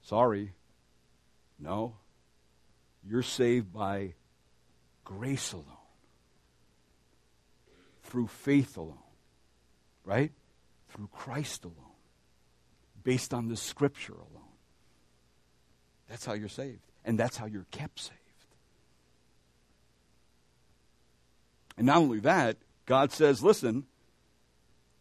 Sorry. 0.03 0.53
No. 1.59 1.95
You're 3.09 3.23
saved 3.23 3.73
by 3.73 4.15
grace 5.05 5.53
alone, 5.53 5.67
through 8.05 8.29
faith 8.29 8.77
alone, 8.77 8.99
right? 10.05 10.33
Through 10.91 11.09
Christ 11.13 11.65
alone, 11.65 11.90
based 13.11 13.35
on 13.35 13.49
the 13.49 13.57
scripture 13.57 14.13
alone. 14.13 14.55
That's 16.09 16.25
how 16.25 16.35
you're 16.35 16.49
saved. 16.49 16.79
And 17.05 17.19
that's 17.19 17.37
how 17.37 17.47
you're 17.47 17.67
kept 17.73 17.99
saved. 17.99 18.15
And 21.77 21.89
not 21.89 21.97
only 21.97 22.21
that, 22.21 22.59
God 22.87 23.11
says, 23.11 23.43
listen, 23.43 23.87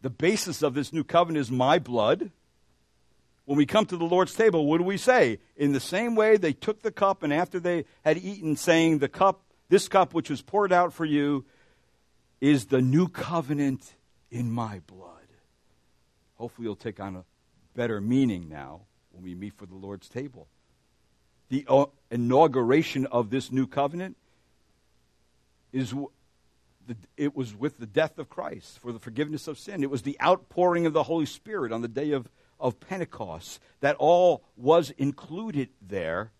the 0.02 0.10
basis 0.10 0.60
of 0.60 0.74
this 0.74 0.92
new 0.92 1.04
covenant 1.04 1.40
is 1.40 1.52
my 1.52 1.78
blood 1.78 2.32
when 3.44 3.56
we 3.56 3.64
come 3.64 3.86
to 3.86 3.96
the 3.96 4.04
Lord's 4.04 4.34
table, 4.34 4.66
what 4.66 4.78
do 4.78 4.84
we 4.84 4.96
say? 4.96 5.38
In 5.56 5.70
the 5.70 5.78
same 5.78 6.16
way 6.16 6.36
they 6.36 6.52
took 6.52 6.82
the 6.82 6.90
cup 6.90 7.22
and 7.22 7.32
after 7.32 7.60
they 7.60 7.84
had 8.04 8.18
eaten, 8.18 8.56
saying, 8.56 8.98
The 8.98 9.08
cup 9.08 9.42
This 9.68 9.86
cup 9.86 10.14
which 10.14 10.30
was 10.30 10.42
poured 10.42 10.72
out 10.72 10.92
for 10.92 11.04
you 11.04 11.44
is 12.40 12.66
the 12.66 12.82
new 12.82 13.06
covenant 13.06 13.94
in 14.32 14.50
my 14.50 14.80
blood. 14.88 15.28
Hopefully, 16.34 16.66
you'll 16.66 16.74
take 16.74 16.98
on 16.98 17.14
a 17.14 17.24
better 17.74 18.00
meaning 18.00 18.48
now 18.48 18.82
when 19.12 19.22
we 19.22 19.34
meet 19.34 19.54
for 19.54 19.66
the 19.66 19.74
Lord's 19.74 20.08
table. 20.08 20.48
The 21.48 21.64
uh, 21.68 21.86
inauguration 22.10 23.06
of 23.06 23.30
this 23.30 23.50
new 23.50 23.66
covenant 23.66 24.16
is 25.72 25.94
it 27.16 27.36
was 27.36 27.54
with 27.54 27.78
the 27.78 27.86
death 27.86 28.18
of 28.18 28.28
Christ 28.28 28.78
for 28.80 28.92
the 28.92 28.98
forgiveness 28.98 29.46
of 29.46 29.58
sin. 29.58 29.82
It 29.82 29.90
was 29.90 30.02
the 30.02 30.20
outpouring 30.20 30.86
of 30.86 30.92
the 30.92 31.04
Holy 31.04 31.26
Spirit 31.26 31.72
on 31.72 31.82
the 31.82 31.88
day 31.88 32.12
of, 32.12 32.28
of 32.58 32.80
Pentecost. 32.80 33.60
That 33.80 33.96
all 33.96 34.42
was 34.56 34.90
included 34.90 35.68
there. 35.80 36.32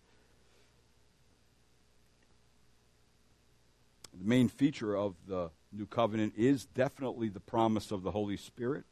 The 4.17 4.27
main 4.27 4.49
feature 4.49 4.95
of 4.95 5.15
the 5.27 5.51
new 5.71 5.85
covenant 5.85 6.33
is 6.35 6.65
definitely 6.65 7.29
the 7.29 7.39
promise 7.39 7.91
of 7.91 8.03
the 8.03 8.11
Holy 8.11 8.37
Spirit. 8.37 8.83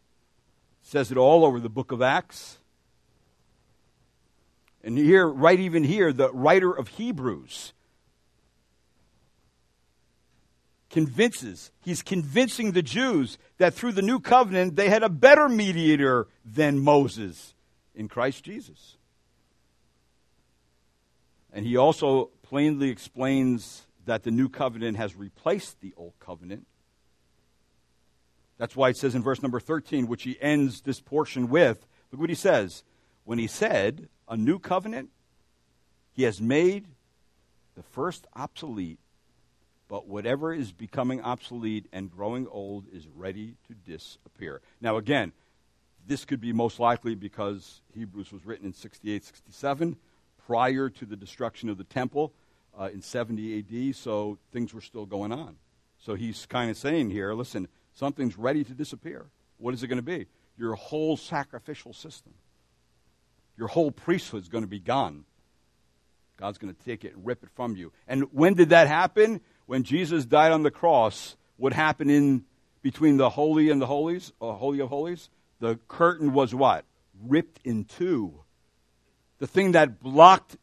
Says 0.81 1.11
it 1.11 1.17
all 1.17 1.45
over 1.45 1.59
the 1.59 1.69
book 1.69 1.91
of 1.91 2.01
Acts. 2.01 2.57
And 4.83 4.97
here, 4.97 5.27
right 5.27 5.59
even 5.59 5.83
here, 5.83 6.13
the 6.13 6.31
writer 6.31 6.71
of 6.71 6.87
Hebrews 6.89 7.73
convinces, 10.89 11.71
he's 11.81 12.01
convincing 12.01 12.71
the 12.71 12.81
Jews 12.81 13.37
that 13.57 13.73
through 13.73 13.91
the 13.91 14.01
new 14.01 14.19
covenant 14.19 14.75
they 14.75 14.89
had 14.89 15.03
a 15.03 15.09
better 15.09 15.47
mediator 15.47 16.27
than 16.43 16.79
Moses 16.79 17.53
in 17.93 18.07
Christ 18.07 18.43
Jesus. 18.43 18.97
And 21.53 21.65
he 21.65 21.77
also 21.77 22.31
plainly 22.43 22.89
explains 22.89 23.85
that 24.05 24.23
the 24.23 24.31
new 24.31 24.49
covenant 24.49 24.97
has 24.97 25.15
replaced 25.15 25.81
the 25.81 25.93
old 25.97 26.13
covenant. 26.19 26.65
That's 28.59 28.75
why 28.75 28.89
it 28.89 28.97
says 28.97 29.15
in 29.15 29.23
verse 29.23 29.41
number 29.41 29.59
13, 29.59 30.05
which 30.05 30.21
he 30.21 30.37
ends 30.39 30.81
this 30.81 31.01
portion 31.01 31.49
with, 31.49 31.87
look 32.11 32.21
what 32.21 32.29
he 32.29 32.35
says. 32.35 32.83
When 33.23 33.39
he 33.39 33.47
said, 33.47 34.09
a 34.27 34.37
new 34.37 34.59
covenant, 34.59 35.09
he 36.11 36.23
has 36.23 36.39
made 36.39 36.85
the 37.75 37.81
first 37.81 38.27
obsolete 38.35 38.99
but 39.89 40.07
whatever 40.07 40.53
is 40.53 40.71
becoming 40.71 41.19
obsolete 41.21 41.87
and 41.91 42.09
growing 42.09 42.47
old 42.47 42.85
is 42.93 43.07
ready 43.07 43.55
to 43.67 43.73
disappear. 43.73 44.61
Now, 44.79 44.97
again, 44.97 45.33
this 46.07 46.23
could 46.23 46.39
be 46.39 46.53
most 46.53 46.79
likely 46.79 47.15
because 47.15 47.81
Hebrews 47.93 48.31
was 48.31 48.45
written 48.45 48.67
in 48.67 48.73
68 48.73 49.25
67, 49.25 49.97
prior 50.45 50.89
to 50.89 51.05
the 51.05 51.15
destruction 51.17 51.69
of 51.69 51.77
the 51.77 51.83
temple 51.83 52.31
uh, 52.79 52.89
in 52.93 53.01
70 53.01 53.59
AD, 53.59 53.95
so 53.95 54.37
things 54.53 54.73
were 54.73 54.81
still 54.81 55.07
going 55.07 55.31
on. 55.31 55.57
So 55.97 56.13
he's 56.13 56.45
kind 56.45 56.69
of 56.69 56.77
saying 56.77 57.09
here 57.09 57.33
listen, 57.33 57.67
something's 57.93 58.37
ready 58.37 58.63
to 58.63 58.73
disappear. 58.73 59.25
What 59.57 59.73
is 59.73 59.83
it 59.83 59.87
going 59.87 59.97
to 59.97 60.03
be? 60.03 60.27
Your 60.57 60.75
whole 60.75 61.17
sacrificial 61.17 61.93
system, 61.93 62.33
your 63.57 63.67
whole 63.67 63.91
priesthood 63.91 64.43
is 64.43 64.49
going 64.49 64.63
to 64.63 64.69
be 64.69 64.79
gone. 64.79 65.25
God's 66.37 66.57
going 66.57 66.73
to 66.73 66.85
take 66.85 67.03
it 67.03 67.15
and 67.15 67.25
rip 67.25 67.43
it 67.43 67.49
from 67.55 67.75
you. 67.75 67.91
And 68.07 68.23
when 68.31 68.53
did 68.53 68.69
that 68.69 68.87
happen? 68.87 69.41
when 69.69 69.83
Jesus 69.83 70.25
died 70.25 70.51
on 70.51 70.63
the 70.63 70.71
cross, 70.71 71.35
what 71.57 71.73
happened 71.73 72.09
in 72.09 72.43
between 72.81 73.17
the 73.17 73.29
holy 73.29 73.69
and 73.69 73.79
the 73.79 73.85
holies, 73.85 74.33
or 74.39 74.55
holy 74.55 74.79
of 74.79 74.89
holies? 74.89 75.29
The 75.59 75.77
curtain 75.87 76.33
was 76.33 76.55
what? 76.55 76.85
Ripped 77.21 77.59
in 77.63 77.85
two. 77.85 78.33
The 79.37 79.45
thing 79.45 79.73
that 79.73 80.01
blocked 80.01 80.57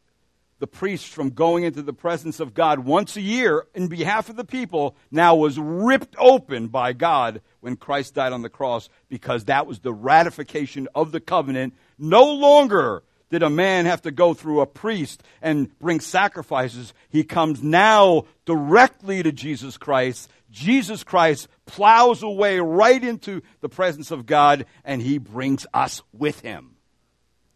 the 0.59 0.67
priest 0.67 1.09
from 1.09 1.29
going 1.29 1.63
into 1.63 1.81
the 1.81 1.93
presence 1.93 2.39
of 2.39 2.53
God 2.53 2.79
once 2.79 3.15
a 3.15 3.21
year 3.21 3.65
in 3.75 3.87
behalf 3.87 4.29
of 4.29 4.35
the 4.35 4.43
people 4.43 4.95
now 5.11 5.35
was 5.35 5.59
ripped 5.59 6.15
open 6.17 6.67
by 6.67 6.93
God 6.93 7.41
when 7.59 7.75
Christ 7.75 8.15
died 8.15 8.33
on 8.33 8.41
the 8.41 8.49
cross 8.49 8.89
because 9.09 9.45
that 9.45 9.67
was 9.67 9.79
the 9.79 9.93
ratification 9.93 10.87
of 10.95 11.11
the 11.11 11.19
covenant. 11.19 11.75
No 11.97 12.25
longer 12.33 13.03
did 13.29 13.43
a 13.43 13.49
man 13.49 13.85
have 13.85 14.01
to 14.03 14.11
go 14.11 14.33
through 14.33 14.61
a 14.61 14.65
priest 14.65 15.21
and 15.41 15.77
bring 15.79 15.99
sacrifices. 15.99 16.93
He 17.09 17.23
comes 17.23 17.61
now 17.61 18.25
directly 18.45 19.21
to 19.21 19.31
Jesus 19.31 19.77
Christ. 19.77 20.29
Jesus 20.49 21.03
Christ 21.03 21.47
plows 21.65 22.23
away 22.23 22.59
right 22.59 23.03
into 23.03 23.41
the 23.59 23.69
presence 23.69 24.11
of 24.11 24.25
God 24.25 24.65
and 24.83 25.01
he 25.01 25.17
brings 25.17 25.67
us 25.73 26.01
with 26.13 26.39
him. 26.39 26.77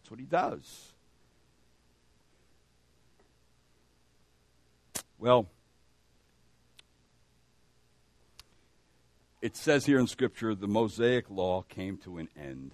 That's 0.01 0.11
what 0.11 0.19
he 0.19 0.25
does. 0.25 0.90
Well, 5.21 5.45
it 9.39 9.55
says 9.55 9.85
here 9.85 9.99
in 9.99 10.07
Scripture 10.07 10.55
the 10.55 10.67
Mosaic 10.67 11.29
law 11.29 11.61
came 11.61 11.97
to 11.97 12.17
an 12.17 12.27
end. 12.35 12.71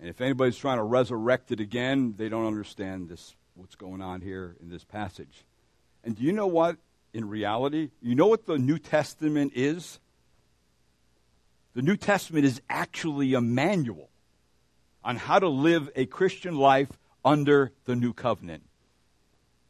And 0.00 0.08
if 0.08 0.20
anybody's 0.20 0.56
trying 0.56 0.78
to 0.78 0.82
resurrect 0.82 1.52
it 1.52 1.60
again, 1.60 2.14
they 2.18 2.28
don't 2.28 2.48
understand 2.48 3.08
this 3.08 3.36
what's 3.54 3.76
going 3.76 4.02
on 4.02 4.22
here 4.22 4.56
in 4.60 4.70
this 4.70 4.82
passage. 4.82 5.44
And 6.02 6.16
do 6.16 6.24
you 6.24 6.32
know 6.32 6.48
what 6.48 6.78
in 7.12 7.28
reality? 7.28 7.90
You 8.02 8.16
know 8.16 8.26
what 8.26 8.44
the 8.44 8.58
New 8.58 8.80
Testament 8.80 9.52
is? 9.54 10.00
The 11.74 11.82
New 11.82 11.96
Testament 11.96 12.44
is 12.44 12.60
actually 12.68 13.34
a 13.34 13.40
manual 13.40 14.08
on 15.04 15.14
how 15.14 15.38
to 15.38 15.48
live 15.48 15.90
a 15.94 16.06
Christian 16.06 16.56
life 16.56 16.90
under 17.24 17.70
the 17.84 17.94
new 17.94 18.12
covenant. 18.12 18.64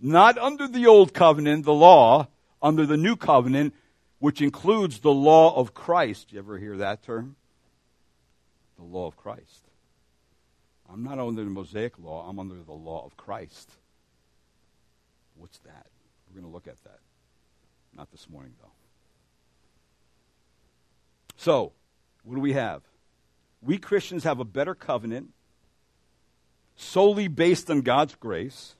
Not 0.07 0.37
under 0.37 0.69
the 0.69 0.87
old 0.87 1.15
covenant, 1.15 1.65
the 1.65 1.73
law, 1.73 2.29
under 2.61 2.85
the 2.85 2.99
new 2.99 3.17
covenant, 3.17 3.73
which 4.19 4.43
includes 4.43 5.01
the 5.01 5.11
law 5.11 5.57
of 5.57 5.73
Christ. 5.73 6.31
You 6.31 6.41
ever 6.41 6.59
hear 6.59 6.77
that 6.77 7.03
term? 7.03 7.37
The 8.77 8.85
law 8.85 9.07
of 9.07 9.17
Christ. 9.17 9.65
I'm 10.93 11.05
not 11.05 11.19
under 11.19 11.43
the 11.43 11.49
Mosaic 11.49 11.99
law, 11.99 12.29
I'm 12.29 12.39
under 12.39 12.63
the 12.63 12.75
law 12.75 13.03
of 13.07 13.17
Christ. 13.17 13.71
What's 15.37 15.57
that? 15.61 15.87
We're 16.29 16.39
going 16.39 16.53
to 16.53 16.55
look 16.55 16.69
at 16.69 16.85
that. 16.85 16.99
Not 17.97 18.13
this 18.13 18.29
morning, 18.29 18.53
though. 18.61 18.73
So, 21.39 21.73
what 22.25 22.35
do 22.35 22.43
we 22.43 22.53
have? 22.53 22.83
We 23.63 23.79
Christians 23.79 24.25
have 24.25 24.39
a 24.39 24.45
better 24.45 24.75
covenant 24.75 25.31
solely 26.77 27.27
based 27.27 27.71
on 27.71 27.81
God's 27.81 28.15
grace. 28.17 28.75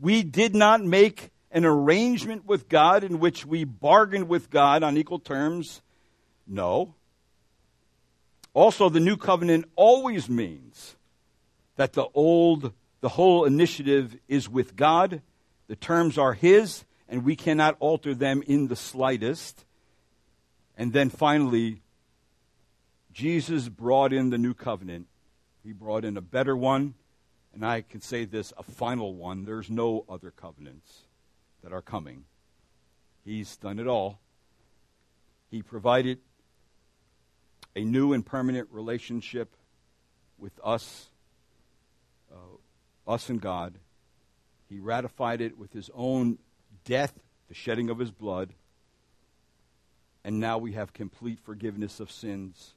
We 0.00 0.22
did 0.22 0.54
not 0.54 0.82
make 0.82 1.30
an 1.50 1.64
arrangement 1.64 2.46
with 2.46 2.68
God 2.68 3.04
in 3.04 3.20
which 3.20 3.44
we 3.44 3.64
bargained 3.64 4.28
with 4.28 4.50
God 4.50 4.82
on 4.82 4.96
equal 4.96 5.18
terms. 5.18 5.82
No. 6.46 6.94
Also, 8.54 8.88
the 8.88 9.00
new 9.00 9.16
covenant 9.16 9.66
always 9.76 10.28
means 10.28 10.96
that 11.76 11.92
the 11.92 12.06
old, 12.14 12.72
the 13.00 13.10
whole 13.10 13.44
initiative 13.44 14.16
is 14.26 14.48
with 14.48 14.74
God. 14.74 15.22
The 15.68 15.76
terms 15.76 16.18
are 16.18 16.32
His, 16.32 16.84
and 17.08 17.24
we 17.24 17.36
cannot 17.36 17.76
alter 17.78 18.14
them 18.14 18.42
in 18.46 18.68
the 18.68 18.76
slightest. 18.76 19.64
And 20.76 20.92
then 20.92 21.10
finally, 21.10 21.82
Jesus 23.12 23.68
brought 23.68 24.12
in 24.12 24.30
the 24.30 24.38
new 24.38 24.54
covenant. 24.54 25.06
He 25.62 25.72
brought 25.72 26.04
in 26.04 26.16
a 26.16 26.22
better 26.22 26.56
one, 26.56 26.94
and 27.60 27.68
I 27.68 27.82
can 27.82 28.00
say 28.00 28.24
this 28.24 28.54
a 28.56 28.62
final 28.62 29.14
one. 29.14 29.44
There's 29.44 29.68
no 29.68 30.06
other 30.08 30.30
covenants 30.30 31.00
that 31.62 31.74
are 31.74 31.82
coming. 31.82 32.24
He's 33.22 33.58
done 33.58 33.78
it 33.78 33.86
all. 33.86 34.18
He 35.50 35.60
provided 35.60 36.20
a 37.76 37.84
new 37.84 38.14
and 38.14 38.24
permanent 38.24 38.68
relationship 38.70 39.54
with 40.38 40.58
us, 40.64 41.10
uh, 42.32 43.10
us 43.12 43.28
and 43.28 43.42
God. 43.42 43.74
He 44.70 44.80
ratified 44.80 45.42
it 45.42 45.58
with 45.58 45.74
his 45.74 45.90
own 45.94 46.38
death, 46.86 47.12
the 47.48 47.54
shedding 47.54 47.90
of 47.90 47.98
his 47.98 48.10
blood. 48.10 48.54
And 50.24 50.40
now 50.40 50.56
we 50.56 50.72
have 50.72 50.94
complete 50.94 51.38
forgiveness 51.38 52.00
of 52.00 52.10
sins. 52.10 52.72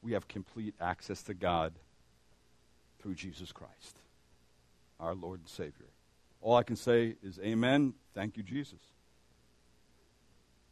We 0.00 0.12
have 0.12 0.26
complete 0.26 0.74
access 0.80 1.22
to 1.24 1.34
God 1.34 1.74
through 2.98 3.16
Jesus 3.16 3.52
Christ, 3.52 3.98
our 5.02 5.14
Lord 5.14 5.40
and 5.40 5.48
Savior. 5.48 5.88
All 6.40 6.56
I 6.56 6.62
can 6.62 6.76
say 6.76 7.16
is, 7.22 7.38
Amen. 7.40 7.94
Thank 8.14 8.36
you, 8.36 8.42
Jesus. 8.42 8.78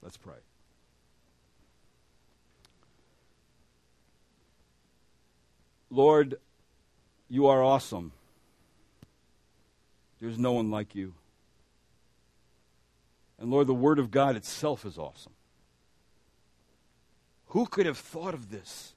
Let's 0.03 0.16
pray. 0.16 0.37
Lord, 5.91 6.37
you 7.28 7.49
are 7.49 7.62
awesome. 7.62 8.12
There's 10.20 10.39
no 10.39 10.53
one 10.53 10.70
like 10.70 10.95
you. 10.95 11.14
And 13.39 13.51
Lord, 13.51 13.66
the 13.66 13.74
Word 13.74 13.99
of 13.99 14.11
God 14.11 14.37
itself 14.37 14.85
is 14.85 14.99
awesome. 14.99 15.33
Who 17.47 17.66
could 17.66 17.87
have 17.87 17.99
thought 17.99 18.35
of 18.35 18.51
this? 18.51 18.95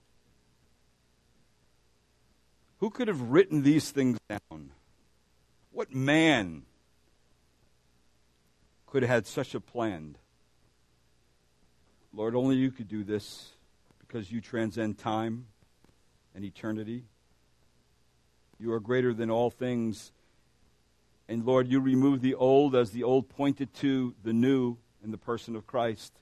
Who 2.80 2.90
could 2.90 3.08
have 3.08 3.22
written 3.22 3.64
these 3.64 3.90
things 3.90 4.20
down? 4.30 4.72
What 5.74 5.94
man 5.94 6.64
could 8.86 9.02
have 9.02 9.10
had 9.10 9.28
such 9.28 9.56
a 9.56 9.60
plan. 9.60 10.16
Lord, 12.14 12.36
only 12.36 12.58
you 12.58 12.70
could 12.70 12.88
do 12.88 13.04
this 13.04 13.50
because 13.98 14.32
you 14.32 14.40
transcend 14.40 15.00
time 15.00 15.48
and 16.36 16.46
eternity. 16.46 17.06
You 18.60 18.72
are 18.72 18.80
greater 18.80 19.16
than 19.16 19.32
all 19.32 19.50
things. 19.50 20.12
And 21.28 21.44
Lord, 21.44 21.68
you 21.68 21.80
remove 21.80 22.22
the 22.22 22.36
old 22.36 22.76
as 22.76 22.92
the 22.92 23.02
old 23.02 23.28
pointed 23.30 23.74
to 23.76 24.14
the 24.24 24.32
new 24.32 24.78
in 25.04 25.10
the 25.10 25.18
person 25.18 25.56
of 25.56 25.66
Christ. 25.66 26.14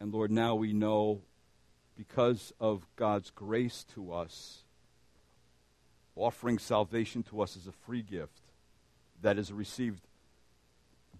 And 0.00 0.12
Lord, 0.12 0.32
now 0.32 0.56
we 0.56 0.72
know 0.72 1.22
because 1.96 2.52
of 2.58 2.88
God's 2.96 3.30
grace 3.30 3.86
to 3.94 4.12
us, 4.12 4.64
offering 6.16 6.58
salvation 6.58 7.22
to 7.22 7.42
us 7.42 7.56
as 7.56 7.66
a 7.66 7.72
free 7.72 8.02
gift 8.02 8.40
that 9.22 9.38
is 9.38 9.52
received 9.52 10.00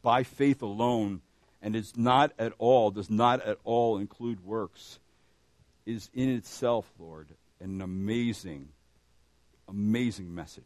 by 0.03 0.22
faith 0.22 0.62
alone 0.62 1.20
and 1.62 1.76
is 1.76 1.97
not 1.97 2.32
at 2.38 2.53
all, 2.59 2.90
does 2.90 3.11
not 3.11 3.40
at 3.42 3.59
all 3.64 3.99
include 3.99 4.44
works, 4.44 4.99
is 5.84 6.11
in 6.14 6.28
itself, 6.28 6.90
Lord, 6.99 7.28
an 7.61 7.80
amazing, 7.80 8.68
amazing 9.68 10.34
message. 10.34 10.64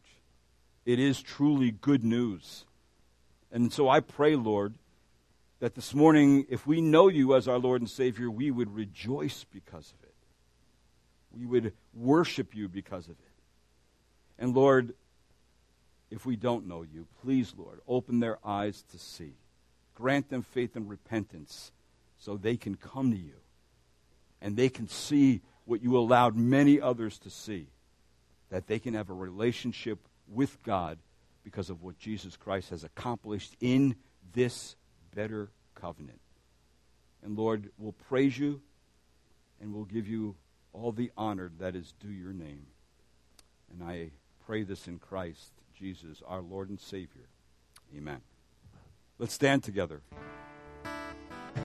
It 0.85 0.99
is 0.99 1.21
truly 1.21 1.71
good 1.71 2.03
news. 2.03 2.65
And 3.51 3.71
so 3.71 3.89
I 3.89 3.99
pray, 3.99 4.35
Lord, 4.35 4.73
that 5.59 5.75
this 5.75 5.93
morning, 5.93 6.45
if 6.49 6.65
we 6.65 6.81
know 6.81 7.07
you 7.07 7.35
as 7.35 7.47
our 7.47 7.59
Lord 7.59 7.81
and 7.81 7.89
Savior, 7.89 8.31
we 8.31 8.49
would 8.49 8.73
rejoice 8.73 9.45
because 9.51 9.93
of 9.93 10.03
it. 10.03 10.15
We 11.31 11.45
would 11.45 11.73
worship 11.93 12.55
you 12.55 12.67
because 12.67 13.05
of 13.05 13.11
it. 13.11 13.30
And 14.41 14.55
Lord, 14.55 14.95
if 16.09 16.25
we 16.25 16.35
don't 16.35 16.67
know 16.67 16.81
you, 16.81 17.05
please, 17.21 17.53
Lord, 17.55 17.79
open 17.87 18.19
their 18.19 18.39
eyes 18.43 18.83
to 18.91 18.97
see. 18.97 19.35
Grant 19.93 20.29
them 20.31 20.41
faith 20.41 20.75
and 20.75 20.89
repentance 20.89 21.71
so 22.17 22.35
they 22.35 22.57
can 22.57 22.75
come 22.75 23.11
to 23.11 23.17
you 23.17 23.35
and 24.41 24.57
they 24.57 24.67
can 24.67 24.87
see 24.87 25.41
what 25.65 25.83
you 25.83 25.95
allowed 25.95 26.35
many 26.35 26.81
others 26.81 27.19
to 27.19 27.29
see 27.29 27.67
that 28.49 28.65
they 28.65 28.79
can 28.79 28.95
have 28.95 29.11
a 29.11 29.13
relationship 29.13 29.99
with 30.27 30.61
God 30.63 30.97
because 31.43 31.69
of 31.69 31.83
what 31.83 31.99
Jesus 31.99 32.35
Christ 32.35 32.71
has 32.71 32.83
accomplished 32.83 33.55
in 33.61 33.95
this 34.33 34.75
better 35.13 35.51
covenant. 35.75 36.19
And 37.23 37.37
Lord, 37.37 37.69
we'll 37.77 37.91
praise 37.91 38.39
you 38.39 38.59
and 39.61 39.71
we'll 39.71 39.85
give 39.85 40.07
you 40.07 40.35
all 40.73 40.91
the 40.91 41.11
honor 41.15 41.51
that 41.59 41.75
is 41.75 41.93
due 41.99 42.09
your 42.09 42.33
name. 42.33 42.65
And 43.71 43.83
I 43.87 44.09
pray 44.45 44.63
this 44.63 44.87
in 44.87 44.99
Christ 44.99 45.51
Jesus, 45.77 46.21
our 46.27 46.41
Lord 46.41 46.69
and 46.69 46.79
Savior. 46.79 47.27
Amen. 47.95 48.21
Let's 49.17 49.33
stand 49.33 49.63
together. 49.63 50.01